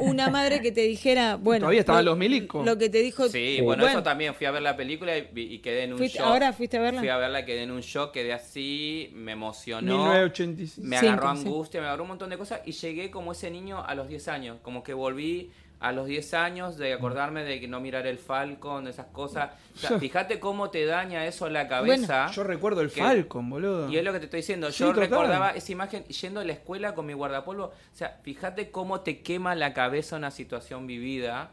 una 0.00 0.28
madre 0.28 0.60
que 0.60 0.70
te 0.72 0.82
dijera, 0.82 1.36
bueno, 1.40 1.60
Todavía 1.60 1.80
estaban 1.80 2.04
lo- 2.04 2.10
los 2.12 2.18
milicos. 2.18 2.66
Lo 2.66 2.76
que 2.76 2.88
te 2.90 2.98
dijo, 2.98 3.28
Sí, 3.28 3.60
bueno, 3.62 3.86
eso 3.86 4.02
también. 4.02 4.34
Fui 4.34 4.46
a 4.46 4.50
ver 4.50 4.62
la 4.62 4.76
película 4.76 5.16
y, 5.16 5.58
quedé 5.60 5.84
en 5.84 5.92
un 5.94 5.98
Fuiste- 5.98 6.18
shock. 6.18 6.26
¿ahora 6.26 6.52
fuiste 6.52 6.76
a 6.76 6.80
verla? 6.80 7.00
Fui 7.00 7.08
a 7.08 7.16
verla, 7.16 7.44
quedé 7.44 7.62
en 7.62 7.70
un 7.70 7.80
shock, 7.80 8.12
quedé 8.12 8.32
así, 8.32 9.10
me 9.14 9.32
emocionó. 9.32 9.96
1985. 9.96 10.86
Me 10.86 10.96
agarró 10.98 11.34
sí. 11.36 11.40
angustia, 11.46 11.80
me 11.80 11.86
agarró 11.86 12.02
un 12.02 12.08
montón 12.10 12.28
de 12.30 12.36
cosas 12.38 12.60
y 12.66 12.72
llegué 12.72 13.10
como 13.10 13.32
ese 13.32 13.50
niño 13.50 13.82
a 13.84 13.94
los 13.94 14.08
10 14.08 14.28
años. 14.28 14.58
Como 14.62 14.82
que 14.82 14.92
volví 14.94 15.50
a 15.82 15.92
los 15.92 16.06
10 16.06 16.34
años 16.34 16.76
de 16.78 16.92
acordarme 16.92 17.42
de 17.44 17.60
que 17.60 17.66
no 17.68 17.80
mirar 17.80 18.06
el 18.06 18.18
Falcon, 18.18 18.86
esas 18.88 19.06
cosas. 19.06 19.50
O 19.74 19.78
sea, 19.78 19.98
fíjate 20.00 20.38
cómo 20.40 20.70
te 20.70 20.86
daña 20.86 21.26
eso 21.26 21.48
la 21.50 21.68
cabeza. 21.68 22.30
Yo 22.32 22.44
recuerdo 22.44 22.80
el 22.80 22.90
que- 22.90 23.02
Falcon, 23.02 23.50
boludo. 23.50 23.90
Y 23.90 23.96
es 23.98 24.04
lo 24.04 24.12
que 24.12 24.20
te 24.20 24.26
estoy 24.26 24.38
diciendo. 24.38 24.70
Sí, 24.70 24.80
Yo 24.84 24.88
total. 24.94 25.10
recordaba 25.10 25.50
esa 25.50 25.72
imagen 25.72 26.04
yendo 26.04 26.40
a 26.40 26.44
la 26.44 26.52
escuela 26.52 26.94
con 26.94 27.04
mi 27.06 27.12
guardapolvo. 27.12 27.64
O 27.66 27.72
sea, 27.94 28.20
fíjate 28.22 28.70
cómo 28.70 29.00
te 29.00 29.22
quema 29.22 29.54
la 29.54 29.74
cabeza 29.74 30.16
una 30.16 30.30
situación 30.30 30.86
vivida. 30.86 31.50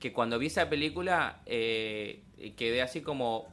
Que 0.00 0.12
cuando 0.12 0.38
vi 0.38 0.46
esa 0.46 0.68
película 0.68 1.40
eh, 1.46 2.22
quedé 2.56 2.82
así 2.82 3.00
como, 3.00 3.46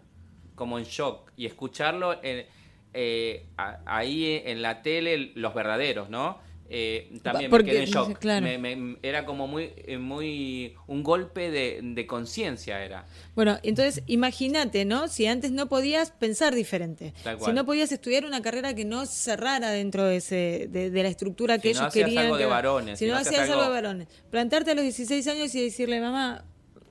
como 0.55 0.77
en 0.79 0.85
shock. 0.85 1.31
Y 1.37 1.45
escucharlo 1.45 2.19
en- 2.23 2.45
eh, 2.93 3.45
a- 3.57 3.79
ahí 3.85 4.41
en 4.45 4.61
la 4.61 4.81
tele, 4.81 5.31
los 5.35 5.53
verdaderos, 5.53 6.09
¿no? 6.09 6.39
Eh, 6.67 7.19
también 7.21 7.51
Porque, 7.51 7.65
me 7.67 7.71
quedé 7.73 7.83
en 7.83 7.89
shock. 7.91 8.17
claro. 8.17 8.43
Me- 8.43 8.57
me- 8.57 8.97
era 9.03 9.23
como 9.25 9.45
muy, 9.47 9.69
eh, 9.77 9.99
muy 9.99 10.73
un 10.87 11.03
golpe 11.03 11.51
de, 11.51 11.79
de 11.83 12.07
conciencia 12.07 12.83
era. 12.83 13.05
Bueno, 13.35 13.59
entonces 13.61 14.01
imagínate, 14.07 14.83
¿no? 14.83 15.07
Si 15.07 15.27
antes 15.27 15.51
no 15.51 15.67
podías 15.69 16.09
pensar 16.09 16.55
diferente, 16.55 17.13
si 17.45 17.53
no 17.53 17.65
podías 17.67 17.91
estudiar 17.91 18.25
una 18.25 18.41
carrera 18.41 18.73
que 18.73 18.83
no 18.83 19.05
cerrara 19.05 19.69
dentro 19.69 20.05
de, 20.05 20.15
ese, 20.17 20.67
de, 20.71 20.89
de 20.89 21.03
la 21.03 21.09
estructura 21.09 21.59
que 21.59 21.69
Si 21.69 21.73
no 21.75 21.81
ellos 21.81 21.87
hacías 21.89 22.05
querían. 22.07 22.23
algo 22.25 22.37
de 22.37 22.45
varones, 22.47 22.97
Si 22.97 23.05
no 23.05 23.15
hacías 23.15 23.47
algo 23.47 23.61
de 23.63 23.69
varones. 23.69 24.07
Plantarte 24.31 24.71
a 24.71 24.75
los 24.75 24.83
16 24.83 25.27
años 25.27 25.53
y 25.53 25.61
decirle, 25.61 26.01
mamá, 26.01 26.45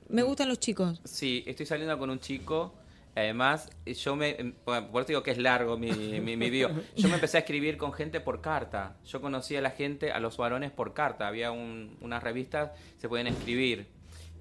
me 0.07 0.23
gustan 0.23 0.47
los 0.47 0.59
chicos. 0.59 1.01
Sí, 1.03 1.43
estoy 1.45 1.65
saliendo 1.65 1.97
con 1.99 2.09
un 2.09 2.19
chico. 2.21 2.73
Además, 3.15 3.69
yo 3.85 4.15
me. 4.17 4.53
bueno, 4.65 4.87
Por 4.91 5.01
eso 5.01 5.07
digo 5.07 5.23
que 5.23 5.31
es 5.31 5.37
largo 5.37 5.77
mi, 5.77 5.91
mi, 5.91 6.35
mi 6.35 6.49
bio. 6.49 6.69
Yo 6.97 7.07
me 7.07 7.15
empecé 7.15 7.37
a 7.37 7.39
escribir 7.41 7.77
con 7.77 7.93
gente 7.93 8.19
por 8.19 8.41
carta. 8.41 8.97
Yo 9.05 9.21
conocí 9.21 9.55
a 9.55 9.61
la 9.61 9.71
gente, 9.71 10.11
a 10.11 10.19
los 10.19 10.35
varones 10.37 10.71
por 10.71 10.93
carta. 10.93 11.27
Había 11.27 11.51
un- 11.51 11.97
unas 12.01 12.21
revistas, 12.21 12.71
se 12.97 13.07
pueden 13.07 13.27
escribir. 13.27 13.87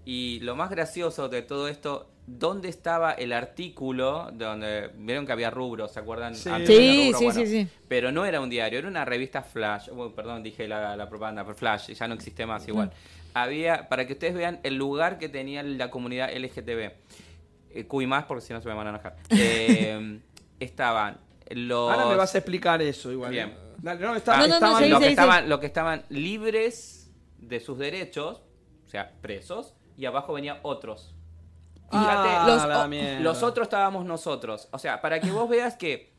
Y 0.04 0.40
lo 0.40 0.56
más 0.56 0.70
gracioso 0.70 1.28
de 1.28 1.42
todo 1.42 1.68
esto, 1.68 2.10
¿dónde 2.26 2.68
estaba 2.68 3.12
el 3.12 3.32
artículo 3.32 4.28
donde 4.32 4.90
vieron 4.96 5.24
que 5.24 5.32
había 5.32 5.50
rubros, 5.50 5.92
¿se 5.92 6.00
acuerdan? 6.00 6.34
Sí. 6.34 6.48
Antes 6.50 6.76
Sí, 6.76 7.04
rubro, 7.06 7.18
sí, 7.20 7.24
bueno, 7.24 7.40
sí, 7.40 7.46
sí. 7.46 7.68
Pero 7.88 8.10
no 8.12 8.24
era 8.26 8.40
un 8.40 8.50
diario, 8.50 8.80
era 8.80 8.88
una 8.88 9.04
revista 9.04 9.42
Flash. 9.42 9.88
Oh, 9.96 10.10
perdón, 10.10 10.42
dije 10.42 10.66
la, 10.68 10.96
la 10.96 11.08
propaganda, 11.08 11.44
pero 11.44 11.54
Flash, 11.54 11.92
ya 11.92 12.08
no 12.08 12.14
existe 12.14 12.44
más 12.44 12.66
igual. 12.68 12.90
Había, 13.34 13.88
para 13.88 14.06
que 14.06 14.12
ustedes 14.14 14.34
vean 14.34 14.60
el 14.62 14.74
lugar 14.74 15.18
que 15.18 15.28
tenía 15.28 15.62
la 15.62 15.90
comunidad 15.90 16.30
LGTB. 16.37 16.90
Eh, 17.74 18.06
más, 18.06 18.24
porque 18.24 18.40
si 18.42 18.52
no 18.52 18.60
se 18.60 18.68
me 18.68 18.74
van 18.74 18.87
a 18.87 18.90
enojar. 18.90 19.16
Eh, 19.30 20.20
estaban 20.60 21.18
los... 21.50 21.90
Ahora 21.92 22.06
me 22.06 22.16
vas 22.16 22.34
a 22.34 22.38
explicar 22.38 22.80
eso 22.82 23.10
igual. 23.12 23.30
Bien. 23.30 23.54
Dale, 23.78 24.00
no, 24.00 24.14
está- 24.16 24.34
Ah, 24.38 24.38
No, 24.38 24.42
no, 24.46 24.48
no, 24.48 24.54
estaban- 24.56 24.78
seguí, 24.78 24.90
lo, 24.90 25.00
que 25.00 25.08
estaban, 25.08 25.48
lo 25.48 25.60
que 25.60 25.66
estaban 25.66 26.04
libres 26.08 27.12
de 27.38 27.60
sus 27.60 27.76
derechos, 27.78 28.42
o 28.87 28.88
sea, 28.88 29.12
presos, 29.20 29.74
y 29.96 30.06
abajo 30.06 30.32
venía 30.32 30.60
otros. 30.62 31.14
Fíjate, 31.90 32.28
Ah, 32.30 32.44
los, 32.48 32.66
la 32.66 32.84
o- 32.84 32.88
mierda. 32.88 33.20
los 33.20 33.42
otros 33.42 33.66
estábamos 33.66 34.04
nosotros. 34.06 34.68
O 34.72 34.78
sea, 34.78 35.00
para 35.02 35.20
que 35.20 35.30
vos 35.30 35.48
veas 35.48 35.76
que 35.76 36.14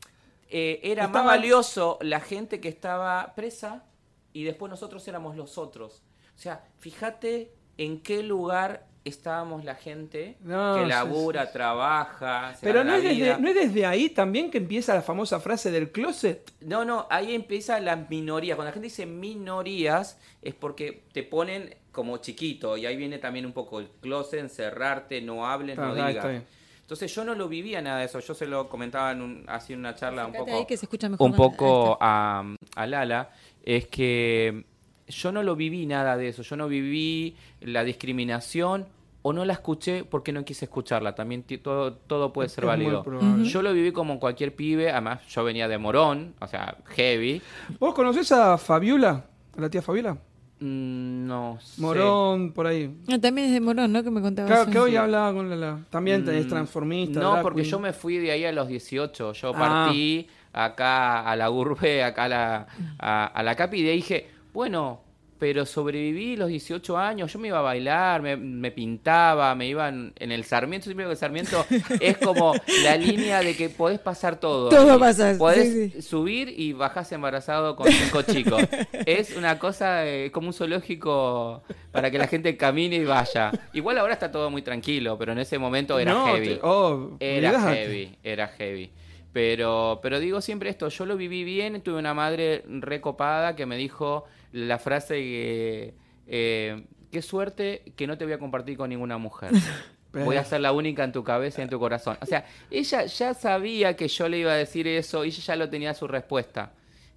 eh, 0.48 0.80
era 0.84 1.08
más 1.08 1.24
valioso 1.24 1.98
la 2.02 2.20
gente 2.20 2.60
que 2.60 2.68
estaba 2.68 3.34
presa 3.34 3.84
y 4.32 4.44
después 4.44 4.70
nosotros 4.70 5.06
éramos 5.08 5.36
los 5.36 5.58
otros. 5.58 6.02
O 6.34 6.38
sea, 6.38 6.64
fíjate 6.78 7.52
en 7.78 8.00
qué 8.00 8.22
lugar 8.22 8.86
estábamos 9.08 9.64
la 9.64 9.74
gente 9.74 10.36
No, 10.40 10.76
que 10.76 10.86
labura, 10.86 11.42
sí, 11.42 11.46
sí. 11.48 11.52
trabaja. 11.54 12.54
se 12.54 12.66
Pero 12.66 12.84
no 12.84 12.94
es, 12.94 13.02
desde, 13.02 13.38
no 13.38 13.48
es 13.48 13.54
desde 13.54 13.86
ahí 13.86 14.10
también 14.10 14.50
que 14.50 14.58
empieza 14.58 14.94
la 14.94 15.02
famosa 15.02 15.40
frase 15.40 15.70
del 15.70 15.90
closet. 15.92 16.52
No, 16.60 16.84
no, 16.84 17.06
ahí 17.10 17.34
empieza 17.34 17.78
las 17.80 18.08
minorías. 18.10 18.56
Cuando 18.56 18.70
la 18.70 18.72
gente 18.74 18.86
dice 18.88 19.06
minorías 19.06 20.18
es 20.42 20.54
porque 20.54 21.04
te 21.12 21.22
ponen 21.22 21.74
como 21.92 22.18
chiquito 22.18 22.76
y 22.76 22.84
ahí 22.86 22.96
viene 22.96 23.18
también 23.18 23.46
un 23.46 23.52
poco 23.52 23.80
el 23.80 23.88
closet, 24.00 24.40
encerrarte, 24.40 25.22
no 25.22 25.46
hables, 25.46 25.76
no 25.78 25.84
Ah, 25.92 26.08
digas. 26.08 26.24
está. 26.26 26.42
Entonces 26.82 27.12
yo 27.14 27.24
no 27.24 27.34
lo 27.34 27.48
vivía 27.48 27.80
nada 27.82 27.98
de 28.00 28.04
eso. 28.04 28.20
Yo 28.20 28.32
se 28.34 28.46
lo 28.46 28.68
comentaba 28.68 29.10
en 29.12 29.22
un, 29.22 29.44
así 29.48 29.72
en 29.72 29.80
una 29.80 29.94
charla 29.96 30.26
un 30.26 30.32
poco, 30.32 30.56
ahí 30.56 30.66
que 30.66 30.76
se 30.76 30.84
escucha 30.86 31.08
mejor. 31.08 31.28
un 31.30 31.36
poco 31.36 31.98
a, 32.00 32.44
a 32.76 32.86
Lala. 32.86 33.30
Es 33.64 33.88
que 33.88 34.64
yo 35.08 35.32
no 35.32 35.42
lo 35.42 35.56
viví 35.56 35.86
nada 35.86 36.16
de 36.16 36.28
eso. 36.28 36.42
Yo 36.42 36.56
no 36.56 36.68
viví 36.68 37.36
la 37.60 37.84
discriminación 37.84 38.86
o 39.22 39.32
no 39.32 39.44
la 39.44 39.54
escuché 39.54 40.04
porque 40.04 40.32
no 40.32 40.44
quise 40.44 40.64
escucharla. 40.66 41.14
También 41.14 41.44
todo, 41.62 41.94
todo 41.94 42.32
puede 42.32 42.48
ser 42.48 42.64
Es 42.64 42.68
válido. 42.68 43.04
Yo 43.42 43.62
lo 43.62 43.72
viví 43.72 43.90
como 43.92 44.20
cualquier 44.20 44.54
pibe, 44.54 44.90
además 44.90 45.20
yo 45.28 45.42
venía 45.44 45.66
de 45.68 45.78
Morón, 45.78 46.34
o 46.40 46.46
sea, 46.46 46.76
heavy. 46.86 47.42
¿Vos 47.80 47.94
conocés 47.94 48.30
a 48.32 48.56
Fabiola? 48.58 49.24
¿A 49.56 49.60
la 49.60 49.68
tía 49.70 49.82
Fabiola? 49.82 50.16
Mm, 50.60 51.26
No 51.26 51.58
sé. 51.60 51.80
Morón, 51.80 52.52
por 52.52 52.66
ahí. 52.66 52.94
Ah, 53.10 53.18
también 53.18 53.48
es 53.48 53.52
de 53.52 53.60
Morón, 53.60 53.92
¿no? 53.92 54.02
Que 54.02 54.10
me 54.10 54.20
contabas. 54.22 54.50
Claro, 54.50 54.70
que 54.70 54.78
hoy 54.78 54.96
hablaba 54.96 55.32
con 55.32 55.50
Lala. 55.50 55.80
También 55.90 56.24
Mm, 56.24 56.28
es 56.30 56.48
transformista. 56.48 57.20
No, 57.20 57.42
porque 57.42 57.62
queen. 57.62 57.70
yo 57.72 57.78
me 57.80 57.92
fui 57.92 58.18
de 58.18 58.30
ahí 58.30 58.44
a 58.44 58.52
los 58.52 58.68
18. 58.68 59.32
Yo 59.32 59.52
Ah. 59.54 59.58
partí 59.58 60.28
acá 60.52 61.28
a 61.28 61.36
la 61.36 61.50
urbe, 61.50 62.02
acá 62.02 62.24
a 62.24 62.28
la, 62.28 62.66
a, 62.98 63.26
a 63.26 63.42
la 63.42 63.54
capi 63.54 63.78
y 63.78 63.82
de 63.82 63.90
ahí 63.90 63.96
dije, 63.96 64.30
bueno, 64.56 65.02
pero 65.38 65.66
sobreviví 65.66 66.34
los 66.34 66.48
18 66.48 66.96
años. 66.96 67.30
Yo 67.30 67.38
me 67.38 67.48
iba 67.48 67.58
a 67.58 67.62
bailar, 67.62 68.22
me, 68.22 68.38
me 68.38 68.70
pintaba, 68.70 69.54
me 69.54 69.66
iba 69.66 69.86
en, 69.90 70.14
en 70.16 70.32
el 70.32 70.44
Sarmiento. 70.44 70.84
Siempre 70.86 71.04
digo 71.04 71.10
que 71.10 71.12
el 71.12 71.18
Sarmiento 71.18 71.66
es 72.00 72.16
como 72.16 72.54
la 72.82 72.96
línea 72.96 73.40
de 73.40 73.54
que 73.54 73.68
podés 73.68 73.98
pasar 73.98 74.40
todo. 74.40 74.70
Todo 74.70 74.98
pasa, 74.98 75.34
Podés 75.36 75.70
sí, 75.70 75.90
sí. 75.90 76.00
subir 76.02 76.48
y 76.58 76.72
bajás 76.72 77.12
embarazado 77.12 77.76
con 77.76 77.86
cinco 77.92 78.22
chicos. 78.22 78.62
Es 79.04 79.36
una 79.36 79.58
cosa 79.58 80.06
eh, 80.06 80.30
como 80.32 80.46
un 80.48 80.54
zoológico 80.54 81.62
para 81.92 82.10
que 82.10 82.16
la 82.16 82.26
gente 82.28 82.56
camine 82.56 82.96
y 82.96 83.04
vaya. 83.04 83.52
Igual 83.74 83.98
ahora 83.98 84.14
está 84.14 84.30
todo 84.32 84.48
muy 84.50 84.62
tranquilo, 84.62 85.18
pero 85.18 85.32
en 85.32 85.38
ese 85.38 85.58
momento 85.58 85.98
era 85.98 86.12
No, 86.14 86.26
heavy. 86.28 86.46
te- 86.48 86.60
oh, 86.62 87.10
Era 87.20 87.60
heavy, 87.74 88.16
era 88.22 88.48
heavy. 88.48 88.90
Pero, 89.34 90.00
pero 90.02 90.18
digo 90.18 90.40
siempre 90.40 90.70
esto, 90.70 90.88
yo 90.88 91.04
lo 91.04 91.18
viví 91.18 91.44
bien, 91.44 91.82
tuve 91.82 91.98
una 91.98 92.14
madre 92.14 92.64
recopada 92.66 93.54
que 93.54 93.66
me 93.66 93.76
dijo 93.76 94.24
la 94.52 94.78
frase 94.78 95.14
que, 95.14 95.94
eh, 96.26 96.84
qué 97.10 97.22
suerte 97.22 97.82
que 97.96 98.06
no 98.06 98.16
te 98.18 98.24
voy 98.24 98.34
a 98.34 98.38
compartir 98.38 98.76
con 98.76 98.88
ninguna 98.90 99.18
mujer. 99.18 99.50
Voy 100.24 100.36
a 100.36 100.44
ser 100.46 100.62
la 100.62 100.72
única 100.72 101.04
en 101.04 101.12
tu 101.12 101.22
cabeza 101.22 101.60
y 101.60 101.64
en 101.64 101.68
tu 101.68 101.78
corazón. 101.78 102.16
O 102.22 102.26
sea, 102.26 102.46
ella 102.70 103.04
ya 103.04 103.34
sabía 103.34 103.96
que 103.96 104.08
yo 104.08 104.30
le 104.30 104.38
iba 104.38 104.50
a 104.52 104.54
decir 104.56 104.88
eso 104.88 105.26
y 105.26 105.28
ella 105.28 105.42
ya 105.42 105.56
lo 105.56 105.68
tenía 105.68 105.92
su 105.92 106.06
respuesta. 106.08 106.72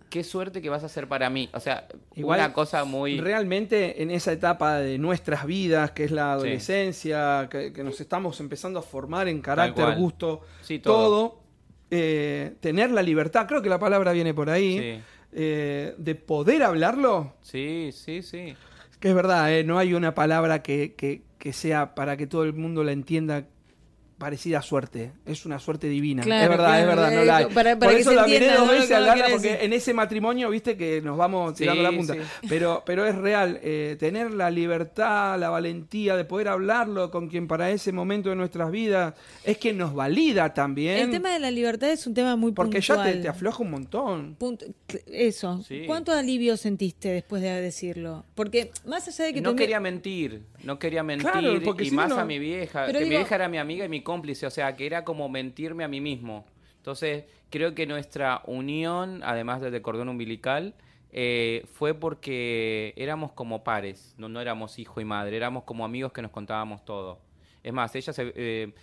Qué 0.10 0.22
suerte 0.22 0.62
que 0.62 0.70
vas 0.70 0.84
a 0.84 0.88
hacer 0.88 1.08
para 1.08 1.30
mí. 1.30 1.50
O 1.54 1.62
sea, 1.62 1.88
Igual, 2.16 2.40
una 2.42 2.52
cosa 2.52 2.84
muy... 2.84 3.22
Realmente 3.22 4.02
en 4.04 4.12
esa 4.12 4.34
etapa 4.34 4.80
de 4.80 4.98
nuestras 4.98 5.46
vidas, 5.46 5.92
que 5.92 6.04
es 6.04 6.12
la 6.12 6.34
adolescencia, 6.34 7.48
que, 7.50 7.72
que 7.72 7.84
nos 7.86 8.02
estamos 8.02 8.38
empezando 8.42 8.80
a 8.80 8.82
formar 8.82 9.30
en 9.30 9.40
carácter, 9.42 9.96
gusto, 9.96 10.42
Sí, 10.62 10.80
todo, 10.80 11.30
todo. 11.30 11.40
eh, 11.92 12.56
tener 12.60 12.92
la 12.92 13.02
libertad, 13.02 13.48
creo 13.48 13.62
que 13.62 13.70
la 13.70 13.80
palabra 13.80 14.12
viene 14.12 14.34
por 14.34 14.50
ahí, 14.50 14.78
Sí. 14.78 15.02
Eh, 15.32 15.94
de 15.98 16.16
poder 16.16 16.64
hablarlo, 16.64 17.34
Sí, 17.42 17.92
sí, 17.94 18.22
sí. 18.22 18.56
que 19.00 19.10
es 19.10 19.16
verdad, 19.16 19.54
eh, 19.54 19.64
no 19.64 19.78
hay 19.78 19.94
una 19.94 20.14
palabra 20.16 20.62
que, 20.64 20.94
que- 20.96 21.22
que 21.38 21.54
sea 21.54 21.96
para 21.96 22.18
que 22.18 22.28
todo 22.28 22.44
el 22.44 22.54
mundo 22.54 22.84
la 22.84 22.92
entienda 22.92 23.48
parecida 24.20 24.62
suerte. 24.62 25.14
Es 25.26 25.46
una 25.46 25.58
suerte 25.60 25.88
divina. 25.88 26.22
Claro, 26.22 26.44
es 26.44 26.50
verdad, 26.50 26.66
claro, 26.68 26.80
es 26.82 26.88
verdad, 26.88 27.12
no 27.12 27.24
la 27.26 27.38
hay. 27.38 27.46
para- 27.46 27.54
para 27.54 27.78
Por 27.80 27.90
que 27.96 28.02
eso 28.02 28.12
la 28.14 28.28
miré 28.28 28.52
dos 28.52 28.68
¿no? 28.68 28.72
veces 28.74 28.92
a 28.92 29.14
quiere 29.14 29.30
porque 29.32 29.48
decir. 29.50 29.66
en 29.66 29.74
ese 29.74 29.94
matrimonio, 29.94 30.50
viste, 30.50 30.78
que 30.78 31.02
nos 31.02 31.18
vamos 31.18 31.56
tirando 31.56 31.82
Sí, 31.82 31.92
la 31.92 31.98
punta. 31.98 32.14
sí. 32.14 32.20
Pero, 32.48 32.84
pero 32.86 33.06
es 33.08 33.16
real, 33.16 33.60
eh, 33.64 33.96
tener 34.00 34.32
la 34.32 34.52
libertad, 34.52 35.40
la 35.40 35.50
valentía 35.50 36.16
de 36.16 36.26
poder 36.26 36.50
hablarlo 36.50 37.10
con 37.12 37.28
quien 37.30 37.48
para 37.48 37.72
ese 37.72 37.92
momento 37.92 38.30
de 38.30 38.36
nuestras 38.36 38.70
vidas 38.72 39.14
es 39.44 39.58
que 39.58 39.74
nos 39.74 39.94
valida 39.94 40.54
también. 40.54 40.98
El 41.00 41.12
tema 41.12 41.32
de 41.34 41.40
la 41.40 41.50
libertad 41.52 41.90
es 41.90 42.06
un 42.06 42.14
tema 42.14 42.36
muy 42.36 42.52
porque 42.52 42.82
ya 42.82 42.96
te, 42.96 43.02
puntual. 43.04 43.22
te 43.22 43.28
afloja 43.30 43.64
un 43.64 43.72
montón. 43.72 44.36
Punto- 44.38 44.66
eso. 45.08 45.64
Sí. 45.68 45.84
¿Cuánto 45.88 46.12
alivio 46.12 46.58
sentiste 46.58 47.10
después 47.10 47.42
de 47.42 47.50
decirlo? 47.62 48.26
Porque 48.36 48.72
más 48.86 49.08
allá 49.08 49.26
de 49.26 49.34
que 49.34 49.42
no 49.42 49.56
quería 49.56 49.80
mentir, 49.80 50.44
no 50.64 50.78
quería 50.78 51.04
mentir 51.04 51.30
Claro, 51.32 51.60
porque 51.64 51.84
y 51.84 51.90
si 51.90 51.96
más 51.96 52.10
no- 52.10 52.18
a 52.20 52.26
mi 52.26 52.38
vieja, 52.40 52.86
Pero 52.86 53.00
que 53.00 53.06
mi 53.06 53.12
vieja 53.12 53.36
era 53.36 53.48
mi 53.48 53.58
amiga 53.58 53.86
y 53.86 53.90
mi 53.90 54.02
cómplice, 54.10 54.48
o 54.48 54.50
sea, 54.50 54.76
que 54.76 54.88
era 54.88 55.04
como 55.04 55.30
mentirme 55.30 55.84
a 55.84 55.88
mí 55.88 56.02
mismo. 56.02 56.44
Entonces, 56.78 57.26
creo 57.52 57.76
que 57.76 57.86
nuestra 57.86 58.42
unión, 58.48 59.22
además 59.24 59.62
del 59.62 59.80
cordón 59.84 60.10
umbilical, 60.10 60.74
eh, 61.12 61.64
fue 61.74 61.94
porque 61.94 62.96
éramos 62.98 63.34
como 63.34 63.64
pares, 63.64 64.16
no, 64.18 64.28
no 64.28 64.42
éramos 64.42 64.80
hijo 64.80 65.00
y 65.00 65.06
madre, 65.06 65.38
éramos 65.38 65.64
como 65.64 65.86
amigos 65.86 66.12
que 66.12 66.24
nos 66.24 66.32
contábamos 66.32 66.84
todo. 66.86 67.20
Es 67.62 67.72
más, 67.72 67.94
ella 67.94 68.12
se, 68.12 68.34
eh, 68.36 68.74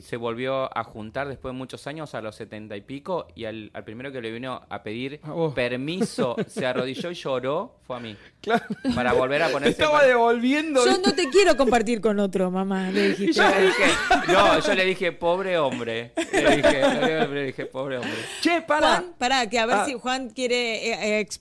se 0.00 0.16
volvió 0.16 0.76
a 0.76 0.84
juntar 0.84 1.28
después 1.28 1.52
de 1.52 1.58
muchos 1.58 1.86
años, 1.86 2.14
a 2.14 2.20
los 2.22 2.36
setenta 2.36 2.76
y 2.76 2.80
pico, 2.80 3.26
y 3.34 3.44
al, 3.44 3.70
al 3.74 3.84
primero 3.84 4.10
que 4.12 4.20
le 4.20 4.30
vino 4.30 4.62
a 4.68 4.82
pedir 4.82 5.20
A 5.24 5.32
vos. 5.32 5.52
permiso, 5.54 6.36
se 6.46 6.64
arrodilló 6.66 7.10
y 7.10 7.14
lloró, 7.14 7.76
fue 7.86 7.96
a 7.96 8.00
mí. 8.00 8.16
Claro. 8.44 8.64
Para 8.94 9.14
volver 9.14 9.42
a 9.42 9.48
ponerse... 9.48 9.70
Estaba 9.72 9.92
para- 10.00 10.08
devolviendo. 10.08 10.84
Yo 10.84 10.98
no 10.98 11.14
te 11.14 11.30
quiero 11.30 11.56
compartir 11.56 12.00
con 12.02 12.18
otro, 12.20 12.50
mamá, 12.50 12.90
le 12.90 13.08
dijiste. 13.08 13.30
Y 13.30 13.32
yo 13.32 13.48
le 13.48 13.62
dije, 13.62 13.84
no, 14.28 14.58
yo 14.60 14.74
le 14.74 14.84
dije, 14.84 15.12
pobre 15.12 15.56
hombre. 15.58 16.12
Le 16.30 16.56
dije, 16.56 17.26
le 17.28 17.44
dije, 17.46 17.64
pobre 17.66 17.96
hombre. 17.96 18.12
Che, 18.42 18.60
para. 18.60 18.96
Juan, 18.96 19.14
pará, 19.18 19.48
que 19.48 19.58
a 19.58 19.64
ver 19.66 19.76
Ah. 19.76 19.84
si 19.86 19.94
Juan 19.94 20.28
quiere 20.28 20.90
eh, 20.90 20.92
eh, 20.92 21.20
ex- 21.20 21.40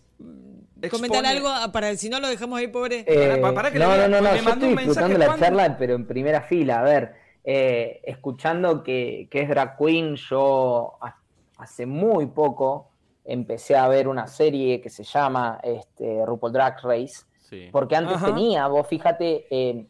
comentar 0.89 1.25
algo 1.25 1.49
ah, 1.49 1.71
para 1.73 1.95
si 1.97 2.07
no 2.09 2.19
lo 2.21 2.27
dejamos 2.29 2.57
ahí, 2.59 2.67
pobre. 2.67 3.03
Eh, 3.07 3.37
Pará, 3.41 3.53
pará 3.53 3.71
que 3.71 3.79
no, 3.79 3.91
le- 3.95 3.97
no, 4.03 4.07
no, 4.07 4.21
no, 4.21 4.35
yo 4.37 4.49
estoy 4.49 4.69
un 4.69 4.75
mensaje 4.75 5.07
disfrutando 5.09 5.19
la 5.19 5.37
charla, 5.39 5.77
pero 5.77 5.95
en 5.95 6.05
primera 6.07 6.41
fila. 6.41 6.79
A 6.79 6.83
ver, 6.83 7.15
eh, 7.43 8.01
escuchando 8.03 8.83
que, 8.83 9.27
que 9.29 9.41
es 9.41 9.49
drag 9.49 9.77
queen, 9.77 10.15
yo 10.15 10.93
ha- 11.01 11.17
hace 11.57 11.85
muy 11.85 12.27
poco 12.27 12.89
empecé 13.25 13.75
a 13.75 13.87
ver 13.87 14.07
una 14.07 14.27
serie 14.27 14.81
que 14.81 14.89
se 14.89 15.03
llama 15.03 15.59
este, 15.63 16.25
RuPaul 16.25 16.51
Drag 16.53 16.77
Race, 16.83 17.25
Sí. 17.39 17.69
porque 17.71 17.95
antes 17.95 18.17
Ajá. 18.17 18.27
tenía, 18.27 18.67
vos 18.67 18.87
fíjate, 18.87 19.45
eh, 19.49 19.85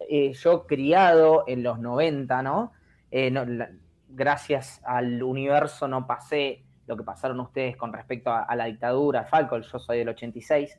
eh, 0.00 0.32
yo 0.32 0.66
criado 0.66 1.44
en 1.46 1.62
los 1.62 1.78
90, 1.78 2.42
¿no? 2.42 2.72
Eh, 3.10 3.30
no, 3.30 3.44
la- 3.44 3.70
gracias 4.08 4.80
al 4.84 5.22
universo 5.22 5.88
no 5.88 6.06
pasé 6.06 6.64
lo 6.86 6.96
que 6.96 7.02
pasaron 7.02 7.40
ustedes 7.40 7.76
con 7.76 7.92
respecto 7.92 8.30
a, 8.30 8.42
a 8.42 8.54
la 8.56 8.66
dictadura, 8.66 9.24
Falcon, 9.24 9.62
yo 9.62 9.78
soy 9.78 9.98
del 9.98 10.10
86, 10.10 10.78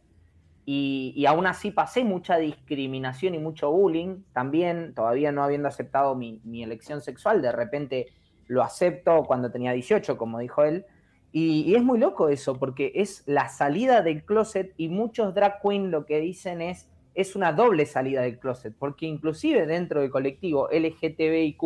y, 0.65 1.25
aún 1.27 1.45
así 1.45 1.69
pasé 1.69 2.03
mucha 2.03 2.37
discriminación 2.37 3.35
y 3.35 3.39
mucho 3.39 3.71
bullying, 3.71 4.23
también 4.33 4.95
todavía 4.95 5.31
no 5.31 5.43
habiendo 5.43 5.67
aceptado 5.67 6.15
mi, 6.15 6.41
mi 6.43 6.63
elección 6.63 7.01
sexual, 7.01 7.41
de 7.41 7.51
repente 7.51 8.07
lo 8.47 8.63
acepto 8.63 9.23
cuando 9.25 9.51
tenía 9.51 9.73
18, 9.73 10.17
como 10.17 10.39
dijo 10.39 10.63
él, 10.63 10.85
y, 11.31 11.61
y 11.61 11.75
es 11.75 11.83
muy 11.83 11.99
loco 11.99 12.29
eso, 12.29 12.57
porque 12.57 12.93
es 12.95 13.23
la 13.27 13.49
salida 13.49 14.01
del 14.01 14.23
closet 14.23 14.73
y 14.77 14.89
muchos 14.89 15.35
drag 15.35 15.61
queen 15.61 15.91
lo 15.91 16.05
que 16.05 16.19
dicen 16.19 16.61
es, 16.61 16.89
es 17.15 17.35
una 17.35 17.53
doble 17.53 17.85
salida 17.85 18.21
del 18.21 18.37
closet, 18.37 18.75
porque 18.77 19.05
inclusive 19.05 19.65
dentro 19.65 20.01
del 20.01 20.09
colectivo 20.09 20.67
LGTBIQ, 20.69 21.63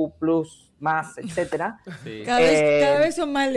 más, 0.79 1.17
etcétera. 1.17 1.79
Cada, 2.25 2.39
vez, 2.99 3.15
son 3.15 3.33
más 3.33 3.51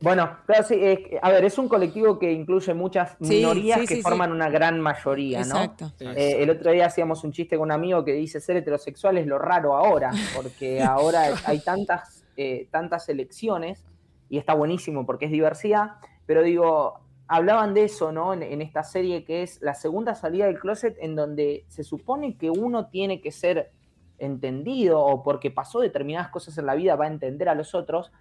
Bueno, 0.00 0.38
claro, 0.46 0.64
sí, 0.64 0.80
a 1.20 1.30
ver, 1.30 1.44
es 1.44 1.58
un 1.58 1.68
colectivo 1.68 2.18
que 2.18 2.32
incluye 2.32 2.72
muchas 2.74 3.20
minorías 3.20 3.86
que 3.86 4.00
forman 4.00 4.32
una 4.32 4.48
gran 4.48 4.80
mayoría, 4.80 5.40
Exacto. 5.40 5.92
Eh, 6.00 6.36
el 6.38 6.48
otro 6.48 6.70
día 6.70 6.86
hacíamos 6.86 7.24
un 7.24 7.32
chiste 7.32 7.56
con 7.56 7.66
un 7.66 7.72
amigo 7.72 8.04
que 8.04 8.12
dice 8.12 8.40
ser 8.40 8.56
heterosexual 8.56 9.18
es 9.18 9.26
lo 9.26 9.38
raro 9.38 9.76
ahora, 9.76 10.12
porque 10.34 10.80
ahora 10.82 11.34
hay 11.44 11.58
tantas, 11.60 12.24
eh, 12.36 12.68
tantas 12.70 13.08
elecciones 13.08 13.84
y 14.28 14.38
está 14.38 14.54
buenísimo 14.54 15.04
porque 15.04 15.26
es 15.26 15.32
diversidad, 15.32 15.96
pero 16.24 16.42
digo, 16.42 17.00
hablaban 17.28 17.74
de 17.74 17.84
eso, 17.84 18.12
¿no? 18.12 18.32
En, 18.32 18.62
esta 18.62 18.82
serie 18.82 19.24
que 19.24 19.42
es 19.42 19.60
la 19.60 19.74
segunda 19.74 20.14
salida 20.14 20.46
del 20.46 20.58
closet, 20.58 20.96
en 21.00 21.16
donde 21.16 21.64
se 21.68 21.84
supone 21.84 22.36
que 22.36 22.50
uno 22.50 22.86
tiene 22.86 23.20
que 23.20 23.32
ser 23.32 23.72
entendido 24.18 25.00
o 25.00 25.22
porque 25.22 25.50
pasó 25.50 25.80
determinadas 25.80 26.30
cosas 26.30 26.56
en 26.58 26.66
la 26.66 26.74
vida 26.74 26.96
va 26.96 27.04
a 27.04 27.08
entender 27.08 27.48
a 27.48 27.54
los 27.54 27.74
otros. 27.74 28.12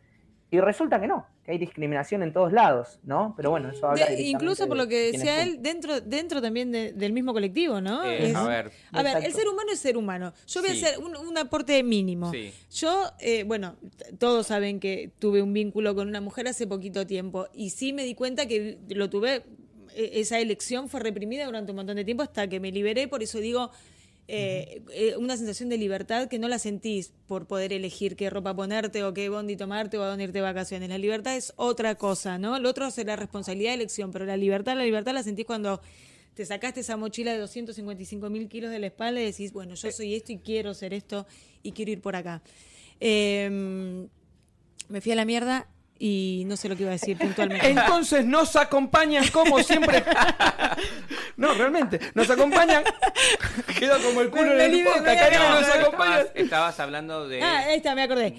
Y 0.51 0.59
resulta 0.59 1.01
que 1.01 1.07
no, 1.07 1.25
que 1.43 1.53
hay 1.53 1.57
discriminación 1.57 2.21
en 2.21 2.31
todos 2.31 2.53
lados, 2.53 2.99
¿no? 3.03 3.33
Pero 3.35 3.49
bueno, 3.49 3.71
eso 3.71 3.87
habla 3.87 4.11
Incluso 4.13 4.67
por 4.67 4.77
lo 4.77 4.87
que 4.87 5.11
decía 5.11 5.41
él, 5.41 5.61
dentro, 5.61 5.99
dentro 6.01 6.41
también 6.41 6.71
del 6.71 7.13
mismo 7.13 7.33
colectivo, 7.33 7.81
¿no? 7.81 8.05
Eh, 8.05 8.31
a 8.33 8.47
ver, 8.47 8.71
a 8.91 9.03
ver 9.03 9.25
el 9.25 9.33
ser 9.33 9.47
humano 9.47 9.71
es 9.71 9.79
ser 9.79 9.97
humano. 9.97 10.33
Yo 10.47 10.61
voy 10.61 10.69
a 10.69 10.73
hacer 10.73 10.99
un, 10.99 11.37
aporte 11.37 11.81
mínimo. 11.83 12.31
Yo, 12.71 13.11
eh, 13.19 13.43
bueno, 13.43 13.75
todos 14.19 14.47
saben 14.47 14.79
que 14.79 15.11
tuve 15.19 15.41
un 15.41 15.51
vínculo 15.51 15.95
con 15.95 16.07
una 16.07 16.21
mujer 16.21 16.47
hace 16.47 16.67
poquito 16.67 17.05
tiempo 17.07 17.47
y 17.53 17.71
sí 17.71 17.91
me 17.91 18.03
di 18.03 18.13
cuenta 18.15 18.47
que 18.47 18.77
lo 18.89 19.09
tuve, 19.09 19.43
e, 19.95 20.21
esa 20.21 20.39
elección 20.39 20.89
fue 20.89 20.99
reprimida 20.99 21.45
durante 21.45 21.71
un 21.71 21.77
montón 21.77 21.95
de 21.97 22.05
tiempo 22.05 22.23
hasta 22.23 22.47
que 22.47 22.59
me 22.59 22.71
liberé, 22.71 23.07
por 23.07 23.23
eso 23.23 23.39
digo 23.39 23.71
eh, 24.27 24.81
eh, 24.91 25.15
una 25.17 25.37
sensación 25.37 25.69
de 25.69 25.77
libertad 25.77 26.27
que 26.27 26.39
no 26.39 26.47
la 26.47 26.57
sentís 26.57 27.13
por 27.27 27.45
poder 27.45 27.71
elegir 27.73 28.15
qué 28.15 28.29
ropa 28.31 28.55
ponerte 28.55 29.03
o 29.03 29.13
qué 29.13 29.29
bondi 29.29 29.55
tomarte 29.55 29.99
o 29.99 30.03
a 30.03 30.07
dónde 30.07 30.23
irte 30.23 30.39
de 30.39 30.41
vacaciones. 30.41 30.89
La 30.89 30.97
libertad 30.97 31.35
es 31.35 31.53
otra 31.57 31.95
cosa, 31.95 32.39
¿no? 32.39 32.57
Lo 32.57 32.69
otro 32.69 32.89
será 32.89 33.15
responsabilidad 33.15 33.71
de 33.71 33.75
elección, 33.75 34.11
pero 34.11 34.25
la 34.25 34.35
libertad, 34.35 34.75
la 34.75 34.83
libertad 34.83 35.13
la 35.13 35.21
sentís 35.21 35.45
cuando 35.45 35.79
te 36.33 36.45
sacaste 36.45 36.79
esa 36.79 36.97
mochila 36.97 37.33
de 37.33 37.37
255 37.37 38.29
mil 38.29 38.49
kilos 38.49 38.71
de 38.71 38.79
la 38.79 38.87
espalda 38.87 39.21
y 39.21 39.25
decís, 39.25 39.53
bueno, 39.53 39.75
yo 39.75 39.91
soy 39.91 40.15
esto 40.15 40.31
y 40.31 40.39
quiero 40.39 40.73
ser 40.73 40.93
esto 40.93 41.27
y 41.61 41.71
quiero 41.71 41.91
ir 41.91 42.01
por 42.01 42.15
acá. 42.15 42.41
Em, 42.99 44.07
me 44.89 45.01
fui 45.01 45.11
a 45.11 45.15
la 45.15 45.25
mierda 45.25 45.67
y 45.97 46.43
no 46.45 46.57
sé 46.57 46.67
lo 46.67 46.75
que 46.75 46.83
iba 46.83 46.91
a 46.91 46.93
decir 46.93 47.17
puntualmente. 47.17 47.69
Entonces 47.69 48.25
nos 48.25 48.55
acompañan 48.55 49.27
como 49.29 49.61
siempre. 49.63 50.03
no, 51.37 51.53
realmente, 51.53 51.99
nos 52.13 52.29
acompañan. 52.29 52.83
Queda 53.79 53.99
como 53.99 54.21
el 54.21 54.29
culo 54.29 54.53
en 54.53 54.73
el 54.73 54.83
nos 54.83 55.69
acompañan. 55.69 56.27
Estabas, 56.35 56.79
hablando 56.79 57.27
de. 57.27 57.41
Ah, 57.41 57.59
ahí 57.67 57.77
está, 57.77 57.95
me 57.95 58.03
acordé. 58.03 58.35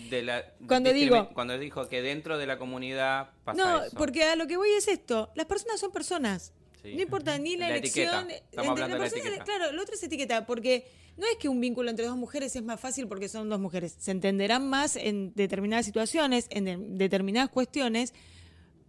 cuando 0.67 0.93
digo. 0.93 1.31
Cuando 1.33 1.59
dijo 1.59 1.89
que 1.89 2.03
dentro 2.03 2.39
de 2.39 2.47
la 2.47 2.59
comunidad 2.59 3.31
pasa 3.45 3.57
No, 3.57 3.83
porque 3.97 4.25
a 4.25 4.37
lo 4.37 4.47
que 4.47 4.57
voy 4.57 4.71
es 4.71 4.89
esto: 4.89 5.31
las 5.35 5.47
personas 5.47 5.81
son 5.81 5.93
personas. 5.93 6.53
No 6.85 7.03
importa 7.03 7.37
ni 7.39 7.57
la, 7.57 7.75
elección. 7.75 8.31
Estamos 8.31 8.71
hablando 8.71 8.99
de 8.99 9.31
la 9.39 9.45
Claro, 9.45 9.73
lo 9.73 9.83
otro 9.83 9.95
es 9.95 10.03
etiqueta, 10.03 10.47
porque 10.47 10.87
no 11.17 11.27
es 11.27 11.37
que 11.39 11.49
un 11.49 11.61
vínculo 11.61 11.91
entre 11.91 12.07
dos 12.07 12.17
mujeres 12.17 12.55
es 12.57 12.63
más 12.63 12.79
fácil 12.81 13.09
porque 13.09 13.29
son 13.29 13.49
dos 13.49 13.61
mujeres. 13.61 13.97
Se 13.99 14.11
entenderán 14.11 14.69
más 14.69 14.97
en 14.97 15.33
determinadas 15.35 15.87
situaciones, 15.87 16.47
en 16.51 16.99
determinadas 16.99 17.51
cuestiones, 17.51 18.13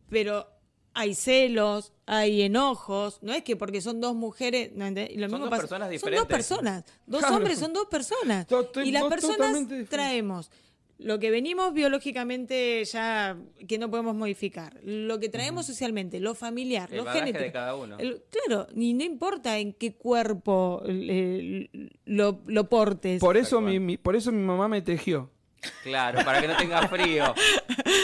pero 0.10 0.48
hay 0.94 1.14
celos, 1.14 1.94
hay 2.06 2.42
enojos. 2.42 3.20
No 3.22 3.32
es 3.34 3.44
que 3.44 3.56
porque 3.56 3.82
son 3.82 4.02
dos 4.02 4.16
mujeres. 4.16 4.72
lo 4.76 4.84
son 4.84 4.96
mismo 4.96 5.38
dos 5.38 5.50
pasa. 5.50 5.62
personas 5.62 5.90
diferentes. 5.90 6.20
Son 6.20 6.28
dos 6.28 6.38
personas. 6.38 6.84
Dos 7.06 7.24
hombres 7.24 7.60
son 7.60 7.74
dos 7.74 7.86
personas. 7.86 8.48
y 8.84 8.92
las 8.92 9.04
personas 9.06 9.58
traemos 9.90 10.50
lo 11.00 11.20
que 11.20 11.30
venimos 11.32 11.74
biológicamente 11.74 12.84
ya 12.86 13.38
que 13.68 13.78
no 13.78 13.90
podemos 13.90 14.16
modificar, 14.16 14.80
lo 14.84 15.20
que 15.20 15.30
traemos 15.30 15.66
socialmente, 15.66 16.20
lo 16.20 16.34
familiar, 16.34 16.92
lo 16.92 17.06
genético. 17.06 17.40
de 17.40 17.52
cada 17.52 17.76
uno. 17.76 17.98
claro, 17.98 18.68
ni 18.74 18.94
no 18.94 19.04
importa 19.04 19.58
en 19.60 19.74
qué 19.74 19.94
cuerpo 19.94 20.82
lo, 22.06 22.42
lo, 22.46 22.70
portes. 22.70 23.20
Por 23.20 23.38
eso 23.38 23.62
mi, 23.62 23.98
por 23.98 24.16
eso 24.16 24.32
mi 24.32 24.44
mamá 24.44 24.68
me 24.68 24.82
tejió. 24.82 25.30
Claro, 25.84 26.24
para 26.24 26.42
que 26.42 26.48
no 26.48 26.56
tenga 26.56 26.88
frío. 26.88 27.34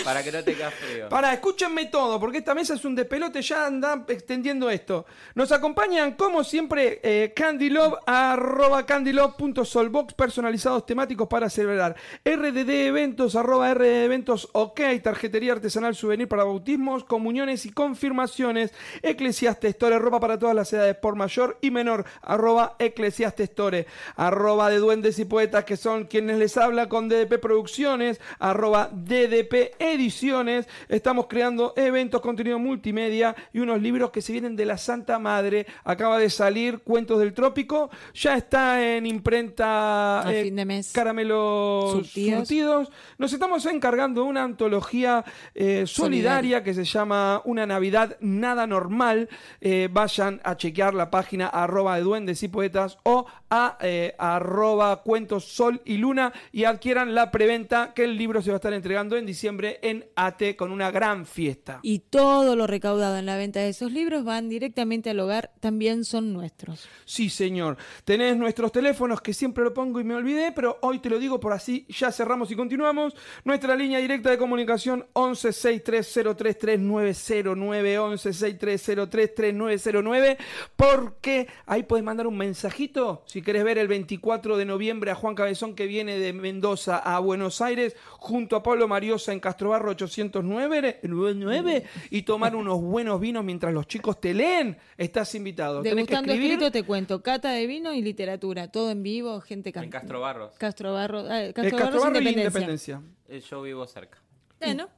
Para 0.04 0.24
que 0.24 0.32
no 0.32 0.44
tenga 0.44 0.72
frío. 0.72 1.10
Para, 1.10 1.34
escúchenme 1.34 1.86
todo, 1.86 2.20
porque 2.20 2.40
esta 2.40 2.56
mesa 2.56 2.74
es 2.74 2.86
un 2.86 2.96
despelote, 2.96 3.42
ya 3.42 3.66
anda 3.68 4.04
extendiendo 4.08 4.70
esto. 4.70 5.06
Nos 5.36 5.52
acompañan, 5.52 6.14
como 6.14 6.44
siempre, 6.44 7.00
eh, 7.04 7.34
Candylove, 7.36 7.98
arroba 8.06 8.86
candylove.solbox, 8.86 10.14
personalizados 10.14 10.86
temáticos 10.86 11.28
para 11.28 11.50
celebrar. 11.50 11.96
RDD 12.26 12.88
Eventos, 12.88 13.36
arroba 13.36 13.74
RDD 13.74 14.06
Eventos, 14.06 14.50
ok, 14.54 14.82
tarjetería 15.02 15.54
artesanal 15.54 15.96
souvenir 15.96 16.28
para 16.28 16.44
bautismos, 16.44 17.04
comuniones 17.04 17.66
y 17.66 17.72
confirmaciones. 17.72 18.74
Eclesiaste 19.02 19.68
Store, 19.68 20.00
ropa 20.00 20.20
para 20.20 20.40
todas 20.40 20.56
las 20.56 20.72
edades, 20.74 20.96
por 20.96 21.16
mayor 21.16 21.58
y 21.62 21.72
menor, 21.72 22.06
arroba 22.22 22.76
Eclesiaste 22.80 23.44
Store, 23.44 23.86
arroba 24.16 24.70
de 24.70 24.78
duendes 24.78 25.20
y 25.20 25.26
poetas, 25.26 25.66
que 25.66 25.78
son 25.78 26.06
quienes 26.06 26.38
les 26.38 26.58
habla 26.58 26.90
con 26.90 27.10
DDP 27.10 27.43
Producciones, 27.44 28.22
arroba 28.40 28.90
DDP 28.90 29.76
Ediciones. 29.78 30.66
Estamos 30.88 31.28
creando 31.28 31.74
eventos, 31.76 32.22
contenido 32.22 32.58
multimedia 32.58 33.36
y 33.52 33.60
unos 33.60 33.82
libros 33.82 34.12
que 34.12 34.22
se 34.22 34.32
vienen 34.32 34.56
de 34.56 34.64
la 34.64 34.78
Santa 34.78 35.20
Madre. 35.20 35.68
Acaba 35.84 36.20
de 36.20 36.30
salir 36.30 36.80
Cuentos 36.80 37.20
del 37.20 37.34
Trópico. 37.34 37.90
Ya 38.14 38.38
está 38.38 38.96
en 38.96 39.06
imprenta 39.06 40.26
a 40.26 40.34
eh, 40.34 40.44
fin 40.44 40.56
de 40.56 40.64
mes. 40.64 40.94
Caramelos 40.94 42.08
surtidos. 42.08 42.90
Nos 43.18 43.34
estamos 43.34 43.66
encargando 43.66 44.24
de 44.24 44.30
una 44.30 44.44
antología 44.44 45.26
eh, 45.54 45.84
solidaria, 45.86 46.64
que 46.64 46.74
se 46.74 46.86
llama 46.86 47.42
Una 47.44 47.66
Navidad 47.66 48.16
Nada 48.22 48.66
Normal. 48.68 49.28
Eh, 49.60 49.90
vayan 49.92 50.40
a 50.46 50.56
chequear 50.56 50.94
la 50.94 51.12
página 51.12 51.48
arroba 51.48 51.98
de 51.98 52.04
duendes 52.04 52.42
y 52.42 52.48
poetas 52.48 53.00
o 53.04 53.26
a 53.50 53.78
arroba 54.18 55.04
cuentos 55.04 55.44
sol 55.44 55.82
y 55.84 55.98
luna 55.98 56.32
y 56.54 56.64
adquieran 56.64 57.14
la 57.14 57.33
preventa 57.34 57.94
que 57.96 58.04
el 58.04 58.16
libro 58.16 58.44
se 58.44 58.52
va 58.52 58.58
a 58.58 58.58
estar 58.58 58.74
entregando 58.74 59.18
en 59.18 59.26
diciembre 59.26 59.80
en 59.82 60.06
AT 60.16 60.56
con 60.56 60.72
una 60.72 60.92
gran 60.92 61.26
fiesta. 61.26 61.80
Y 61.82 62.00
todo 62.00 62.56
lo 62.56 62.68
recaudado 62.68 63.18
en 63.18 63.26
la 63.26 63.38
venta 63.38 63.60
de 63.60 63.70
esos 63.70 63.92
libros 63.92 64.24
van 64.24 64.50
directamente 64.50 65.10
al 65.10 65.20
hogar, 65.20 65.52
también 65.60 66.06
son 66.06 66.32
nuestros. 66.32 66.88
Sí, 67.06 67.32
señor. 67.32 67.78
Tenés 68.06 68.38
nuestros 68.38 68.72
teléfonos 68.72 69.20
que 69.20 69.34
siempre 69.34 69.64
lo 69.64 69.74
pongo 69.74 70.00
y 70.00 70.04
me 70.04 70.14
olvidé, 70.14 70.52
pero 70.52 70.78
hoy 70.82 71.00
te 71.00 71.10
lo 71.10 71.18
digo 71.18 71.40
por 71.40 71.54
así 71.54 71.88
ya 71.90 72.12
cerramos 72.12 72.52
y 72.52 72.56
continuamos. 72.56 73.16
Nuestra 73.44 73.76
línea 73.76 73.98
directa 73.98 74.30
de 74.30 74.38
comunicación 74.38 75.08
11 75.14 75.54
6303 75.54 76.60
3909 76.60 78.00
11 78.00 78.34
6303 78.34 79.36
3909 79.36 80.38
porque 80.76 81.48
ahí 81.66 81.84
puedes 81.84 82.04
mandar 82.04 82.28
un 82.28 82.38
mensajito 82.38 83.24
si 83.26 83.42
querés 83.42 83.64
ver 83.64 83.78
el 83.78 83.88
24 83.88 84.58
de 84.58 84.66
noviembre 84.66 85.12
a 85.12 85.16
Juan 85.16 85.34
Cabezón 85.34 85.74
que 85.74 85.88
viene 85.88 86.20
de 86.20 86.34
Mendoza 86.34 86.98
a 86.98 87.20
Buenos 87.24 87.62
Aires 87.62 87.96
junto 88.20 88.56
a 88.56 88.64
Pablo 88.64 88.88
Mariosa 88.88 89.34
en 89.34 89.40
Castrobarro 89.40 89.92
809 89.92 91.86
y 92.10 92.22
tomar 92.22 92.56
unos 92.56 92.82
buenos 92.82 93.20
vinos 93.20 93.44
mientras 93.44 93.74
los 93.74 93.88
chicos 93.88 94.20
te 94.22 94.34
leen, 94.34 94.78
estás 94.98 95.34
invitado. 95.36 95.82
Tenés 95.82 96.08
que 96.08 96.14
escribir. 96.14 96.52
escrito 96.52 96.72
te 96.72 96.84
cuento, 96.84 97.22
cata 97.22 97.52
de 97.52 97.66
vino 97.68 97.94
y 97.94 98.02
literatura, 98.02 98.70
todo 98.70 98.92
en 98.92 99.04
vivo, 99.04 99.42
gente 99.42 99.72
En 99.76 99.90
Castrobarros. 99.90 100.56
Castrobarro, 100.58 101.20
ah, 101.30 101.52
Castrobarro, 101.54 102.20
Independencia. 102.20 103.02
Eh, 103.28 103.42
yo 103.42 103.62
vivo 103.62 103.86
cerca. 103.88 104.23
Bueno. 104.60 104.90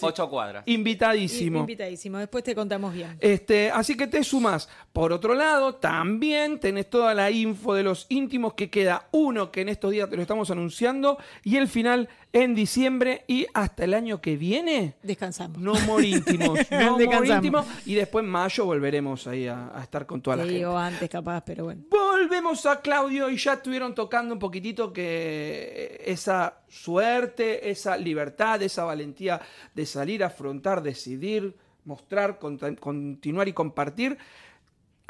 Ocho, 0.00 0.30
cuadras. 0.30 0.62
Invitadísimo. 0.66 1.60
Invitadísimo. 1.60 2.18
Después 2.18 2.42
te 2.42 2.54
contamos 2.54 2.94
bien. 2.94 3.16
Este, 3.20 3.70
así 3.70 3.96
que 3.96 4.06
te 4.06 4.24
sumas. 4.24 4.68
Por 4.92 5.12
otro 5.12 5.34
lado, 5.34 5.74
también 5.74 6.58
tenés 6.58 6.88
toda 6.88 7.14
la 7.14 7.30
info 7.30 7.74
de 7.74 7.82
los 7.82 8.06
íntimos 8.08 8.54
que 8.54 8.70
queda 8.70 9.08
uno 9.12 9.50
que 9.50 9.60
en 9.60 9.68
estos 9.68 9.90
días 9.90 10.08
te 10.08 10.16
lo 10.16 10.22
estamos 10.22 10.50
anunciando 10.50 11.18
y 11.44 11.56
el 11.56 11.68
final 11.68 12.08
en 12.32 12.54
diciembre 12.54 13.24
y 13.26 13.46
hasta 13.54 13.84
el 13.84 13.94
año 13.94 14.20
que 14.20 14.36
viene. 14.36 14.94
Descansamos. 15.02 15.58
No 15.58 15.74
more 15.80 16.06
íntimos. 16.06 16.58
no 16.70 16.98
more 16.98 17.28
íntimos. 17.28 17.66
Y 17.84 17.94
después 17.94 18.24
en 18.24 18.30
mayo 18.30 18.64
volveremos 18.64 19.26
ahí 19.26 19.46
a, 19.46 19.72
estar 19.82 20.06
con 20.06 20.20
toda 20.20 20.36
la 20.36 20.44
gente. 20.44 20.66
o 20.66 20.76
antes 20.76 21.08
capaz, 21.08 21.42
pero 21.44 21.64
bueno. 21.64 21.82
Volvemos 21.90 22.64
a 22.66 22.80
Claudio 22.80 23.30
y 23.30 23.36
ya 23.36 23.54
estuvieron 23.54 23.94
tocando 23.94 24.34
un 24.34 24.38
poquitito 24.38 24.92
que 24.92 26.02
esa 26.04 26.60
suerte, 26.68 27.70
esa 27.70 27.96
libertad, 27.96 28.62
esa 28.62 28.84
valentía 28.84 29.40
de 29.74 29.86
salir, 29.86 30.22
afrontar, 30.22 30.82
decidir, 30.82 31.56
mostrar, 31.84 32.38
continuar 32.38 33.48
y 33.48 33.52
compartir 33.52 34.18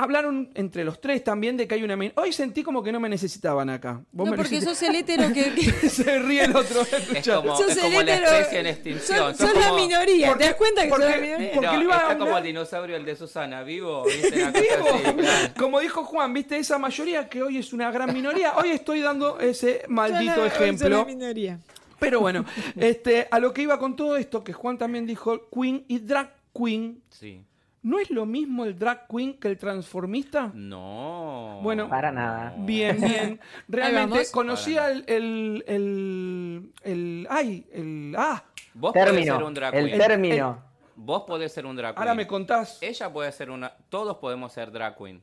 hablaron 0.03 0.51
entre 0.55 0.84
los 0.84 1.01
tres 1.01 1.22
también 1.22 1.57
de 1.57 1.68
que 1.68 1.74
hay 1.74 1.82
una... 1.82 1.98
Hoy 2.16 2.32
sentí 2.32 2.62
como 2.62 2.82
que 2.82 2.90
no 2.92 3.01
me 3.01 3.09
necesitaban 3.09 3.68
acá. 3.70 4.03
Vos 4.12 4.26
No, 4.26 4.30
me 4.32 4.36
porque 4.36 4.61
sos 4.61 4.80
el 4.82 4.94
hétero 4.96 5.32
que... 5.32 5.53
que- 5.55 5.88
Se 5.90 6.18
ríe 6.18 6.44
el 6.44 6.57
otro. 6.57 6.82
Es 6.82 7.28
como, 7.28 7.57
sos 7.57 7.70
es 7.70 7.76
el 7.76 7.82
como 7.82 8.03
la 8.03 8.14
especie 8.14 8.61
en 8.61 8.66
extinción. 8.66 9.18
Sos, 9.18 9.36
Sos 9.38 9.51
sos 9.51 9.59
la 9.61 9.68
como- 9.68 9.82
minoría, 9.84 10.28
porque- 10.28 10.44
¿te 10.44 10.51
das 10.51 10.57
cuenta 10.59 10.82
que 10.84 10.88
sos 10.88 10.98
porque- 10.98 11.11
la 11.14 11.20
minoría? 11.20 11.51
porque 11.55 11.66
No, 11.66 11.76
le 11.76 11.84
iba 11.84 11.94
a 11.94 11.96
está 11.98 12.11
hablar- 12.12 12.18
como 12.26 12.38
el 12.38 12.44
dinosaurio, 12.44 12.96
el 12.96 13.05
de 13.05 13.16
Susana, 13.16 13.62
vivo. 13.62 14.05
Vivo. 14.32 14.88
así. 14.94 15.53
Como 15.59 15.80
dijo 15.80 16.05
Juan, 16.05 16.32
viste, 16.32 16.57
esa 16.57 16.78
mayoría 16.78 17.28
que 17.28 17.42
hoy 17.42 17.59
es 17.59 17.72
una 17.72 17.90
gran 17.90 18.12
minoría, 18.12 18.55
hoy 18.57 18.70
estoy 18.70 19.01
dando 19.01 19.38
ese 19.40 19.82
maldito 19.88 20.34
Sos 20.34 20.44
la- 20.44 20.51
sos 20.51 20.61
la 20.61 20.64
ejemplo. 20.64 21.05
minoría. 21.05 21.59
Pero 21.98 22.20
bueno, 22.20 22.44
este, 22.76 23.28
a 23.30 23.38
lo 23.38 23.53
que 23.53 23.62
iba 23.62 23.78
con 23.78 23.94
todo 23.96 24.16
esto, 24.16 24.42
que 24.42 24.53
Juan 24.53 24.78
también 24.78 25.07
dijo, 25.07 25.48
Queen 25.51 25.84
y 25.88 25.98
Drag 25.98 26.32
Queen, 26.55 27.03
Sí. 27.11 27.44
¿No 27.83 27.99
es 27.99 28.11
lo 28.11 28.26
mismo 28.26 28.64
el 28.64 28.78
Drag 28.78 29.07
Queen 29.09 29.35
que 29.39 29.49
el 29.49 29.59
transformista? 29.59 30.51
No. 30.55 31.61
Bueno, 31.62 31.89
Para 31.89 32.11
nada. 32.12 32.55
Bien, 32.59 33.01
bien. 33.01 33.41
Realmente 33.68 34.24
conocía 34.33 34.91
el, 34.91 35.05
el, 35.07 35.64
el, 35.66 36.72
el- 36.83 37.26
Ay, 37.31 37.66
el. 37.72 38.14
Ah, 38.18 38.45
Vos 38.74 38.93
podés 38.93 39.07
ser 39.09 39.14
Término. 39.24 39.47
un 39.47 39.55
drag 39.55 39.74
El 39.74 39.87
queen. 39.87 39.99
término. 39.99 40.62
Vos 40.97 41.22
podés 41.26 41.53
ser 41.53 41.66
un 41.66 41.74
drag 41.76 41.95
queen. 41.95 41.99
ahora 42.03 42.14
me 42.14 42.26
contás. 42.26 42.78
Ella 42.83 43.12
puede 43.12 43.33
ser 43.33 43.51
una. 43.51 43.72
Todos 43.89 44.18
podemos 44.18 44.53
ser 44.53 44.70
drag 44.70 44.97
queen. 44.97 45.22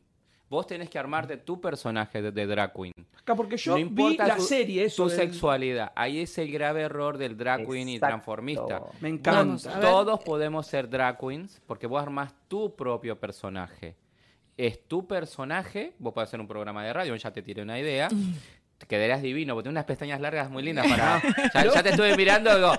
Vos 0.50 0.66
tenés 0.66 0.90
que 0.90 0.98
armarte 0.98 1.38
tu 1.38 1.60
personaje 1.60 2.22
de, 2.22 2.32
de 2.32 2.46
drag 2.48 2.72
queen. 2.74 2.94
Acá, 3.20 3.36
porque 3.36 3.58
yo 3.58 3.78
no 3.78 3.90
vi 3.90 4.16
la 4.18 4.38
tu, 4.38 4.42
serie, 4.44 4.86
eso. 4.86 5.04
tu 5.04 5.10
del- 5.10 5.18
sexualidad. 5.20 5.92
Ahí 5.96 6.22
es 6.22 6.38
el 6.38 6.50
grave 6.52 6.82
error 6.84 7.18
del 7.18 7.36
drag 7.38 7.68
queen 7.68 7.90
y 7.90 8.00
transformista. 8.00 8.82
Me 9.02 9.10
encanta. 9.10 9.80
Todos 9.82 10.22
podemos 10.24 10.66
ser 10.66 10.90
drag 10.90 11.18
queens 11.20 11.62
porque 11.68 11.86
vos 11.88 12.02
armás 12.02 12.34
tu 12.48 12.74
propio 12.76 13.20
personaje. 13.20 13.96
Es 14.56 14.88
tu 14.88 15.06
personaje, 15.06 15.94
vos 16.00 16.14
podés 16.14 16.30
hacer 16.30 16.40
un 16.40 16.48
programa 16.48 16.84
de 16.84 16.94
radio, 16.94 17.16
ya 17.16 17.32
te 17.32 17.42
tiré 17.42 17.62
una 17.62 17.78
idea. 17.80 18.08
Te 18.78 18.86
quedarías 18.86 19.22
divino, 19.24 19.56
porque 19.56 19.64
tiene 19.64 19.74
unas 19.74 19.86
pestañas 19.86 20.22
largas 20.22 20.50
muy 20.52 20.62
lindas 20.64 20.86
para. 20.90 21.22
Ya, 21.54 21.66
ya 21.74 21.84
te 21.84 21.90
estuve 21.90 22.16
mirando, 22.16 22.56
digo, 22.56 22.74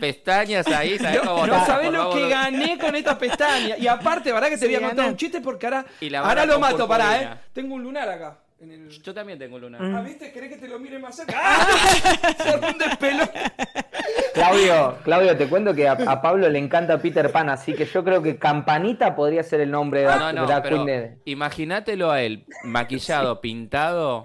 pestañas 0.00 0.66
ahí, 0.68 0.98
¿sabes 0.98 1.20
cómo? 1.20 1.46
No 1.46 1.54
Por 1.58 1.66
sabés 1.66 1.92
lo 1.92 1.98
favor. 1.98 2.18
que 2.18 2.28
gané 2.28 2.78
con 2.78 2.96
esta 2.96 3.16
pestaña. 3.18 3.76
Y 3.78 3.86
aparte, 3.86 4.32
¿verdad 4.32 4.48
que 4.48 4.56
te 4.58 4.66
Sí, 4.66 4.74
voy 4.74 4.82
a 4.84 4.88
contar 4.88 5.08
un 5.08 5.16
chiste? 5.16 5.40
Porque 5.40 5.66
ahora, 5.66 5.84
Y 6.00 6.10
la 6.10 6.20
ahora 6.20 6.44
lo 6.46 6.58
mato, 6.58 6.88
pará, 6.88 7.22
¿eh? 7.22 7.28
Tengo 7.52 7.74
un 7.76 7.82
lunar 7.84 8.08
acá. 8.08 8.38
En 8.58 8.70
el... 8.72 8.88
Yo 8.88 9.12
también 9.12 9.38
tengo 9.38 9.58
luna. 9.58 9.76
Ah, 9.80 10.00
¿viste? 10.00 10.32
¿Querés 10.32 10.48
que 10.50 10.56
te 10.56 10.66
lo 10.66 10.78
mire 10.78 10.98
más 10.98 11.14
cerca? 11.14 11.34
¡Ah! 11.36 11.66
Se 12.42 12.56
un 12.56 12.78
despelo. 12.78 13.24
Claudio, 14.34 14.96
Claudio, 15.04 15.36
te 15.36 15.46
cuento 15.46 15.74
que 15.74 15.86
a, 15.88 15.92
a 15.92 16.22
Pablo 16.22 16.48
le 16.48 16.58
encanta 16.58 16.98
Peter 16.98 17.30
Pan, 17.30 17.48
así 17.50 17.74
que 17.74 17.84
yo 17.86 18.02
creo 18.04 18.22
que 18.22 18.38
Campanita 18.38 19.14
podría 19.14 19.42
ser 19.42 19.60
el 19.60 19.70
nombre 19.70 20.00
de 20.00 20.06
No, 20.06 20.32
no, 20.32 20.46
drag 20.46 20.62
pero 20.62 20.76
queen 20.84 20.86
de- 20.86 21.18
imagínatelo 21.26 22.10
a 22.10 22.22
él 22.22 22.44
maquillado, 22.64 23.40
pintado 23.40 24.24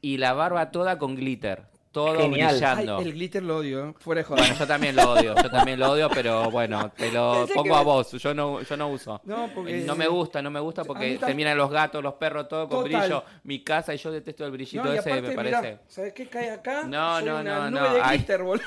y 0.00 0.16
la 0.18 0.32
barba 0.32 0.70
toda 0.70 0.98
con 0.98 1.14
glitter, 1.16 1.64
todo 1.92 2.16
Genial. 2.18 2.50
Ay, 2.62 2.76
brillando. 2.76 3.00
el 3.00 3.12
glitter 3.12 3.42
lo 3.42 3.56
odio, 3.58 3.88
¿eh? 3.88 3.94
fuera 3.98 4.20
de 4.20 4.24
joder. 4.24 4.42
Bueno, 4.44 4.58
yo 4.58 4.66
también 4.66 4.96
lo 4.96 5.10
odio, 5.12 5.34
yo 5.34 5.50
también 5.50 5.78
lo 5.80 5.90
odio, 5.90 6.08
pero 6.08 6.50
bueno, 6.50 6.90
te 6.96 7.10
lo 7.10 7.32
Pensé 7.40 7.54
pongo 7.54 7.74
que- 7.74 7.78
a 7.80 7.82
vos, 7.82 8.12
yo 8.12 8.32
no, 8.34 8.62
yo 8.62 8.76
no 8.76 8.88
uso. 8.88 9.20
No, 9.24 9.50
porque- 9.54 9.80
No 9.80 9.96
me 9.96 10.06
gusta, 10.08 10.40
no 10.40 10.50
me 10.50 10.60
gusta 10.60 10.84
porque 10.84 11.18
tam- 11.18 11.26
terminan 11.26 11.58
los 11.58 11.70
gatos, 11.70 12.02
los 12.02 12.14
perros, 12.14 12.48
todo 12.48 12.68
con 12.68 12.84
Total. 12.84 13.00
brillo. 13.00 13.24
Mi 13.44 13.62
casa 13.64 13.92
y 13.92 13.98
yo 13.98 14.10
detesto 14.12 14.44
el 14.46 14.52
brillito 14.52 14.84
No, 14.84 14.92
ese, 14.92 15.00
aparte, 15.10 15.28
me 15.28 15.34
parece. 15.34 15.60
mirá, 15.62 15.80
¿sabes 15.88 16.12
qué 16.12 16.26
cae 16.28 16.50
acá? 16.50 16.84
No, 16.84 17.16
Soy 17.18 17.24
no, 17.28 17.40
una 17.40 17.70
no, 17.70 17.70
nube 17.70 17.80
no, 17.88 17.94
de 17.94 18.02
glitter, 18.16 18.42
boludo. 18.42 18.64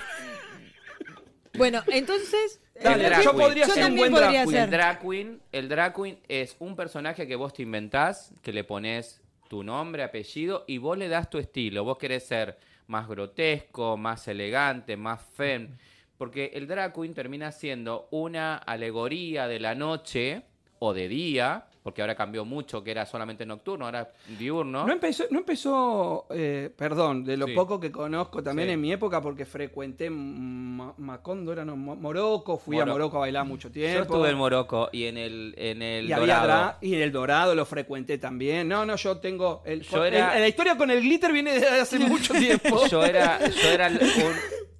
Bueno, 1.55 1.83
entonces... 1.87 2.59
Dale, 2.83 3.03
yo 3.23 3.31
queen. 3.31 3.37
podría 3.45 3.67
Yo 3.67 3.73
ser 3.73 3.83
un 3.83 3.89
también 3.89 4.11
buen 4.11 4.13
drag 4.21 4.25
podría 4.25 4.43
queen. 4.45 4.55
ser. 4.55 4.63
El 4.63 4.71
drag 4.71 4.99
queen, 5.01 5.41
el 5.51 5.69
drag 5.69 5.93
queen 5.95 6.19
es 6.27 6.55
un 6.59 6.75
personaje 6.75 7.27
que 7.27 7.35
vos 7.35 7.53
te 7.53 7.61
inventás, 7.61 8.33
que 8.41 8.51
le 8.51 8.63
pones 8.63 9.21
tu 9.53 9.61
nombre, 9.61 10.01
apellido 10.01 10.65
y 10.65 10.79
vos 10.79 10.97
le 10.97 11.07
das 11.07 11.29
tu 11.29 11.37
estilo. 11.37 11.83
Vos 11.83 11.99
querés 11.99 12.25
ser 12.25 12.57
más 12.87 13.07
grotesco, 13.07 13.97
más 13.97 14.27
elegante, 14.27 14.97
más 14.97 15.21
fem. 15.21 15.77
Porque 16.17 16.49
el 16.55 16.65
drag 16.65 16.91
queen 16.91 17.13
termina 17.13 17.51
siendo 17.51 18.07
una 18.09 18.55
alegoría 18.55 19.47
de 19.47 19.59
la 19.59 19.75
noche 19.75 20.41
o 20.79 20.95
de 20.95 21.07
día, 21.07 21.67
porque 21.83 22.01
ahora 22.01 22.15
cambió 22.15 22.45
mucho, 22.45 22.81
que 22.83 22.91
era 22.91 23.05
solamente 23.05 23.45
nocturno, 23.45 23.85
ahora 23.85 24.09
diurno. 24.39 24.87
No 24.87 24.93
empezó, 24.93 25.25
no 25.29 25.39
empezó 25.39 26.25
eh, 26.29 26.69
perdón, 26.75 27.25
de 27.25 27.35
lo 27.37 27.45
Sí. 27.47 27.53
poco 27.53 27.79
que 27.79 27.91
conozco 27.91 28.41
también 28.41 28.69
Sí. 28.69 28.73
en 28.73 28.81
mi 28.81 28.91
época, 28.93 29.21
porque 29.21 29.45
frecuenté 29.45 30.09
Ma- 30.09 30.93
Macondo, 30.97 31.51
era 31.51 31.65
no, 31.65 31.75
Mo- 31.75 31.95
Morocco, 31.97 32.57
fui 32.57 32.77
a 32.77 32.81
Moro- 32.81 32.93
Morocco 32.93 33.17
a 33.17 33.19
bailar 33.21 33.45
mucho 33.45 33.69
tiempo. 33.71 33.97
Yo 33.97 34.01
estuve 34.03 34.29
en 34.29 34.37
Morocco 34.37 34.89
y 34.93 35.05
en 35.05 35.17
el, 35.17 35.53
en 35.57 35.81
el 35.81 36.05
y 36.09 36.13
Dorado. 36.13 36.77
y 36.81 36.95
en 36.95 37.01
el 37.01 37.11
Dorado 37.11 37.53
lo 37.53 37.65
frecuenté 37.65 38.17
también. 38.17 38.67
No, 38.67 38.85
no, 38.85 38.95
yo 38.95 39.17
tengo. 39.17 39.61
El, 39.65 39.81
Yo 39.81 39.97
con- 39.97 40.07
era- 40.07 40.35
el- 40.35 40.41
la 40.41 40.47
historia 40.47 40.77
con 40.77 40.89
el 40.89 41.01
glitter 41.01 41.31
viene 41.33 41.53
desde 41.53 41.81
hace 41.81 41.99
mucho 41.99 42.33
tiempo. 42.33 42.87
Yo 42.87 43.03
era, 43.03 43.39
yo 43.49 43.69
era 43.69 43.87
un, 43.89 43.99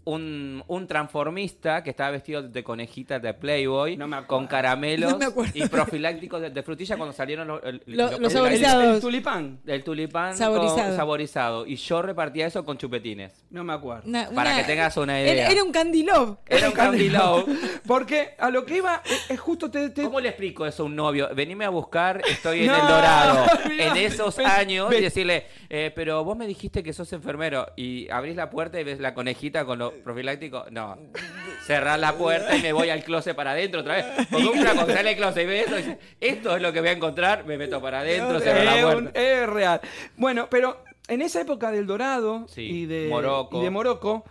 un, 0.06 0.64
un 0.68 0.88
transformista 0.88 1.84
que 1.84 1.89
estaba 1.91 2.12
vestido 2.12 2.41
de 2.43 2.64
conejita 2.64 3.20
de 3.20 3.34
Playboy, 3.34 3.95
No 3.97 4.08
me 4.08 4.18
acuerdo. 4.18 4.28
con 4.28 4.47
caramelos 4.47 5.12
No 5.14 5.18
me 5.18 5.26
acuerdo. 5.26 5.51
y 5.56 5.68
profilácticos 5.68 6.41
de, 6.41 6.49
de 6.49 6.64
frutilla 6.64 6.97
cuando 6.97 7.14
salieron 7.14 7.47
los, 7.47 7.64
el- 7.64 7.82
Lo- 7.86 8.12
los 8.12 8.20
el, 8.22 8.30
saborizados. 8.32 8.95
el 8.95 9.01
tulipán. 9.01 9.60
del 9.64 9.84
tulipán 9.84 10.36
Saborizado. 10.38 10.88
con- 10.89 10.95
saborizado. 10.97 11.66
Y 11.68 11.76
yo 11.78 12.01
repartía 12.01 12.47
eso 12.47 12.66
con 12.66 12.78
chupetines. 12.78 13.45
No 13.49 13.64
me 13.64 13.74
acuerdo. 13.74 14.04
Una- 14.08 14.30
Para 14.32 14.51
una- 14.51 14.58
que 14.60 14.64
tengas 14.66 14.97
una 14.97 15.22
idea. 15.22 15.49
era 15.49 15.64
un 15.64 15.72
candy 15.72 16.04
love. 16.04 16.38
Era 16.47 16.68
un 16.70 16.74
candy 16.74 17.10
love. 17.10 17.45
Porque 17.88 18.36
a 18.39 18.49
lo 18.49 18.66
que 18.66 18.78
iba, 18.78 19.01
es, 19.06 19.32
es 19.32 19.39
justo 19.39 19.70
te, 19.72 19.89
te- 19.89 20.04
¿Cómo 20.04 20.20
le 20.20 20.30
explico 20.30 20.66
eso 20.66 20.84
a 20.84 20.86
un 20.86 20.95
novio? 20.95 21.30
Venime 21.36 21.66
a 21.66 21.70
buscar, 21.70 22.22
estoy 22.30 22.62
en 22.62 22.68
No, 22.68 22.76
el 22.76 22.82
Dorado. 22.88 23.45
en 23.80 23.97
esos 23.97 24.38
años, 24.39 24.93
y 24.93 25.01
decirle, 25.01 25.45
eh, 25.70 25.91
pero 25.95 26.24
vos 26.24 26.38
me 26.38 26.47
dijiste 26.47 26.84
que 26.84 26.93
sos 26.93 27.12
enfermero. 27.14 27.68
Y 27.76 28.10
abrís 28.10 28.36
la 28.36 28.49
puerta 28.49 28.80
y 28.80 28.84
ves 28.84 28.99
la 28.99 29.14
conejita 29.14 29.66
con 29.66 29.80
los 29.80 29.93
profilácticos. 30.02 30.72
No. 30.72 30.98
Cerrar 31.66 32.00
la 32.00 32.14
puerta 32.14 32.56
y 32.56 32.62
me 32.62 32.74
voy 32.74 32.89
al 32.89 33.04
closet 33.04 33.36
para 33.36 33.52
adentro 33.52 33.82
otra 33.82 33.96
vez. 33.96 34.06
Porque 34.30 34.46
un 34.48 34.60
flaco 34.60 34.86
sale 34.86 35.10
al 35.12 35.16
closet 35.16 35.44
y 35.44 35.46
ve 35.46 35.60
eso 35.62 35.74
y 35.74 35.82
dice, 35.82 36.00
esto 36.20 36.56
es 36.56 36.62
lo 36.62 36.74
que 36.74 36.80
voy 36.80 36.89
a 36.89 36.94
encontrar, 36.94 37.46
me 37.46 37.58
meto 37.58 37.82
para 37.82 38.00
adentro, 38.00 38.39
cierro 38.39 38.64
la 38.64 38.78
es, 38.80 38.86
un- 38.86 38.91
puerta. 39.04 39.20
es 39.22 39.50
real. 39.50 39.82
Bueno, 40.18 40.48
pero 40.50 40.84
en 41.08 41.22
esa 41.22 41.41
época 41.41 41.72
del 41.72 41.86
Dorado 41.88 42.46
Sí, 42.48 42.62
y, 42.62 42.86
de, 42.86 43.08
Morocco. 43.10 43.60
y 43.60 43.64
de 43.64 43.70
Morocco, 43.70 44.24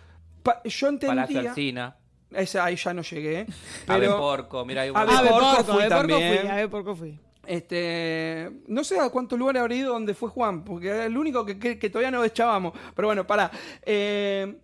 pa- 0.43 0.63
yo 0.65 0.89
entendía. 0.89 1.95
Esa, 2.35 2.65
ahí 2.65 2.77
ya 2.77 2.95
no 2.95 3.03
llegué. 3.03 3.41
Ave 3.87 4.07
Pero, 4.07 4.19
Porco, 4.19 4.65
mira, 4.65 4.83
hay 4.83 4.91
un 4.91 4.97
Ave 4.97 5.13
Ave 5.13 5.29
Porco 5.29 5.47
Porco, 5.57 5.65
fui 5.75 5.83
Ave 5.83 5.91
Porco 5.91 6.09
también. 6.09 6.39
fui, 6.41 6.49
Ave 6.51 6.69
Porco 6.69 6.97
fui. 6.97 7.21
este, 7.47 8.51
no 8.69 8.85
sé 8.85 8.99
a 8.99 9.11
cuántos 9.11 9.39
lugares 9.39 9.61
habré 9.61 9.77
ido 9.77 9.93
donde 9.93 10.15
fue 10.15 10.31
Juan, 10.31 10.65
porque 10.65 10.89
era 10.89 11.05
el 11.05 11.17
único 11.17 11.45
que, 11.45 11.59
que- 11.59 11.79
que 11.79 11.91
todavía 11.91 12.11
no 12.11 12.25
echábamos. 12.25 12.73
Pero 12.95 13.09
bueno, 13.09 13.27
pará. 13.27 13.51
Eh, 13.85 14.57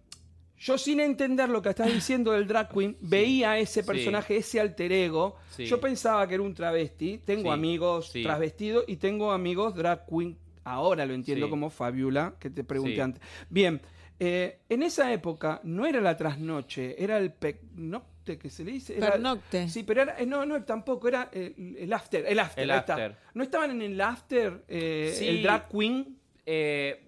yo 0.59 0.77
sin 0.79 1.01
entender 1.01 1.49
lo 1.49 1.63
que 1.63 1.69
estás 1.71 1.93
diciendo 1.93 2.33
del 2.33 2.47
drag 2.47 2.69
queen, 2.73 2.97
veía 3.01 3.59
ese 3.59 3.83
personaje, 3.85 4.37
ese 4.39 4.61
alter 4.61 4.91
ego. 4.93 5.37
Sí. 5.57 5.67
Yo 5.67 5.81
pensaba 5.81 6.27
que 6.27 6.35
era 6.35 6.43
un 6.43 6.55
travesti. 6.55 7.19
Tengo 7.25 7.43
Sí, 7.45 7.49
amigos 7.51 8.11
sí. 8.11 8.23
travestidos 8.23 8.85
y 8.89 8.97
tengo 8.97 9.31
amigos 9.33 9.75
drag 9.75 10.05
queen. 10.07 10.37
Ahora 10.65 11.07
lo 11.07 11.15
entiendo 11.15 11.47
Sí. 11.47 11.51
como 11.51 11.71
Fabiola, 11.71 12.35
que 12.39 12.51
te 12.51 12.65
pregunté 12.65 12.97
Sí. 12.97 13.01
antes. 13.01 13.23
Bien, 13.49 13.81
eh, 14.21 14.59
en 14.69 14.83
esa 14.83 15.13
época 15.13 15.61
no 15.65 15.87
era 15.87 16.01
la 16.01 16.17
trasnoche, 16.17 17.03
era 17.03 17.19
el 17.19 17.33
pernocte 17.33 18.37
que 18.39 18.51
se 18.51 18.65
le 18.65 18.73
dice. 18.73 18.97
Era- 18.99 19.13
Pernocte. 19.13 19.69
Sí, 19.71 19.85
pero 19.85 20.03
era, 20.03 20.19
eh, 20.21 20.27
no, 20.27 20.45
no, 20.45 20.63
tampoco, 20.65 21.09
era 21.09 21.31
el, 21.33 21.77
el 21.79 21.93
after. 21.93 22.27
El 22.27 22.39
after, 22.39 22.65
El 22.65 22.71
ahí 22.73 22.79
está. 22.81 22.95
after. 22.95 23.17
¿No 23.35 23.43
estaban 23.43 23.71
en 23.71 23.81
el 23.83 24.01
after 24.01 24.65
eh, 24.69 25.15
Sí. 25.17 25.27
el 25.29 25.43
drag 25.43 25.69
queen? 25.69 26.19
Eh, 26.45 27.08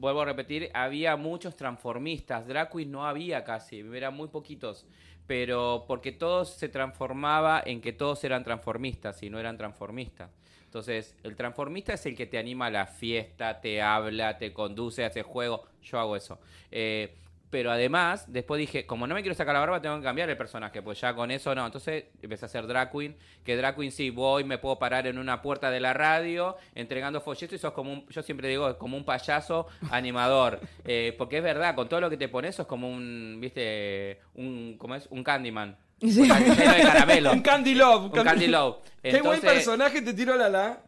vuelvo 0.00 0.22
a 0.22 0.24
repetir, 0.24 0.70
había 0.74 1.16
muchos 1.16 1.54
transformistas. 1.54 2.46
Drag 2.46 2.74
no 2.86 3.06
había 3.06 3.44
casi, 3.44 3.80
eran 3.80 4.14
muy 4.14 4.28
poquitos. 4.28 4.86
Pero 5.26 5.84
porque 5.86 6.10
todo 6.10 6.44
se 6.44 6.68
transformaba 6.68 7.62
en 7.64 7.80
que 7.80 7.92
todos 7.92 8.24
eran 8.24 8.42
transformistas 8.42 9.22
y 9.22 9.30
no 9.30 9.38
eran 9.38 9.56
transformistas. 9.56 10.30
Entonces, 10.64 11.16
el 11.22 11.36
transformista 11.36 11.94
es 11.94 12.06
el 12.06 12.16
que 12.16 12.26
te 12.26 12.38
anima 12.38 12.66
a 12.66 12.70
la 12.70 12.86
fiesta, 12.86 13.60
te 13.60 13.82
habla, 13.82 14.38
te 14.38 14.52
conduce, 14.52 15.04
hace 15.04 15.22
juego. 15.22 15.64
Yo 15.82 15.98
hago 15.98 16.16
eso. 16.16 16.40
Eh, 16.70 17.14
pero 17.50 17.72
además, 17.72 18.24
después 18.28 18.60
dije, 18.60 18.86
como 18.86 19.08
no 19.08 19.14
me 19.14 19.22
quiero 19.22 19.34
sacar 19.34 19.54
la 19.54 19.60
barba, 19.60 19.82
tengo 19.82 19.96
que 19.96 20.04
cambiar 20.04 20.30
el 20.30 20.36
personaje. 20.36 20.82
Pues 20.82 21.00
ya 21.00 21.14
con 21.14 21.32
eso 21.32 21.52
no. 21.52 21.66
Entonces 21.66 22.04
empecé 22.22 22.44
a 22.44 22.46
hacer 22.46 22.66
drag 22.68 22.92
queen. 22.92 23.16
Que 23.44 23.56
drag 23.56 23.74
queen 23.74 23.90
sí, 23.90 24.10
voy, 24.10 24.44
me 24.44 24.58
puedo 24.58 24.78
parar 24.78 25.08
en 25.08 25.18
una 25.18 25.42
puerta 25.42 25.68
de 25.68 25.80
la 25.80 25.92
radio 25.92 26.56
entregando 26.76 27.20
folletos 27.20 27.56
y 27.56 27.58
sos 27.58 27.72
como 27.72 27.92
un, 27.92 28.06
yo 28.08 28.22
siempre 28.22 28.48
digo, 28.48 28.78
como 28.78 28.96
un 28.96 29.04
payaso 29.04 29.66
animador. 29.90 30.60
Eh, 30.84 31.14
porque 31.18 31.38
es 31.38 31.42
verdad, 31.42 31.74
con 31.74 31.88
todo 31.88 32.00
lo 32.00 32.10
que 32.10 32.16
te 32.16 32.28
pones 32.28 32.54
sos 32.54 32.66
como 32.66 32.88
un, 32.88 33.38
viste, 33.40 34.20
un, 34.34 34.76
¿cómo 34.78 34.94
es? 34.94 35.06
Un 35.10 35.22
Candyman. 35.22 35.76
Sí. 36.00 36.22
Lleno 36.22 36.34
de 36.74 36.82
caramelo. 36.82 37.32
Un 37.34 37.42
Candy 37.42 37.74
Love. 37.74 38.04
Un 38.04 38.24
Candy 38.24 38.46
Love. 38.46 38.76
Qué 39.02 39.10
buen 39.20 39.34
Entonces- 39.34 39.52
personaje 39.52 40.00
te 40.02 40.14
tiró 40.14 40.36
la 40.36 40.48
la. 40.48 40.82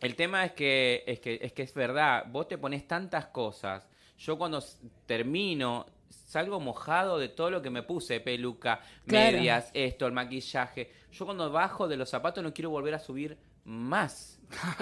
el 0.00 0.14
tema 0.14 0.44
es 0.44 0.52
que, 0.52 1.02
es 1.06 1.18
que 1.20 1.38
es 1.42 1.52
que 1.52 1.62
es 1.62 1.74
verdad, 1.74 2.24
vos 2.28 2.46
te 2.48 2.56
pones 2.58 2.86
tantas 2.86 3.26
cosas. 3.26 3.88
Yo 4.18 4.38
cuando 4.38 4.62
termino 5.06 5.86
salgo 6.12 6.60
mojado 6.60 7.18
de 7.18 7.28
todo 7.28 7.50
lo 7.50 7.62
que 7.62 7.70
me 7.70 7.82
puse, 7.82 8.20
peluca, 8.20 8.80
Claro. 9.06 9.36
medias, 9.36 9.70
esto, 9.74 10.06
el 10.06 10.12
maquillaje. 10.12 10.90
Yo 11.12 11.24
cuando 11.24 11.50
bajo 11.50 11.88
de 11.88 11.96
los 11.96 12.08
zapatos 12.10 12.42
no 12.44 12.52
quiero 12.54 12.70
volver 12.70 12.94
a 12.94 12.98
subir 12.98 13.36
más. 13.64 14.38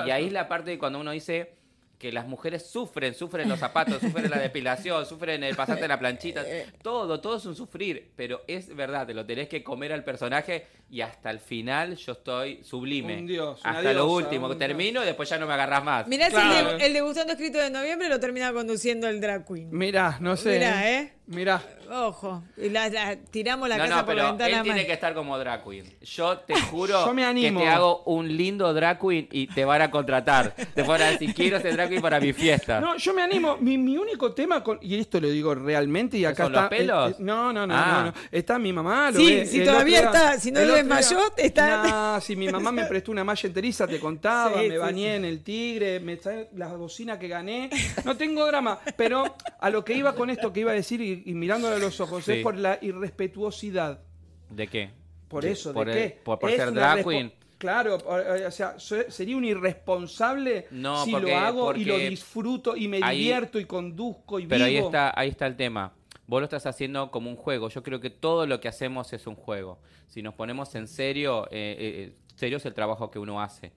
Y 0.06 0.10
ahí 0.10 0.26
es 0.26 0.32
la 0.32 0.48
parte 0.48 0.70
de 0.70 0.78
cuando 0.78 0.98
uno 1.00 1.10
dice 1.12 1.54
que 1.98 2.10
las 2.12 2.26
mujeres 2.26 2.64
sufren, 2.66 3.12
sufren 3.14 3.46
los 3.46 3.58
zapatos, 3.58 4.00
sufren 4.00 4.30
la 4.30 4.38
depilación, 4.38 5.04
sufren 5.04 5.44
el 5.44 5.54
pasarte 5.54 5.86
la 5.86 5.98
planchita, 5.98 6.42
todo, 6.82 7.20
todo 7.20 7.36
es 7.36 7.44
un 7.44 7.54
sufrir, 7.54 8.10
pero 8.16 8.40
es 8.48 8.74
verdad, 8.74 9.06
te 9.06 9.12
lo 9.12 9.26
tenés 9.26 9.48
que 9.50 9.62
comer 9.62 9.92
al 9.92 10.02
personaje 10.02 10.66
y 10.88 11.02
hasta 11.02 11.30
el 11.30 11.40
final 11.40 11.96
yo 11.96 12.12
estoy 12.12 12.64
sublime. 12.64 13.18
Un 13.18 13.26
dios, 13.26 13.60
una 13.60 13.70
hasta 13.70 13.92
lo 13.92 14.06
diosa, 14.06 14.24
último, 14.24 14.46
un 14.46 14.56
termino 14.58 15.02
y 15.02 15.04
después 15.06 15.28
ya 15.28 15.36
no 15.38 15.46
me 15.46 15.52
agarras 15.52 15.84
más. 15.84 16.06
Mirá 16.08 16.26
si 16.28 16.32
Claro. 16.32 16.70
el, 16.70 16.78
de, 16.78 16.86
el 16.86 16.92
degustando 16.94 17.34
escrito 17.34 17.58
de 17.58 17.68
noviembre 17.68 18.08
lo 18.08 18.18
termina 18.18 18.50
conduciendo 18.50 19.06
el 19.06 19.20
drag 19.20 19.46
queen. 19.46 19.68
Mirá, 19.70 20.16
no 20.20 20.38
sé. 20.38 20.54
Mirá, 20.54 20.90
¿eh? 20.90 21.12
Mirá. 21.30 21.62
Ojo. 21.92 22.42
Y 22.56 22.68
la, 22.70 22.88
la- 22.88 23.16
tiramos 23.16 23.68
la 23.68 23.76
no, 23.76 23.84
casa 23.84 23.96
no, 24.00 24.06
por 24.06 24.14
la 24.14 24.22
pero 24.22 24.28
ventana 24.36 24.56
él 24.58 24.62
tiene 24.62 24.78
mal. 24.80 24.86
que 24.86 24.92
estar 24.92 25.14
como 25.14 25.38
drag 25.38 25.64
queen. 25.64 25.92
Yo 26.02 26.38
te 26.38 26.54
juro 26.70 27.04
Yo 27.06 27.14
me 27.14 27.24
animo. 27.24 27.58
que 27.60 27.66
te 27.66 27.70
hago 27.70 28.02
un 28.04 28.36
lindo 28.36 28.72
drag 28.74 29.00
queen 29.00 29.28
y 29.30 29.46
te 29.48 29.64
van 29.64 29.82
a 29.82 29.90
contratar. 29.90 30.54
Te 30.74 30.82
van 30.82 31.02
a 31.02 31.06
decir, 31.10 31.32
quiero 31.36 31.60
ser 31.60 31.72
drag 31.74 31.88
queen 31.88 32.02
para 32.02 32.20
mi 32.20 32.32
fiesta. 32.32 32.80
No, 32.80 32.96
yo 32.96 33.12
me 33.14 33.22
animo. 33.22 33.56
Mi, 33.60 33.76
mi 33.78 33.96
único 33.96 34.32
tema, 34.32 34.62
con, 34.62 34.78
y 34.82 34.96
esto 34.98 35.20
lo 35.20 35.28
digo 35.30 35.54
realmente, 35.54 36.16
y 36.18 36.24
acá 36.24 36.44
son 36.44 36.52
está. 36.54 36.60
los 36.62 36.70
pelos? 36.70 37.10
eh, 37.10 37.14
eh, 37.18 37.22
no, 37.22 37.52
no, 37.52 37.66
no, 37.66 37.74
Ah. 37.76 37.92
no, 37.92 38.04
no. 38.06 38.14
Está 38.30 38.58
mi 38.58 38.72
mamá. 38.72 39.10
Lo 39.12 39.18
Sí, 39.20 39.26
ve, 39.34 39.46
si 39.46 39.60
el 39.60 39.66
todavía 39.66 39.98
otro 40.00 40.12
está, 40.14 40.38
si 40.40 40.50
no 40.52 40.60
el 40.60 40.66
lo 40.68 40.74
otro 40.74 40.84
día- 40.86 40.96
desmayó, 40.96 41.32
está- 41.36 41.82
No, 42.14 42.20
si 42.20 42.36
mi 42.36 42.48
mamá 42.48 42.70
me 42.72 42.84
prestó 42.86 43.10
una 43.12 43.24
malla 43.24 43.46
enteriza, 43.46 43.86
te 43.88 43.98
contaba, 44.00 44.60
Sí, 44.60 44.68
me 44.68 44.74
sí, 44.74 44.78
bañé 44.80 45.14
en 45.16 45.24
el 45.24 45.42
tigre, 45.42 46.00
me 46.00 46.16
trae 46.16 46.48
la 46.56 46.68
bocina 46.74 47.18
que 47.20 47.28
gané. 47.28 47.70
No 48.04 48.16
tengo 48.16 48.46
drama, 48.46 48.78
pero 48.96 49.36
a 49.60 49.70
lo 49.70 49.84
que 49.84 49.94
iba 49.94 50.14
con 50.14 50.30
esto 50.30 50.52
que 50.52 50.60
iba 50.60 50.70
a 50.72 50.74
decir 50.74 51.00
y, 51.00 51.19
y 51.26 51.34
mirándole 51.34 51.76
a 51.76 51.78
los 51.78 52.00
ojos, 52.00 52.24
Sí. 52.24 52.32
es 52.32 52.42
por 52.42 52.56
la 52.56 52.78
irrespetuosidad. 52.82 54.00
¿De 54.48 54.66
qué? 54.66 54.90
Por 55.28 55.44
De- 55.44 55.52
eso, 55.52 55.72
por 55.72 55.86
¿de 55.86 55.92
el- 55.92 56.10
qué? 56.12 56.20
por- 56.22 56.50
ser 56.50 56.72
drag 56.72 57.04
queen. 57.06 57.32
Claro, 57.58 57.96
o, 57.96 58.46
o 58.46 58.50
sea, 58.50 58.76
sería 58.78 59.36
un 59.36 59.44
irresponsable 59.44 60.66
No, 60.70 61.04
si 61.04 61.12
porque- 61.12 61.30
lo 61.30 61.36
hago 61.36 61.74
y 61.74 61.84
lo 61.84 61.98
disfruto 61.98 62.74
y 62.76 62.88
me 62.88 63.00
ahí- 63.02 63.18
divierto 63.18 63.60
y 63.60 63.66
conduzco 63.66 64.40
y 64.40 64.46
Pero 64.46 64.64
ahí 64.64 64.74
vivo. 64.76 64.86
está, 64.86 65.12
ahí 65.18 65.28
está 65.28 65.46
el 65.46 65.56
tema. 65.56 65.92
Vos 66.26 66.40
lo 66.40 66.44
estás 66.44 66.64
haciendo 66.66 67.10
como 67.10 67.28
un 67.28 67.36
juego. 67.36 67.68
Yo 67.68 67.82
creo 67.82 68.00
que 68.00 68.08
todo 68.10 68.46
lo 68.46 68.60
que 68.60 68.68
hacemos 68.68 69.12
es 69.12 69.26
un 69.26 69.34
juego. 69.34 69.78
Si 70.08 70.22
nos 70.22 70.34
ponemos 70.34 70.74
en 70.74 70.88
serio, 70.88 71.46
eh, 71.50 71.76
eh, 72.10 72.16
serio 72.34 72.56
es 72.56 72.64
el 72.66 72.72
trabajo 72.74 73.10
que 73.10 73.18
uno 73.18 73.40
hace. 73.42 73.72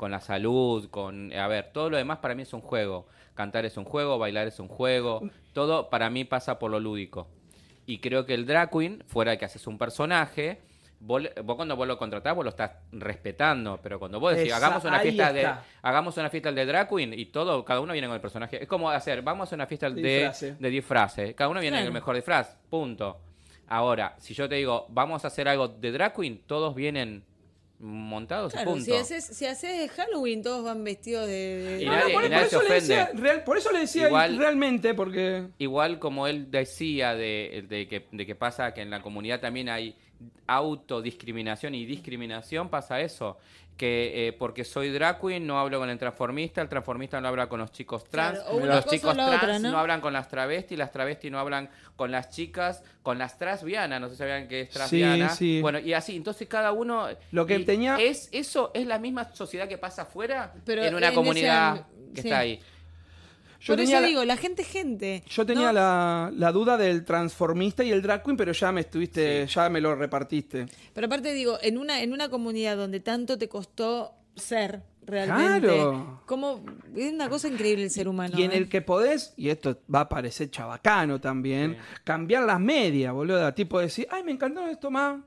Con 0.00 0.10
la 0.12 0.20
salud, 0.22 0.88
con... 0.88 1.30
A 1.34 1.46
ver, 1.46 1.72
todo 1.74 1.90
lo 1.90 1.98
demás 1.98 2.20
para 2.20 2.34
mí 2.34 2.40
es 2.44 2.54
un 2.54 2.62
juego. 2.62 3.06
Cantar 3.34 3.66
es 3.66 3.76
un 3.76 3.84
juego, 3.84 4.16
bailar 4.18 4.46
es 4.46 4.58
un 4.58 4.66
juego. 4.68 5.20
Todo 5.52 5.90
para 5.90 6.08
mí 6.08 6.24
pasa 6.24 6.58
por 6.58 6.70
lo 6.70 6.80
lúdico. 6.80 7.28
Y 7.84 7.98
creo 7.98 8.24
que 8.24 8.32
el 8.32 8.46
drag 8.46 8.70
queen, 8.70 9.04
fuera 9.08 9.32
de 9.32 9.36
que 9.38 9.44
haces 9.44 9.66
un 9.66 9.76
personaje, 9.76 10.58
vos, 11.00 11.20
le- 11.20 11.34
vos 11.44 11.54
cuando 11.56 11.76
vos 11.76 11.86
lo 11.86 11.98
contratás, 11.98 12.34
vos 12.34 12.44
lo 12.44 12.48
estás 12.48 12.70
respetando. 12.92 13.78
Pero 13.82 13.98
cuando 13.98 14.18
vos 14.18 14.34
decís, 14.34 14.46
Esa- 14.54 14.56
hagamos 14.56 14.84
una 14.86 15.00
fiesta 15.00 15.32
de 15.34 15.50
hagamos 15.82 16.16
una 16.16 16.30
fiesta 16.30 16.50
de 16.50 16.64
drag 16.64 16.88
queen 16.88 17.12
y 17.12 17.26
todo, 17.26 17.62
cada 17.62 17.80
uno 17.80 17.92
viene 17.92 18.08
con 18.08 18.14
el 18.14 18.22
personaje. 18.22 18.62
Es 18.62 18.68
como 18.68 18.88
hacer, 18.88 19.20
vamos 19.20 19.52
a 19.52 19.54
una 19.54 19.66
fiesta 19.66 19.90
De 19.90 20.00
de, 20.00 20.08
disfraces. 20.14 20.58
de 20.58 20.70
disfraces. 20.70 21.34
Cada 21.34 21.50
uno 21.50 21.60
viene 21.60 21.76
con 21.76 21.86
el 21.88 21.92
mejor 21.92 22.16
disfraz. 22.16 22.56
Punto. 22.70 23.18
Ahora, 23.68 24.14
si 24.18 24.32
yo 24.32 24.48
te 24.48 24.54
digo, 24.54 24.86
vamos 24.88 25.24
a 25.24 25.28
hacer 25.28 25.46
algo 25.46 25.68
de 25.68 25.92
drag 25.92 26.14
queen, 26.14 26.40
todos 26.46 26.74
vienen 26.74 27.22
montados 27.80 28.52
y 28.52 28.56
Claro, 28.56 28.70
punto. 28.72 28.84
si 28.84 28.92
haces, 28.92 29.24
si 29.24 29.46
haces 29.46 29.90
Halloween, 29.92 30.42
todos 30.42 30.64
van 30.64 30.84
vestidos 30.84 31.26
de. 31.26 31.32
de- 31.32 31.82
Y 31.82 31.86
No, 31.86 31.92
nadie- 31.92 32.12
no, 32.14 32.20
por, 32.20 32.24
eso 32.32 32.60
se 32.60 32.68
le 32.68 32.74
decía, 32.74 33.02
ofende. 33.04 33.22
real- 33.22 33.44
por 33.44 33.56
eso 33.58 33.72
le 33.72 33.78
decía 33.80 34.06
Igual- 34.08 34.36
realmente, 34.38 34.94
porque 34.94 35.46
Igual 35.58 35.98
como 35.98 36.26
él 36.26 36.50
decía 36.50 37.14
de, 37.14 37.64
de 37.68 37.88
que, 37.88 38.06
de 38.12 38.26
que 38.26 38.34
pasa 38.34 38.74
que 38.74 38.82
en 38.82 38.90
la 38.90 39.00
comunidad 39.02 39.40
también 39.40 39.68
hay 39.68 39.96
autodiscriminación 40.46 41.74
y 41.74 41.84
discriminación, 41.86 42.68
pasa 42.68 43.00
eso. 43.00 43.38
Que 43.76 44.28
eh, 44.28 44.32
porque 44.34 44.62
soy 44.64 44.90
drag 44.90 45.18
queen 45.22 45.46
no 45.46 45.58
hablo 45.58 45.78
con 45.78 45.88
el 45.88 45.96
transformista, 45.96 46.60
el 46.60 46.68
transformista 46.68 47.18
no 47.18 47.28
habla 47.28 47.48
con 47.48 47.60
los 47.60 47.72
chicos 47.72 48.04
trans, 48.04 48.38
Claro, 48.40 48.66
los 48.66 48.84
chicos 48.84 49.14
trans 49.14 49.36
otra, 49.42 49.58
¿no? 49.58 49.78
hablan 49.78 50.02
con 50.02 50.12
las 50.12 50.28
travestis, 50.28 50.76
las 50.76 50.92
travestis 50.92 51.30
no 51.32 51.38
hablan 51.38 51.70
con 51.96 52.10
las 52.10 52.28
chicas, 52.28 52.84
con 53.02 53.16
las 53.16 53.38
transvianas, 53.38 53.98
no 53.98 54.08
sé 54.08 54.16
si 54.16 54.18
sabían 54.18 54.48
que 54.48 54.62
es 54.62 54.68
transviana. 54.70 55.30
sí. 55.30 55.62
Bueno, 55.62 55.78
y 55.78 55.94
así, 55.94 56.14
entonces 56.14 56.46
cada 56.46 56.72
uno... 56.72 57.08
Lo 57.32 57.46
que 57.46 57.58
tenía- 57.60 57.96
Es, 57.98 58.28
eso 58.32 58.70
es 58.74 58.86
la 58.86 58.98
misma 58.98 59.32
sociedad 59.32 59.66
que 59.66 59.78
pasa 59.78 60.02
afuera 60.02 60.52
Pero 60.66 60.82
en 60.84 60.94
una 60.94 61.08
en 61.08 61.14
comunidad 61.14 61.76
ese- 61.76 62.12
que 62.14 62.20
sí. 62.22 62.28
está 62.28 62.38
ahí. 62.40 62.60
Yo 63.60 63.74
Por 63.74 63.76
tenía, 63.76 63.96
eso 63.96 64.02
la, 64.02 64.08
digo, 64.08 64.24
la 64.24 64.36
gente 64.36 64.62
es 64.62 64.68
gente. 64.68 65.22
yo 65.28 65.44
tenía 65.44 65.66
No, 65.66 65.72
la, 65.72 66.32
la 66.34 66.52
duda 66.52 66.76
del 66.78 67.04
transformista 67.04 67.84
y 67.84 67.90
el 67.90 68.00
drag 68.00 68.22
queen, 68.22 68.36
pero 68.36 68.52
ya 68.52 68.72
me 68.72 68.80
estuviste, 68.80 69.46
ya 69.46 69.68
me 69.68 69.80
lo 69.80 69.94
repartiste. 69.94 70.66
Pero 70.94 71.06
aparte 71.06 71.34
digo, 71.34 71.58
en 71.60 71.76
una, 71.78 72.02
en 72.02 72.12
una 72.12 72.28
comunidad 72.30 72.76
donde 72.76 73.00
tanto 73.00 73.36
te 73.36 73.48
costó 73.48 74.14
ser 74.34 74.82
realmente. 75.04 75.68
Claro. 75.68 76.22
Como, 76.26 76.64
es 76.96 77.12
una 77.12 77.28
cosa 77.28 77.48
increíble 77.48 77.84
el 77.84 77.90
ser 77.90 78.08
humano. 78.08 78.34
y 78.38 78.42
en 78.44 78.52
¿eh? 78.52 78.56
el 78.56 78.68
que 78.68 78.80
podés, 78.80 79.34
y 79.36 79.48
esto 79.50 79.78
va 79.92 80.00
a 80.00 80.08
parecer 80.08 80.50
chabacano 80.50 81.20
también, 81.20 81.76
cambiar 82.04 82.44
las 82.44 82.60
medias, 82.60 83.12
boludo. 83.12 83.52
Tipo 83.52 83.78
decir, 83.80 84.06
ay, 84.10 84.22
me 84.22 84.32
encantó 84.32 84.66
esto 84.66 84.90
más. 84.90 85.20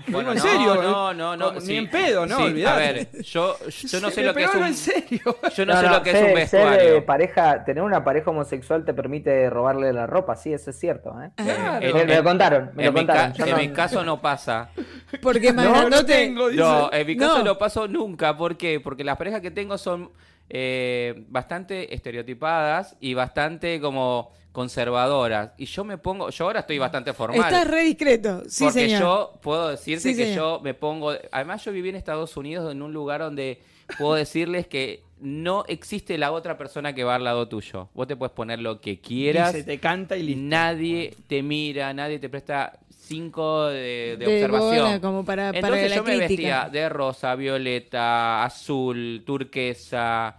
Bueno, 0.08 0.32
en 0.32 0.38
no, 0.38 0.42
serio. 0.42 0.74
No, 0.82 1.10
¿eh? 1.10 1.14
no, 1.14 1.36
no. 1.36 1.60
Sí, 1.60 1.68
Ni 1.72 1.76
en 1.78 1.90
pedo, 1.90 2.26
¿no? 2.26 2.36
sí, 2.36 2.42
Olvidate. 2.44 2.72
A 2.88 2.92
ver, 2.92 3.22
yo, 3.22 3.56
yo 3.68 4.00
no 4.00 4.10
sé 4.10 4.22
lo 4.22 4.34
que 4.34 4.44
es 4.44 4.54
un... 4.54 4.64
en 4.64 4.74
serio. 4.74 5.20
Yo 5.56 5.66
no, 5.66 5.80
sé 5.80 5.88
lo 5.88 6.02
que 6.02 6.10
es 6.10 6.16
un 6.20 6.26
ser- 6.26 6.34
vestuario. 6.34 6.78
Ser 6.80 6.94
eh, 6.96 7.02
pareja, 7.02 7.64
tener 7.64 7.82
una 7.82 8.02
pareja 8.04 8.30
homosexual 8.30 8.84
te 8.84 8.94
permite 8.94 9.48
robarle 9.50 9.92
la 9.92 10.06
ropa, 10.06 10.36
sí, 10.36 10.52
eso 10.52 10.70
es 10.70 10.78
cierto. 10.78 11.14
¿eh? 11.22 11.30
Claro. 11.36 11.84
En- 11.86 11.94
Me- 11.94 12.00
en- 12.02 12.16
lo 12.18 12.24
contaron, 12.24 12.70
me 12.74 12.82
en 12.82 12.86
lo 12.86 12.92
mi 12.92 12.98
contaron. 13.06 13.32
ca- 13.32 13.44
en 13.44 13.50
no- 13.50 13.56
mi 13.56 13.68
caso 13.72 14.04
no 14.04 14.20
pasa. 14.20 14.70
Porque 15.22 15.52
No, 15.52 15.88
no 15.88 16.04
tengo, 16.04 16.48
dice. 16.48 16.62
No, 16.62 16.90
en 16.92 17.06
mi 17.06 17.16
caso 17.16 17.38
No. 17.38 17.44
no 17.44 17.58
paso 17.58 17.88
nunca. 17.88 18.36
¿Por 18.36 18.56
qué? 18.56 18.80
Porque 18.80 19.04
las 19.04 19.16
parejas 19.16 19.40
que 19.40 19.50
tengo 19.50 19.76
son 19.78 20.10
eh, 20.50 21.24
bastante 21.28 21.94
estereotipadas 21.94 22.96
y 23.00 23.14
bastante 23.14 23.80
como 23.80 24.32
conservadoras. 24.52 25.52
Y 25.58 25.66
yo 25.66 25.84
me 25.84 25.96
pongo, 25.96 26.30
yo 26.30 26.44
ahora 26.44 26.60
estoy 26.60 26.78
bastante 26.78 27.12
formal. 27.12 27.40
Estás 27.40 27.68
re 27.68 27.82
discreto. 27.84 28.42
Sí, 28.48 28.64
porque 28.64 28.80
señor. 28.80 29.00
yo 29.00 29.32
puedo 29.42 29.68
decirte 29.68 30.02
Sí, 30.10 30.16
que 30.16 30.24
señor. 30.24 30.36
yo 30.36 30.60
me 30.60 30.74
pongo. 30.74 31.12
Además, 31.30 31.64
yo 31.64 31.72
viví 31.72 31.88
en 31.90 31.96
Estados 31.96 32.36
Unidos 32.36 32.70
en 32.72 32.82
un 32.82 32.92
lugar 32.92 33.20
donde 33.20 33.60
puedo 33.98 34.14
decirles 34.14 34.66
que 34.66 35.02
no 35.20 35.64
existe 35.68 36.18
la 36.18 36.32
otra 36.32 36.56
persona 36.58 36.94
que 36.94 37.04
va 37.04 37.14
al 37.14 37.24
lado 37.24 37.46
tuyo. 37.46 37.88
Vos 37.94 38.08
te 38.08 38.16
puedes 38.16 38.32
poner 38.32 38.58
lo 38.58 38.80
que 38.80 38.92
Y 38.92 38.96
quieras. 38.96 39.52
se 39.52 39.62
te 39.62 39.78
canta 39.78 40.16
y 40.16 40.22
listo. 40.24 40.40
Nadie 40.42 41.14
te 41.28 41.42
mira, 41.44 41.92
nadie 41.94 42.18
te 42.18 42.28
presta 42.28 42.79
cinco 43.10 43.66
de, 43.66 44.16
de 44.16 44.16
De 44.18 44.26
observación. 44.36 44.84
bola, 44.86 45.00
como 45.00 45.24
para- 45.24 45.46
para 45.52 45.58
Entonces 45.58 45.90
la 45.90 45.96
yo 45.96 46.04
me 46.04 46.16
crítica. 46.16 46.28
vestía 46.64 46.68
de 46.70 46.88
rosa, 46.88 47.34
violeta, 47.34 48.44
azul, 48.44 49.22
turquesa. 49.26 50.36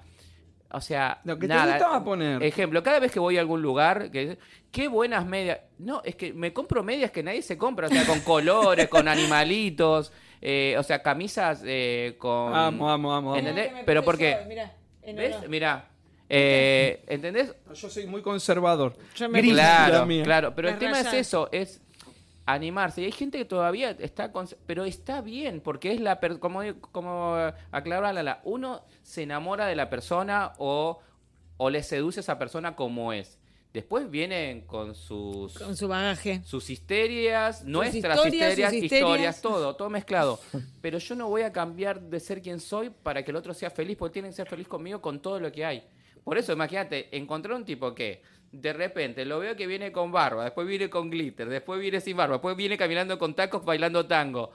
O 0.74 0.80
sea, 0.80 1.20
Lo 1.26 1.36
que 1.38 1.48
te 1.50 1.54
nada. 1.54 1.74
gustaba 1.74 2.02
poner. 2.04 2.42
Ejemplo, 2.42 2.82
cada 2.82 3.00
vez 3.00 3.12
que 3.12 3.20
voy 3.20 3.36
a 3.38 3.42
algún 3.42 3.62
lugar, 3.62 4.10
que 4.10 4.38
qué 4.72 4.88
buenas 4.88 5.26
medias. 5.26 5.60
No, 5.80 6.02
es 6.06 6.16
que 6.16 6.32
me 6.32 6.54
compro 6.54 6.82
medias 6.82 7.12
que 7.12 7.22
nadie 7.24 7.42
se 7.42 7.58
compra, 7.58 7.88
o 7.88 7.90
sea, 7.90 8.06
con 8.06 8.22
colores, 8.22 8.88
con 8.88 9.10
animalitos, 9.10 10.14
eh, 10.42 10.76
o 10.80 10.84
sea, 10.84 11.02
camisas 11.04 11.62
eh, 11.66 12.16
con. 12.18 12.56
Amo, 12.56 12.90
amo, 12.90 13.14
amo. 13.14 13.36
¿Entendés? 13.36 13.74
Me 13.74 13.84
Pero 13.84 14.02
porque. 14.04 14.38
mirá, 14.48 14.74
¿Ves? 15.06 15.36
Mira. 15.50 15.88
Eh, 16.34 17.04
¿Entendés? 17.08 17.54
Yo 17.76 17.90
soy 17.90 18.08
muy 18.08 18.22
conservador. 18.22 18.96
Yo 19.16 19.28
me 19.28 19.40
Gris, 19.40 19.52
Claro, 19.52 20.08
claro. 20.24 20.54
Pero 20.56 20.70
el 20.70 20.78
tema 20.78 21.02
es 21.02 21.12
eso, 21.14 21.50
es 21.52 21.82
animarse. 22.54 23.02
Y 23.02 23.06
hay 23.06 23.12
gente 23.12 23.38
que 23.38 23.46
todavía 23.46 23.92
está 23.92 24.32
con... 24.32 24.48
Pero 24.66 24.86
está 24.86 25.22
bien, 25.22 25.62
porque 25.62 25.92
es 25.94 26.00
la... 26.02 26.20
per- 26.20 26.40
Como, 26.40 26.62
como 26.92 27.36
aclaraba 27.72 28.14
Lala, 28.14 28.42
uno 28.44 28.84
se 29.02 29.24
enamora 29.24 29.66
de 29.68 29.76
la 29.76 29.90
persona 29.90 30.54
o, 30.58 31.00
o 31.58 31.70
le 31.70 31.84
seduce 31.84 32.20
a 32.20 32.22
esa 32.22 32.38
persona 32.40 32.76
como 32.76 33.14
es. 33.14 33.38
Después 33.74 34.10
vienen 34.12 34.62
con 34.68 34.96
sus... 34.96 35.58
Con 35.58 35.78
su 35.78 35.88
bagaje. 35.88 36.42
sus 36.44 36.70
histerias, 36.70 37.64
nuestras 37.64 38.18
historias, 38.18 38.50
histerias, 38.50 38.74
historias, 38.74 39.42
todo, 39.42 39.76
todo 39.78 39.90
mezclado. 40.00 40.40
Pero 40.82 40.98
yo 40.98 41.16
no 41.16 41.30
voy 41.30 41.44
a 41.44 41.54
cambiar 41.54 42.02
de 42.02 42.20
ser 42.20 42.42
quien 42.42 42.60
soy 42.60 42.90
para 42.90 43.24
que 43.24 43.32
el 43.32 43.38
otro 43.38 43.54
sea 43.54 43.70
feliz, 43.70 43.96
porque 43.98 44.14
tiene 44.14 44.28
que 44.28 44.36
ser 44.36 44.48
feliz 44.50 44.68
conmigo 44.68 45.02
con 45.02 45.22
todo 45.22 45.40
lo 45.40 45.50
que 45.54 45.64
hay. 45.64 45.88
Por 46.24 46.38
eso, 46.38 46.52
imagínate, 46.52 47.16
encontrar 47.16 47.56
un 47.56 47.64
tipo 47.64 47.96
que 47.96 48.22
de 48.52 48.74
repente 48.74 49.26
lo 49.26 49.40
veo 49.40 49.56
que 49.56 49.66
viene 49.68 49.92
con 49.92 50.12
barba, 50.12 50.44
después 50.44 50.68
viene 50.68 50.90
con 50.90 51.10
glitter, 51.10 51.48
después 51.50 51.80
viene 51.80 52.02
sin 52.02 52.18
barba, 52.18 52.36
después 52.36 52.56
viene 52.58 52.78
caminando 52.78 53.18
con 53.18 53.34
tacos 53.34 53.64
bailando 53.66 54.06
tango. 54.06 54.52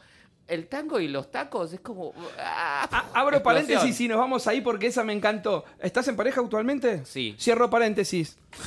El 0.49 0.69
tango 0.69 1.01
y 1.01 1.09
los 1.09 1.33
tacos 1.33 1.73
es 1.73 1.81
como... 1.81 2.13
¡ah! 2.39 2.87
A- 2.89 3.21
abro 3.21 3.39
Explosión. 3.39 3.43
paréntesis 3.67 4.01
y 4.01 4.07
nos 4.07 4.19
vamos 4.19 4.47
ahí 4.47 4.61
porque 4.61 4.87
esa 4.87 5.03
me 5.03 5.13
encantó. 5.13 5.65
¿Estás 5.83 6.07
en 6.07 6.15
pareja 6.15 6.41
actualmente? 6.41 7.05
Sí. 7.05 7.35
Cierro 7.37 7.69
paréntesis. 7.69 8.39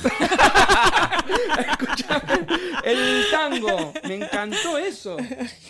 Escuchame, 1.58 2.46
el 2.84 3.24
tango, 3.30 3.92
me 4.06 4.16
encantó 4.16 4.78
eso. 4.78 5.16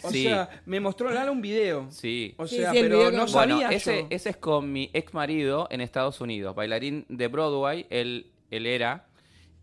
O 0.03 0.11
Sí. 0.11 0.25
sea, 0.25 0.49
me 0.67 0.81
mostró 0.81 1.11
Lala 1.11 1.31
un 1.31 1.41
video. 1.41 1.87
Sí. 1.91 2.35
O 2.39 2.47
sea, 2.47 2.73
sí, 2.73 2.79
pero 2.81 2.97
no 3.05 3.27
Bueno, 3.27 3.29
sabía 3.29 3.69
ese, 3.71 4.07
ese 4.11 4.31
es 4.31 4.37
con 4.37 4.73
mi 4.73 4.91
ex 4.93 5.15
marido 5.15 5.69
en 5.71 5.81
Estados 5.81 6.21
Unidos, 6.21 6.55
bailarín 6.55 7.07
de 7.09 7.29
Broadway, 7.29 7.87
él, 7.91 8.31
él 8.51 8.67
era, 8.67 9.07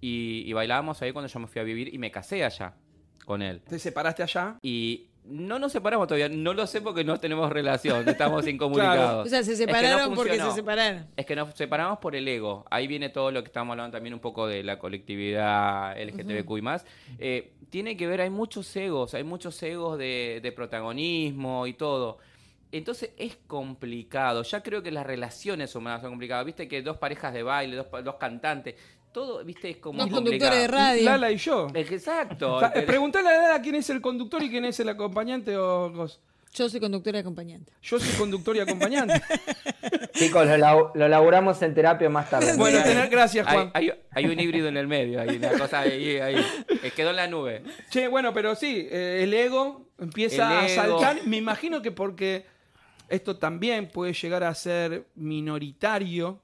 y, 0.01 0.43
y 0.45 0.53
bailábamos 0.53 1.01
ahí 1.01 1.11
cuando 1.11 1.27
yo 1.31 1.39
me 1.39 1.47
fui 1.47 1.61
a 1.61 1.63
vivir 1.63 1.93
y 1.93 1.97
me 1.97 2.11
casé 2.11 2.43
allá 2.43 2.75
con 3.25 3.41
él. 3.41 3.61
¿Te 3.61 3.77
separaste 3.77 4.23
allá? 4.23 4.57
Y 4.61 5.09
No 5.25 5.59
nos 5.59 5.73
separamos 5.73 6.07
todavía, 6.07 6.29
no 6.29 6.53
lo 6.53 6.65
sé 6.65 6.79
porque 6.79 7.03
no 7.03 7.19
tenemos 7.19 7.51
relación, 7.51 8.07
estamos 8.07 8.47
incomunicados. 8.47 9.27
O 9.27 9.29
sea, 9.29 9.43
se 9.43 9.51
Es 9.51 9.59
que 9.59 9.65
no 9.65 9.73
separaron 9.73 10.15
porque 10.15 10.39
se 10.39 10.51
separaron. 10.51 11.07
Es 11.17 11.25
que 11.25 11.35
nos 11.35 11.53
separamos 11.53 11.99
por 11.99 12.15
el 12.15 12.25
ego. 12.27 12.63
Ahí 12.71 12.87
viene 12.87 13.09
todo 13.09 13.31
lo 13.31 13.43
que 13.43 13.47
estamos 13.47 13.73
hablando 13.73 13.97
también 13.97 14.13
un 14.13 14.21
poco 14.21 14.47
de 14.47 14.63
la 14.63 14.79
colectividad 14.79 15.97
LGTBQ 16.01 16.57
y 16.57 16.61
más. 16.61 16.85
Eh, 17.19 17.51
tiene 17.69 17.97
que 17.97 18.07
ver, 18.07 18.21
hay 18.21 18.29
muchos 18.29 18.73
egos, 18.77 19.13
hay 19.13 19.25
muchos 19.25 19.61
egos 19.61 19.97
de, 19.97 20.39
de 20.41 20.51
protagonismo 20.53 21.67
y 21.67 21.73
todo. 21.73 22.19
Entonces 22.71 23.11
es 23.17 23.37
complicado. 23.47 24.43
Ya 24.43 24.61
creo 24.61 24.83
que 24.83 24.91
las 24.91 25.05
relaciones 25.05 25.73
humanas 25.75 26.01
son 26.01 26.11
complicadas. 26.11 26.45
Viste 26.45 26.67
que 26.67 26.81
dos 26.81 26.97
parejas 26.97 27.33
de 27.33 27.43
baile, 27.43 27.75
dos, 27.75 27.87
dos 28.03 28.15
cantantes, 28.15 28.75
todo, 29.11 29.43
viste, 29.43 29.69
es 29.71 29.77
como 29.77 29.97
complicado. 29.99 30.23
conductores 30.23 30.61
de 30.61 30.67
radio. 30.67 31.03
Lala 31.05 31.31
y 31.31 31.37
yo. 31.37 31.67
Exacto. 31.73 32.59
Preguntale 32.85 33.29
a 33.29 33.41
Lala 33.41 33.61
quién 33.61 33.75
es 33.75 33.89
el 33.89 34.01
conductor 34.01 34.41
y 34.43 34.49
quién 34.49 34.65
es 34.65 34.79
el 34.79 34.89
acompañante 34.89 35.57
o 35.57 35.91
cos- 35.93 36.19
Yo 36.53 36.69
soy 36.69 36.79
conductora 36.79 37.17
y 37.17 37.21
acompañante. 37.21 37.71
Yo 37.81 37.99
soy 37.99 38.13
conductor 38.17 38.55
y 38.55 38.59
acompañante. 38.59 39.21
Chicos, 40.13 40.47
lo, 40.47 40.55
lau- 40.57 40.91
lo 40.95 41.07
laburamos 41.07 41.61
en 41.61 41.73
terapia 41.75 42.09
más 42.09 42.29
tarde. 42.29 42.55
bueno, 42.57 42.81
tener 42.83 43.09
gracias, 43.09 43.45
hay, 43.47 43.53
Juan. 43.53 43.71
hay- 43.73 43.91
hay 44.11 44.25
un 44.25 44.39
híbrido 44.39 44.67
en 44.67 44.77
el 44.77 44.87
medio, 44.87 45.21
hay 45.21 45.37
una 45.37 45.49
cosa 45.51 45.81
ahí, 45.81 46.17
ahí. 46.17 46.35
Eh, 46.83 46.91
Quedó 46.95 47.11
en 47.11 47.15
la 47.17 47.27
nube. 47.27 47.63
Che, 47.89 48.07
bueno, 48.07 48.33
pero 48.33 48.55
sí, 48.55 48.87
eh, 48.89 49.21
el 49.23 49.33
ego 49.33 49.85
empieza 49.99 50.47
El 50.47 50.57
a 50.57 50.67
ego. 50.85 50.99
saltar. 50.99 51.27
Me 51.27 51.37
imagino 51.37 51.81
que 51.81 51.91
porque 51.91 52.45
esto 53.09 53.37
también 53.37 53.87
puede 53.89 54.13
llegar 54.13 54.43
a 54.43 54.53
ser 54.55 55.05
minoritario, 55.15 56.39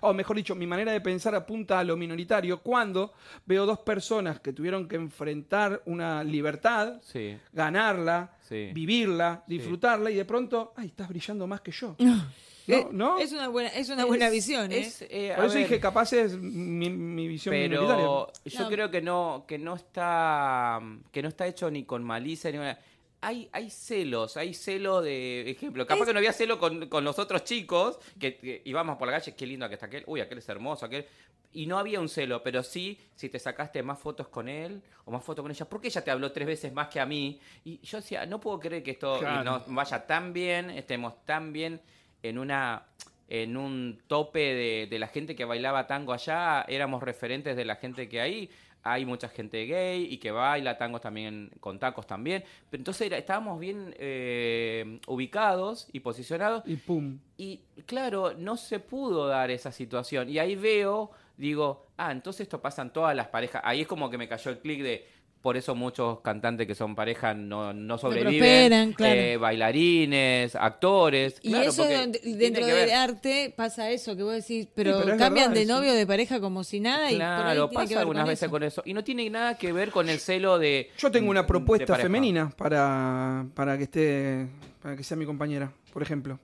o 0.00 0.12
mejor 0.14 0.36
dicho, 0.36 0.54
mi 0.54 0.66
manera 0.66 0.92
de 0.92 1.00
pensar 1.00 1.34
apunta 1.34 1.78
a 1.78 1.84
lo 1.84 1.96
minoritario 1.96 2.60
cuando 2.62 3.12
veo 3.46 3.66
dos 3.66 3.78
personas 3.80 4.40
que 4.40 4.52
tuvieron 4.52 4.88
que 4.88 4.96
enfrentar 4.96 5.82
una 5.86 6.22
libertad, 6.24 7.00
Sí. 7.02 7.36
ganarla, 7.52 8.32
Sí. 8.48 8.70
vivirla, 8.72 9.42
disfrutarla 9.46 10.10
y 10.10 10.14
de 10.14 10.24
pronto, 10.24 10.72
ay, 10.76 10.86
estás 10.88 11.08
brillando 11.08 11.46
más 11.46 11.60
que 11.60 11.70
yo. 11.72 11.96
¿No? 12.68 12.88
¿No? 12.92 13.18
Es 13.18 13.32
una 13.32 13.48
buena, 13.48 13.70
es 13.70 13.88
una 13.88 14.04
buena 14.04 14.26
Es- 14.26 14.32
visión, 14.32 14.70
¿eh? 14.72 14.80
es, 14.80 15.00
eh, 15.08 15.32
Por 15.34 15.46
eso 15.46 15.54
ver, 15.54 15.62
dije, 15.64 15.80
capaz 15.80 16.12
es 16.12 16.36
mi, 16.36 16.90
mi 16.90 17.26
visión 17.26 17.54
minoritaria. 17.54 17.96
pero 17.96 18.32
yo 18.44 18.60
No. 18.60 18.68
creo 18.68 18.90
que 18.90 19.00
no 19.00 19.44
que 19.48 19.58
no 19.58 19.74
está 19.74 20.78
que 21.10 21.22
no 21.22 21.28
está 21.28 21.46
hecho 21.46 21.70
ni 21.70 21.84
con 21.84 22.04
malicia 22.04 22.50
ni 22.52 22.58
una 22.58 22.78
hay, 23.20 23.48
hay 23.52 23.70
celos, 23.70 24.36
hay 24.36 24.54
celo 24.54 25.02
de 25.02 25.50
ejemplo. 25.50 25.86
Capaz 25.86 26.06
que 26.06 26.12
no 26.12 26.18
había 26.18 26.32
celo 26.32 26.58
con, 26.58 26.88
con 26.88 27.04
los 27.04 27.18
otros 27.18 27.44
chicos 27.44 27.98
que, 28.18 28.36
que 28.36 28.62
íbamos 28.64 28.96
por 28.96 29.08
la 29.08 29.14
calle, 29.14 29.34
qué 29.34 29.46
lindo 29.46 29.68
que 29.68 29.74
está 29.74 29.86
aquel, 29.86 30.04
uy, 30.06 30.20
aquel 30.20 30.38
es 30.38 30.48
hermoso, 30.48 30.86
aquel. 30.86 31.06
Y 31.52 31.66
no 31.66 31.78
había 31.78 31.98
un 31.98 32.08
celo, 32.08 32.42
pero 32.42 32.62
sí, 32.62 32.98
si 33.16 33.28
te 33.30 33.38
sacaste 33.38 33.82
más 33.82 33.98
fotos 33.98 34.28
con 34.28 34.48
él 34.48 34.82
o 35.06 35.10
más 35.10 35.24
fotos 35.24 35.42
con 35.42 35.50
ella, 35.50 35.64
porque 35.68 35.88
ella 35.88 36.04
te 36.04 36.10
habló 36.10 36.30
tres 36.30 36.46
veces 36.46 36.72
más 36.72 36.88
que 36.88 37.00
a 37.00 37.06
mí. 37.06 37.40
Y 37.64 37.80
yo 37.80 37.98
decía, 37.98 38.26
no 38.26 38.38
puedo 38.40 38.60
creer 38.60 38.82
que 38.82 38.92
esto 38.92 39.18
Claro. 39.18 39.44
nos 39.44 39.74
vaya 39.74 40.06
tan 40.06 40.32
bien, 40.32 40.70
estemos 40.70 41.24
tan 41.24 41.52
bien 41.52 41.80
en 42.22 42.38
una 42.38 42.86
en 43.30 43.58
un 43.58 44.00
tope 44.06 44.38
de, 44.38 44.86
de 44.88 44.98
la 44.98 45.06
gente 45.06 45.36
que 45.36 45.44
bailaba 45.44 45.86
tango 45.86 46.14
allá, 46.14 46.62
éramos 46.66 47.02
referentes 47.02 47.56
de 47.56 47.64
la 47.66 47.76
gente 47.76 48.08
que 48.08 48.22
hay, 48.22 48.50
hay 48.92 49.04
mucha 49.04 49.28
gente 49.28 49.64
gay 49.66 50.06
y 50.10 50.18
que 50.18 50.30
baila 50.30 50.76
tangos 50.78 51.00
también 51.00 51.50
con 51.60 51.78
tacos 51.78 52.06
también, 52.06 52.44
pero 52.70 52.80
entonces 52.80 53.06
era- 53.06 53.18
estábamos 53.18 53.58
bien 53.60 53.94
eh, 53.98 55.00
ubicados 55.06 55.88
y 55.92 56.00
posicionados 56.00 56.62
Y 56.66 56.76
pum. 56.76 57.18
y 57.36 57.60
claro, 57.86 58.34
no 58.36 58.56
se 58.56 58.78
pudo 58.80 59.26
dar 59.26 59.50
esa 59.50 59.72
situación. 59.72 60.28
Y 60.28 60.38
ahí 60.38 60.56
veo, 60.56 61.10
digo, 61.36 61.86
ah, 61.96 62.12
entonces 62.12 62.42
esto 62.42 62.60
pasa 62.60 62.82
en 62.82 62.90
todas 62.90 63.14
las 63.16 63.28
parejas. 63.28 63.62
Ahí 63.64 63.80
es 63.82 63.86
como 63.86 64.10
que 64.10 64.18
me 64.18 64.28
cayó 64.28 64.50
el 64.50 64.58
clic 64.58 64.82
de, 64.82 65.06
por 65.42 65.56
eso 65.56 65.74
muchos 65.74 66.20
cantantes 66.20 66.66
que 66.66 66.74
son 66.74 66.94
pareja 66.94 67.32
no, 67.34 67.72
no 67.72 67.96
sobreviven. 67.98 68.38
prosperan, 68.38 68.92
claro. 68.92 69.20
Eh, 69.20 69.36
bailarines, 69.36 70.54
actores. 70.56 71.38
Y 71.42 71.50
claro, 71.50 71.70
eso 71.70 71.84
dentro 71.84 72.66
del 72.66 72.74
ver. 72.74 72.90
arte 72.94 73.54
pasa 73.56 73.90
eso, 73.90 74.16
que 74.16 74.22
vos 74.22 74.34
decís, 74.34 74.68
pero, 74.74 75.00
pero 75.04 75.16
cambian 75.16 75.50
verdad 75.50 75.54
de 75.54 75.62
eso. 75.62 75.74
novio 75.74 75.94
de 75.94 76.06
pareja 76.06 76.40
como 76.40 76.64
si 76.64 76.80
nada 76.80 77.10
y 77.10 77.14
por 77.14 77.18
Claro, 77.18 77.68
tiene 77.68 77.84
que 77.84 77.88
pasa 77.94 78.00
algunas 78.00 78.22
con 78.22 78.28
veces 78.28 78.42
eso. 78.42 78.50
con 78.50 78.62
eso. 78.62 78.82
Y 78.84 78.94
no 78.94 79.04
tiene 79.04 79.30
nada 79.30 79.56
que 79.56 79.72
ver 79.72 79.90
con 79.90 80.08
el 80.08 80.18
celo 80.18 80.58
de. 80.58 80.90
Yo 80.98 81.10
tengo 81.10 81.30
una 81.30 81.46
propuesta 81.46 81.96
femenina 81.96 82.50
para, 82.50 83.46
para 83.54 83.76
que 83.76 83.84
esté 83.84 84.48
para 84.82 84.96
que 84.96 85.04
sea 85.04 85.16
mi 85.16 85.26
compañera, 85.26 85.72
por 85.92 86.02
ejemplo. 86.02 86.38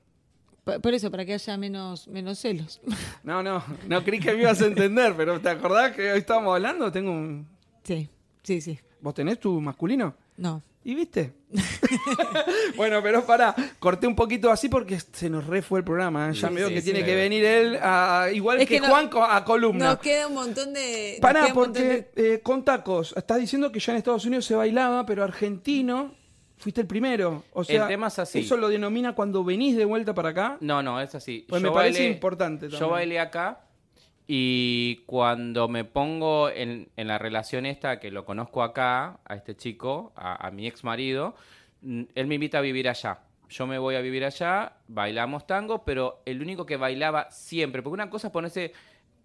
Por 0.64 0.94
eso, 0.94 1.10
para 1.10 1.26
que 1.26 1.34
haya 1.34 1.56
menos, 1.58 2.08
menos 2.08 2.38
celos. 2.38 2.80
No, 3.22 3.42
no, 3.42 3.62
no 3.86 4.02
creí 4.02 4.18
que 4.18 4.32
me 4.32 4.42
ibas 4.42 4.62
a 4.62 4.66
entender, 4.66 5.14
pero 5.16 5.38
¿te 5.40 5.50
acordás 5.50 5.92
que 5.92 6.10
hoy 6.12 6.18
estábamos 6.20 6.54
hablando? 6.54 6.90
Tengo 6.90 7.10
un... 7.12 7.46
sí, 7.82 8.08
sí, 8.44 8.60
sí. 8.60 8.78
¿Vos 9.00 9.12
tenés 9.14 9.40
tu 9.40 9.60
masculino? 9.60 10.14
No. 10.36 10.62
¿Y 10.86 10.94
viste? 10.94 11.32
bueno, 12.76 13.00
pero 13.02 13.24
para, 13.24 13.54
corté 13.78 14.06
un 14.06 14.14
poquito 14.14 14.50
así 14.50 14.68
porque 14.68 14.98
se 15.00 15.30
nos 15.30 15.46
re 15.46 15.62
fue 15.62 15.78
el 15.80 15.84
programa. 15.84 16.28
¿eh? 16.28 16.32
Ya 16.34 16.48
Sí, 16.48 16.54
me 16.54 16.60
veo 16.60 16.68
sí, 16.68 16.74
que 16.74 16.80
sí. 16.80 16.92
tiene 16.92 17.04
que 17.06 17.14
venir 17.14 17.44
él, 17.44 17.78
a- 17.80 18.28
igual 18.32 18.60
Es 18.60 18.68
que, 18.68 18.74
que 18.76 18.80
no- 18.80 18.88
Juan, 18.88 19.10
a 19.30 19.44
columna. 19.44 19.86
Nos 19.86 19.98
queda 19.98 20.26
un 20.26 20.34
montón 20.34 20.72
de. 20.74 21.18
Pará, 21.20 21.48
porque 21.54 22.10
de- 22.14 22.34
eh, 22.34 22.40
con 22.42 22.64
tacos, 22.64 23.14
estás 23.16 23.38
diciendo 23.38 23.72
que 23.72 23.80
ya 23.80 23.92
en 23.92 23.98
Estados 23.98 24.24
Unidos 24.26 24.44
se 24.44 24.54
bailaba, 24.54 25.06
pero 25.06 25.24
argentino 25.24 26.14
fuiste 26.58 26.80
el 26.82 26.86
primero. 26.86 27.44
O 27.52 27.64
sea, 27.64 27.86
tema 27.88 28.08
es 28.08 28.18
así. 28.18 28.40
eso 28.40 28.56
lo 28.56 28.68
denomina 28.68 29.14
cuando 29.14 29.42
venís 29.44 29.76
de 29.76 29.84
vuelta 29.84 30.14
para 30.14 30.30
acá. 30.30 30.56
No, 30.60 30.82
no, 30.82 31.00
es 31.00 31.14
así. 31.14 31.44
Pues 31.48 31.62
Yo 31.62 31.68
me 31.70 31.74
parece 31.74 32.06
importante 32.08 32.66
también. 32.66 32.80
Yo 32.80 32.88
bailé 32.90 33.20
acá 33.20 33.63
y 34.26 35.02
cuando 35.06 35.68
me 35.68 35.84
pongo 35.84 36.48
en, 36.48 36.88
en 36.96 37.08
la 37.08 37.18
relación 37.18 37.66
esta, 37.66 38.00
que 38.00 38.10
lo 38.10 38.24
conozco 38.24 38.62
acá, 38.62 39.18
a 39.24 39.34
este 39.34 39.54
chico, 39.56 40.12
a, 40.16 40.46
a 40.46 40.50
mi 40.50 40.66
ex 40.66 40.82
marido, 40.84 41.34
mm, 41.82 42.02
él 42.14 42.26
me 42.26 42.36
invita 42.36 42.58
a 42.58 42.60
vivir 42.62 42.88
allá. 42.88 43.18
Yo 43.50 43.66
me 43.66 43.78
voy 43.78 43.94
a 43.96 44.00
vivir 44.00 44.24
allá, 44.24 44.72
bailamos 44.88 45.46
tango, 45.46 45.84
pero 45.84 46.22
el 46.24 46.40
único 46.40 46.64
que 46.64 46.76
bailaba 46.76 47.30
siempre, 47.30 47.82
porque 47.82 47.94
una 47.94 48.08
cosa 48.10 48.28
es 48.28 48.32
ponerse 48.32 48.72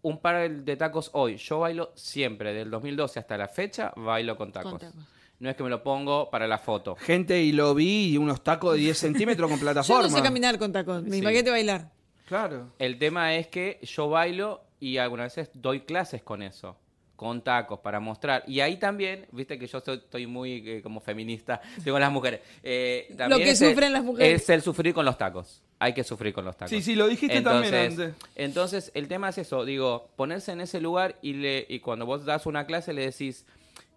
un 0.01 0.17
par 0.19 0.49
de 0.49 0.75
tacos 0.75 1.09
hoy. 1.13 1.37
Yo 1.37 1.59
bailo 1.59 1.91
siempre, 1.95 2.53
del 2.53 2.69
2012 2.69 3.19
hasta 3.19 3.37
la 3.37 3.47
fecha, 3.47 3.93
bailo 3.95 4.35
con 4.35 4.51
tacos. 4.51 4.71
Con 4.73 4.79
tacos. 4.79 5.03
No 5.39 5.49
es 5.49 5.55
que 5.55 5.63
me 5.63 5.69
lo 5.69 5.81
pongo 5.81 6.29
para 6.29 6.47
la 6.47 6.57
foto. 6.57 6.95
Gente, 6.97 7.41
y 7.41 7.53
lo 7.53 7.73
vi, 7.73 8.09
y 8.11 8.17
unos 8.17 8.43
tacos 8.43 8.73
de 8.73 8.79
10 8.81 8.97
centímetros 8.97 9.49
con 9.49 9.57
Yo 9.57 9.63
plataforma. 9.63 10.09
no 10.09 10.17
sé 10.17 10.21
caminar 10.21 10.59
con 10.59 10.73
tacos, 10.73 11.01
mi 11.03 11.19
Sí. 11.19 11.21
paquete 11.21 11.49
bailar. 11.49 11.89
Claro. 12.29 12.67
El 12.77 12.99
tema 12.99 13.33
es 13.33 13.47
que 13.47 13.79
yo 13.81 14.07
bailo 14.07 14.61
y 14.79 14.97
algunas 14.97 15.35
veces 15.35 15.49
doy 15.55 15.81
clases 15.81 16.21
con 16.21 16.43
eso, 16.43 16.77
con 17.15 17.41
tacos, 17.41 17.79
para 17.79 17.99
mostrar. 17.99 18.43
Y 18.45 18.59
ahí 18.59 18.77
también, 18.77 19.25
viste 19.31 19.57
que 19.57 19.65
yo 19.65 19.81
soy, 19.81 19.97
estoy 19.97 20.27
muy 20.27 20.63
eh, 20.63 20.81
como 20.83 20.99
feminista, 20.99 21.59
digo 21.83 21.97
las 21.97 22.11
mujeres. 22.11 22.41
eh, 22.61 23.11
también 23.17 23.41
que 23.43 23.49
es 23.49 23.59
sufren 23.59 23.91
las 23.91 24.03
mujeres. 24.03 24.43
Es 24.43 24.49
el 24.51 24.61
sufrir 24.61 24.93
con 24.93 25.05
los 25.05 25.17
tacos. 25.17 25.63
Hay 25.79 25.93
que 25.93 26.03
sufrir 26.03 26.31
con 26.31 26.45
los 26.45 26.55
tacos. 26.55 26.69
Sí, 26.69 26.83
sí, 26.83 26.93
lo 26.93 27.07
dijiste 27.07 27.41
también 27.41 27.73
entonces, 27.73 28.07
antes. 28.07 28.29
Entonces, 28.35 28.91
el 28.93 29.07
tema 29.07 29.29
es 29.29 29.39
eso, 29.39 29.65
digo, 29.65 30.11
ponerse 30.15 30.51
en 30.51 30.61
ese 30.61 30.79
lugar 30.79 31.15
y, 31.23 31.33
le, 31.33 31.65
y 31.67 31.79
cuando 31.79 32.05
vos 32.05 32.25
das 32.25 32.45
una 32.45 32.67
clase 32.67 32.93
le 32.93 33.05
decís, 33.07 33.43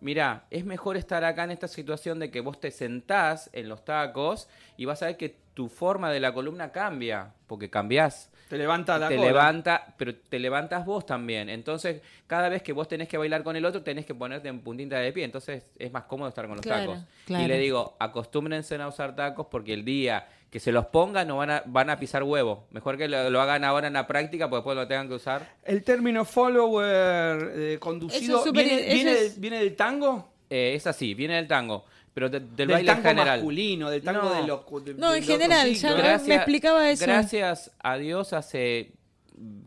mira, 0.01 0.47
es 0.51 0.65
mejor 0.65 0.97
estar 0.97 1.23
acá 1.23 1.45
en 1.45 1.51
esta 1.51 1.69
situación 1.69 2.19
de 2.19 2.31
que 2.31 2.41
vos 2.41 2.59
te 2.59 2.71
sentás 2.71 3.51
en 3.53 3.69
los 3.69 3.85
tacos 3.85 4.49
y 4.79 4.87
vas 4.87 5.03
a 5.03 5.07
ver 5.07 5.19
que 5.19 5.37
tu 5.55 5.69
forma 5.69 6.11
de 6.11 6.21
la 6.21 6.33
columna 6.33 6.73
cambia, 6.73 7.35
porque 7.53 7.69
cambiás 7.69 8.31
Te 8.49 8.57
levanta 8.57 8.99
la 8.99 9.09
te 9.09 9.17
cola. 9.17 9.29
levanta, 9.29 9.95
pero 9.99 10.15
te 10.15 10.39
levantas 10.39 10.87
vos 10.87 11.05
también. 11.05 11.51
Entonces, 11.51 12.01
cada 12.27 12.49
vez 12.49 12.63
que 12.63 12.73
vos 12.73 12.89
tenés 12.89 13.09
que 13.09 13.19
bailar 13.19 13.43
con 13.43 13.57
el 13.57 13.65
otro, 13.67 13.83
tenés 13.83 14.07
que 14.07 14.15
ponerte 14.15 14.49
en 14.49 14.61
puntita 14.61 14.99
de 14.99 15.13
pie. 15.13 15.25
Entonces, 15.25 15.71
es 15.79 15.93
más 15.93 16.05
cómodo 16.05 16.31
estar 16.31 16.47
con 16.47 16.57
los 16.57 16.65
Claro, 16.65 16.93
tacos. 16.93 17.05
claro. 17.27 17.45
Y 17.45 17.49
le 17.49 17.59
digo, 17.59 17.95
acostúmbrense 18.01 18.77
a 18.77 18.89
usar 18.89 19.15
tacos 19.15 19.49
porque 19.51 19.75
el 19.75 19.85
día 19.85 20.27
que 20.51 20.61
se 20.61 20.73
los 20.73 20.87
pongan 20.87 21.29
no 21.29 21.37
van 21.37 21.51
a, 21.51 21.63
van 21.67 21.91
a 21.91 21.99
pisar 21.99 22.23
huevo. 22.23 22.67
Mejor 22.71 22.97
que 22.97 23.07
lo, 23.07 23.29
lo 23.29 23.41
hagan 23.43 23.65
ahora 23.65 23.87
en 23.89 23.93
la 23.93 24.07
práctica 24.07 24.49
porque 24.49 24.61
después 24.61 24.77
lo 24.77 24.89
tengan 24.89 25.09
que 25.09 25.15
usar. 25.15 25.57
El 25.63 25.83
término 25.85 26.25
follower 26.25 27.53
eh, 27.55 27.77
conducido, 27.79 28.23
Eso 28.23 28.39
es 28.39 28.45
súper- 28.47 28.65
¿viene, 28.67 28.81
eso 28.87 28.95
viene, 28.95 29.13
es- 29.13 29.33
del, 29.35 29.41
viene 29.41 29.59
del 29.59 29.77
tango? 29.77 30.33
Eh, 30.51 30.73
es 30.75 30.87
así, 30.87 31.13
viene 31.15 31.35
del 31.37 31.47
tango. 31.49 31.85
Pero 32.15 32.29
de- 32.29 32.41
del, 32.41 32.57
Del 32.57 32.69
baile 32.69 32.87
tango 32.87 33.01
en 33.01 33.09
general. 33.17 33.39
masculino, 33.39 33.91
del 33.91 34.03
tango 34.03 34.23
No. 34.23 34.35
de 34.35 34.47
los... 34.47 34.85
de- 34.85 34.95
No, 34.95 35.11
de 35.13 35.19
en 35.19 35.27
los 35.27 35.31
general, 35.39 35.73
ya- 35.75 36.19
me 36.27 36.35
explicaba 36.35 36.91
eso. 36.91 37.05
Gracias 37.07 37.71
a 37.83 37.97
Dios, 37.97 38.33
hace 38.35 38.93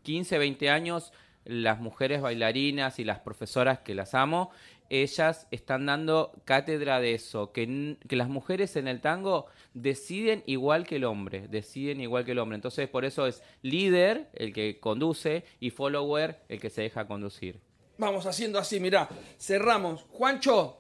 15, 0.04 0.38
20 0.38 0.70
años, 0.70 1.12
las 1.44 1.80
mujeres 1.80 2.22
bailarinas 2.22 3.00
y 3.00 3.04
las 3.04 3.20
profesoras 3.20 3.80
que 3.80 3.96
las 3.96 4.14
amo, 4.14 4.52
ellas 4.90 5.48
están 5.50 5.88
dando 5.88 6.32
cátedra 6.46 7.00
de 7.00 7.16
eso, 7.16 7.52
que, 7.52 7.98
que 8.08 8.16
las 8.16 8.30
mujeres 8.30 8.76
en 8.76 8.88
el 8.88 9.02
tango 9.02 9.48
deciden 9.74 10.44
igual 10.46 10.86
que 10.86 10.98
el 10.98 11.06
hombre, 11.06 11.48
deciden 11.48 12.00
igual 12.02 12.24
que 12.26 12.34
el 12.34 12.40
hombre. 12.40 12.56
Entonces, 12.56 12.88
por 12.88 13.04
eso 13.06 13.26
es 13.26 13.42
líder 13.64 14.30
el 14.36 14.54
que 14.54 14.80
conduce 14.80 15.44
y 15.60 15.72
follower 15.72 16.40
el 16.50 16.60
que 16.60 16.70
se 16.70 16.84
deja 16.84 17.08
conducir. 17.08 17.60
Vamos 17.98 18.28
haciendo 18.28 18.60
así, 18.60 18.80
mirá. 18.80 19.10
Cerramos. 19.40 20.04
Juancho, 20.12 20.78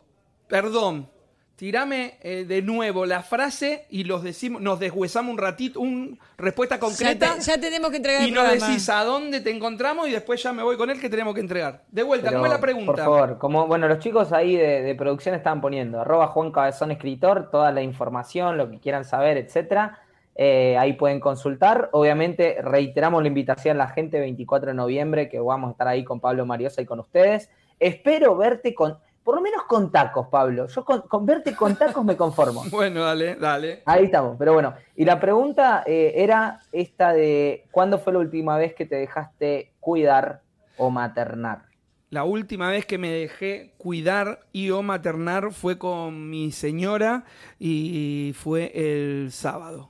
perdón. 0.47 1.09
Tirame 1.56 2.16
eh, 2.22 2.43
de 2.45 2.62
nuevo 2.62 3.06
la 3.06 3.24
frase 3.24 3.86
y 3.89 4.03
los 4.03 4.24
decimos, 4.24 4.62
nos 4.62 4.80
deshuesamos 4.80 5.32
un 5.32 5.38
ratito, 5.38 5.80
un 5.80 6.20
respuesta 6.38 6.76
Ya, 6.76 6.80
concreta. 6.80 7.36
te- 7.36 7.41
ya 7.41 7.58
tenemos 7.60 7.91
que 7.91 7.97
entregar 7.97 8.22
y 8.24 8.26
el 8.30 8.34
nos 8.34 8.43
programa. 8.43 8.68
decís 8.68 8.89
a 8.89 9.03
dónde 9.03 9.39
te 9.41 9.51
encontramos 9.51 10.08
y 10.10 10.12
después 10.12 10.43
ya 10.43 10.51
me 10.51 10.64
voy 10.64 10.76
con 10.78 10.89
él 10.89 10.99
que 10.99 11.10
tenemos 11.10 11.34
que 11.34 11.39
entregar. 11.39 11.84
De 11.89 12.03
vuelta, 12.03 12.28
Pero, 12.28 12.39
¿cómo 12.39 12.45
es 12.47 12.51
la 12.51 12.60
pregunta? 12.62 12.86
Por 12.91 12.97
favor, 12.99 13.38
como 13.38 13.68
bueno, 13.68 13.88
los 13.88 13.99
chicos 13.99 14.34
ahí 14.34 14.56
de, 14.58 14.82
de 14.82 14.95
producción 14.95 15.34
estaban 15.36 15.62
poniendo, 15.62 16.01
arroba 16.01 16.28
Juan 16.28 16.51
Cabezón 16.51 16.91
Escritor, 16.91 17.49
toda 17.49 17.72
la 17.72 17.82
información, 17.82 18.58
lo 18.58 18.70
que 18.70 18.80
quieran 18.80 19.06
saber, 19.06 19.38
etcétera. 19.38 19.99
Eh, 20.38 20.76
ahí 20.78 20.91
pueden 20.93 21.22
consultar. 21.22 21.88
Obviamente, 21.93 22.58
reiteramos 22.62 23.22
la 23.22 23.30
invitación 23.30 23.78
a 23.80 23.86
la 23.86 23.88
gente 23.88 24.20
24 24.20 24.72
de 24.72 24.74
noviembre, 24.76 25.30
que 25.30 25.39
vamos 25.39 25.70
a 25.70 25.72
estar 25.72 25.88
ahí 25.88 26.03
con 26.03 26.20
Pablo 26.20 26.45
Mariosa 26.45 26.82
y 26.82 26.86
con 26.86 26.99
ustedes. 26.99 27.49
Espero 27.80 28.36
verte 28.36 28.74
con, 28.76 28.97
por 29.26 29.36
lo 29.36 29.41
menos 29.41 29.63
con 29.63 29.91
tacos, 29.91 30.28
Pablo. 30.28 30.67
Yo 30.67 30.86
con, 30.86 31.01
con 31.01 31.26
verte 31.26 31.55
con 31.55 31.76
tacos 31.76 32.05
me 32.05 32.15
conformo. 32.15 32.63
Bueno, 32.71 33.03
dale, 33.03 33.36
dale. 33.36 33.82
Ahí 33.86 34.05
estamos, 34.05 34.36
pero 34.38 34.53
bueno. 34.53 34.76
Y 34.95 35.03
la 35.03 35.19
pregunta 35.19 35.84
eh, 35.86 36.13
era 36.15 36.61
esta 36.71 37.11
de, 37.11 37.65
¿cuándo 37.71 37.97
fue 37.99 38.13
la 38.13 38.19
última 38.19 38.55
vez 38.57 38.76
que 38.76 38.86
te 38.86 38.95
dejaste 38.95 39.73
cuidar 39.80 40.43
o 40.78 40.91
maternar? 40.91 41.63
La 42.11 42.23
última 42.23 42.69
vez 42.69 42.86
que 42.86 42.99
me 42.99 43.09
dejé 43.09 43.73
cuidar 43.78 44.41
y 44.53 44.69
o 44.69 44.84
maternar 44.84 45.51
fue 45.51 45.78
con 45.80 46.30
mi 46.30 46.51
señora 46.51 47.26
y 47.59 48.32
fue 48.38 48.71
el 48.76 49.32
sábado. 49.32 49.89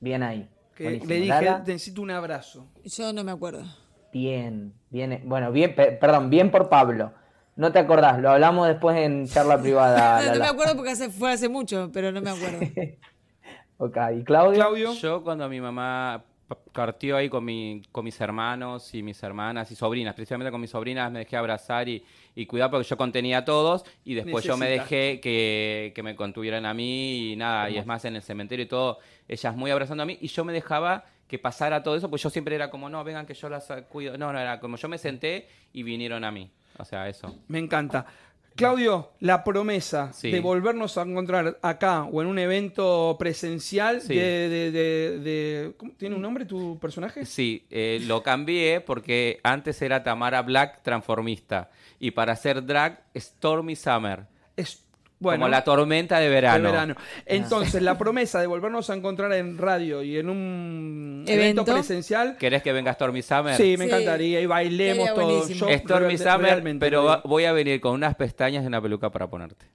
Bien 0.00 0.22
ahí. 0.24 0.50
Que 0.74 1.00
le 1.06 1.14
dije, 1.20 1.28
Lala, 1.28 1.58
necesito 1.60 2.02
un 2.02 2.10
abrazo. 2.10 2.66
Yo 2.82 3.12
no 3.12 3.22
me 3.22 3.30
acuerdo. 3.30 3.62
Bien, 4.12 4.74
bien, 4.90 5.22
bueno, 5.24 5.52
bien, 5.52 5.74
pe- 5.74 5.92
perdón, 5.92 6.30
bien 6.30 6.50
por 6.50 6.68
Pablo. 6.68 7.12
No 7.56 7.70
te 7.72 7.78
acordás, 7.78 8.18
lo 8.20 8.30
hablamos 8.30 8.66
después 8.68 8.96
en 8.96 9.26
charla 9.28 9.60
privada. 9.60 10.20
No, 10.26 10.32
no 10.34 10.40
me 10.40 10.46
acuerdo 10.46 10.74
porque 10.76 10.90
hace- 10.90 11.10
fue 11.10 11.32
hace 11.32 11.48
mucho, 11.48 11.90
pero 11.92 12.10
no 12.12 12.20
me 12.20 12.30
acuerdo. 12.30 12.58
Ok, 13.76 13.96
¿y 14.20 14.24
Claudio? 14.24 14.54
Claudio, 14.54 14.94
Yo 14.94 15.22
cuando 15.24 15.48
mi 15.48 15.60
mamá 15.60 16.22
partió 16.72 17.16
ahí 17.16 17.28
con, 17.28 17.44
mi, 17.44 17.82
con 17.90 18.04
mis 18.04 18.20
hermanos 18.20 18.94
y 18.94 19.02
mis 19.02 19.20
hermanas 19.22 19.70
y 19.72 19.74
sobrinas, 19.74 20.14
principalmente 20.14 20.52
con 20.52 20.60
mis 20.60 20.70
sobrinas 20.70 21.10
me 21.10 21.20
dejé 21.20 21.36
abrazar 21.36 21.88
y, 21.88 22.04
y 22.36 22.46
cuidar 22.46 22.70
porque 22.70 22.86
yo 22.86 22.96
contenía 22.96 23.38
a 23.38 23.44
todos 23.44 23.84
y 24.04 24.14
después 24.14 24.44
yo 24.44 24.56
me 24.56 24.68
dejé 24.68 25.20
que, 25.20 25.92
que 25.94 26.02
me 26.04 26.14
contuvieran 26.14 26.66
a 26.66 26.72
mí 26.74 27.32
y 27.32 27.36
nada, 27.36 27.68
y 27.68 27.78
es 27.78 27.84
más 27.86 28.04
en 28.04 28.14
el 28.14 28.22
cementerio 28.22 28.64
y 28.64 28.68
todo, 28.68 28.98
ellas 29.26 29.56
muy 29.56 29.70
abrazando 29.72 30.04
a 30.04 30.06
mí 30.06 30.18
y 30.20 30.28
yo 30.28 30.44
me 30.44 30.52
dejaba 30.52 31.04
que 31.26 31.38
pasara 31.40 31.82
todo 31.82 31.96
eso, 31.96 32.08
pues 32.08 32.22
yo 32.22 32.30
siempre 32.30 32.54
era 32.54 32.70
como, 32.70 32.88
no, 32.88 33.02
vengan 33.02 33.26
que 33.26 33.34
yo 33.34 33.48
las 33.48 33.68
eh, 33.70 33.84
cuido, 33.88 34.16
no, 34.16 34.32
no, 34.32 34.38
era 34.38 34.60
como 34.60 34.76
yo 34.76 34.88
me 34.88 34.98
senté 34.98 35.48
y 35.72 35.82
vinieron 35.82 36.22
a 36.24 36.30
mí, 36.30 36.48
o 36.78 36.84
sea, 36.84 37.08
eso. 37.08 37.34
me 37.48 37.58
encanta. 37.58 38.06
Claudio, 38.56 39.10
la 39.18 39.42
promesa 39.42 40.12
Sí. 40.12 40.30
de 40.30 40.38
volvernos 40.38 40.96
a 40.96 41.02
encontrar 41.02 41.58
acá 41.60 42.04
o 42.04 42.22
en 42.22 42.28
un 42.28 42.38
evento 42.38 43.16
presencial 43.18 44.00
Sí. 44.00 44.14
de, 44.14 44.48
de- 44.48 44.70
de- 44.70 45.18
de- 45.18 45.74
¿cómo- 45.76 45.90
¿Tiene 45.96 46.14
un 46.14 46.22
nombre 46.22 46.44
tu 46.44 46.78
personaje? 46.78 47.26
Sí, 47.26 47.66
eh, 47.70 47.98
lo 48.06 48.22
cambié 48.22 48.80
porque 48.80 49.40
antes 49.42 49.82
era 49.82 50.04
Tamara 50.04 50.40
Black 50.42 50.82
transformista 50.84 51.68
y 51.98 52.12
para 52.12 52.34
hacer 52.34 52.64
drag 52.64 53.02
Stormy 53.16 53.74
Summer, 53.74 54.26
Es 54.56 54.83
bueno, 55.18 55.40
como 55.44 55.48
la 55.48 55.64
tormenta 55.64 56.18
de 56.18 56.24
de 56.24 56.30
verano. 56.30 56.70
verano. 56.70 56.94
Entonces, 57.26 57.82
la 57.82 57.96
promesa 57.96 58.40
de 58.40 58.46
volvernos 58.46 58.90
a 58.90 58.94
encontrar 58.94 59.32
en 59.32 59.56
radio 59.58 60.02
y 60.02 60.18
en 60.18 60.28
un 60.28 61.24
evento, 61.26 61.62
Evento. 61.62 61.64
presencial. 61.72 62.36
¿Querés 62.38 62.62
que 62.62 62.72
venga 62.72 62.92
Stormy 62.92 63.22
Summer? 63.22 63.56
Sí, 63.56 63.76
me 63.78 63.84
Sí. 63.84 63.90
encantaría 63.90 64.40
y 64.40 64.46
bailemos. 64.46 65.10
Yo 65.48 65.68
Stormy 65.70 66.18
Summer, 66.18 66.62
pero 66.78 67.20
voy 67.24 67.44
a 67.44 67.52
venir 67.52 67.80
con 67.80 67.92
unas 67.94 68.14
pestañas 68.14 68.64
y 68.64 68.66
una 68.66 68.80
peluca 68.82 69.10
para 69.10 69.28
ponerte. 69.28 69.66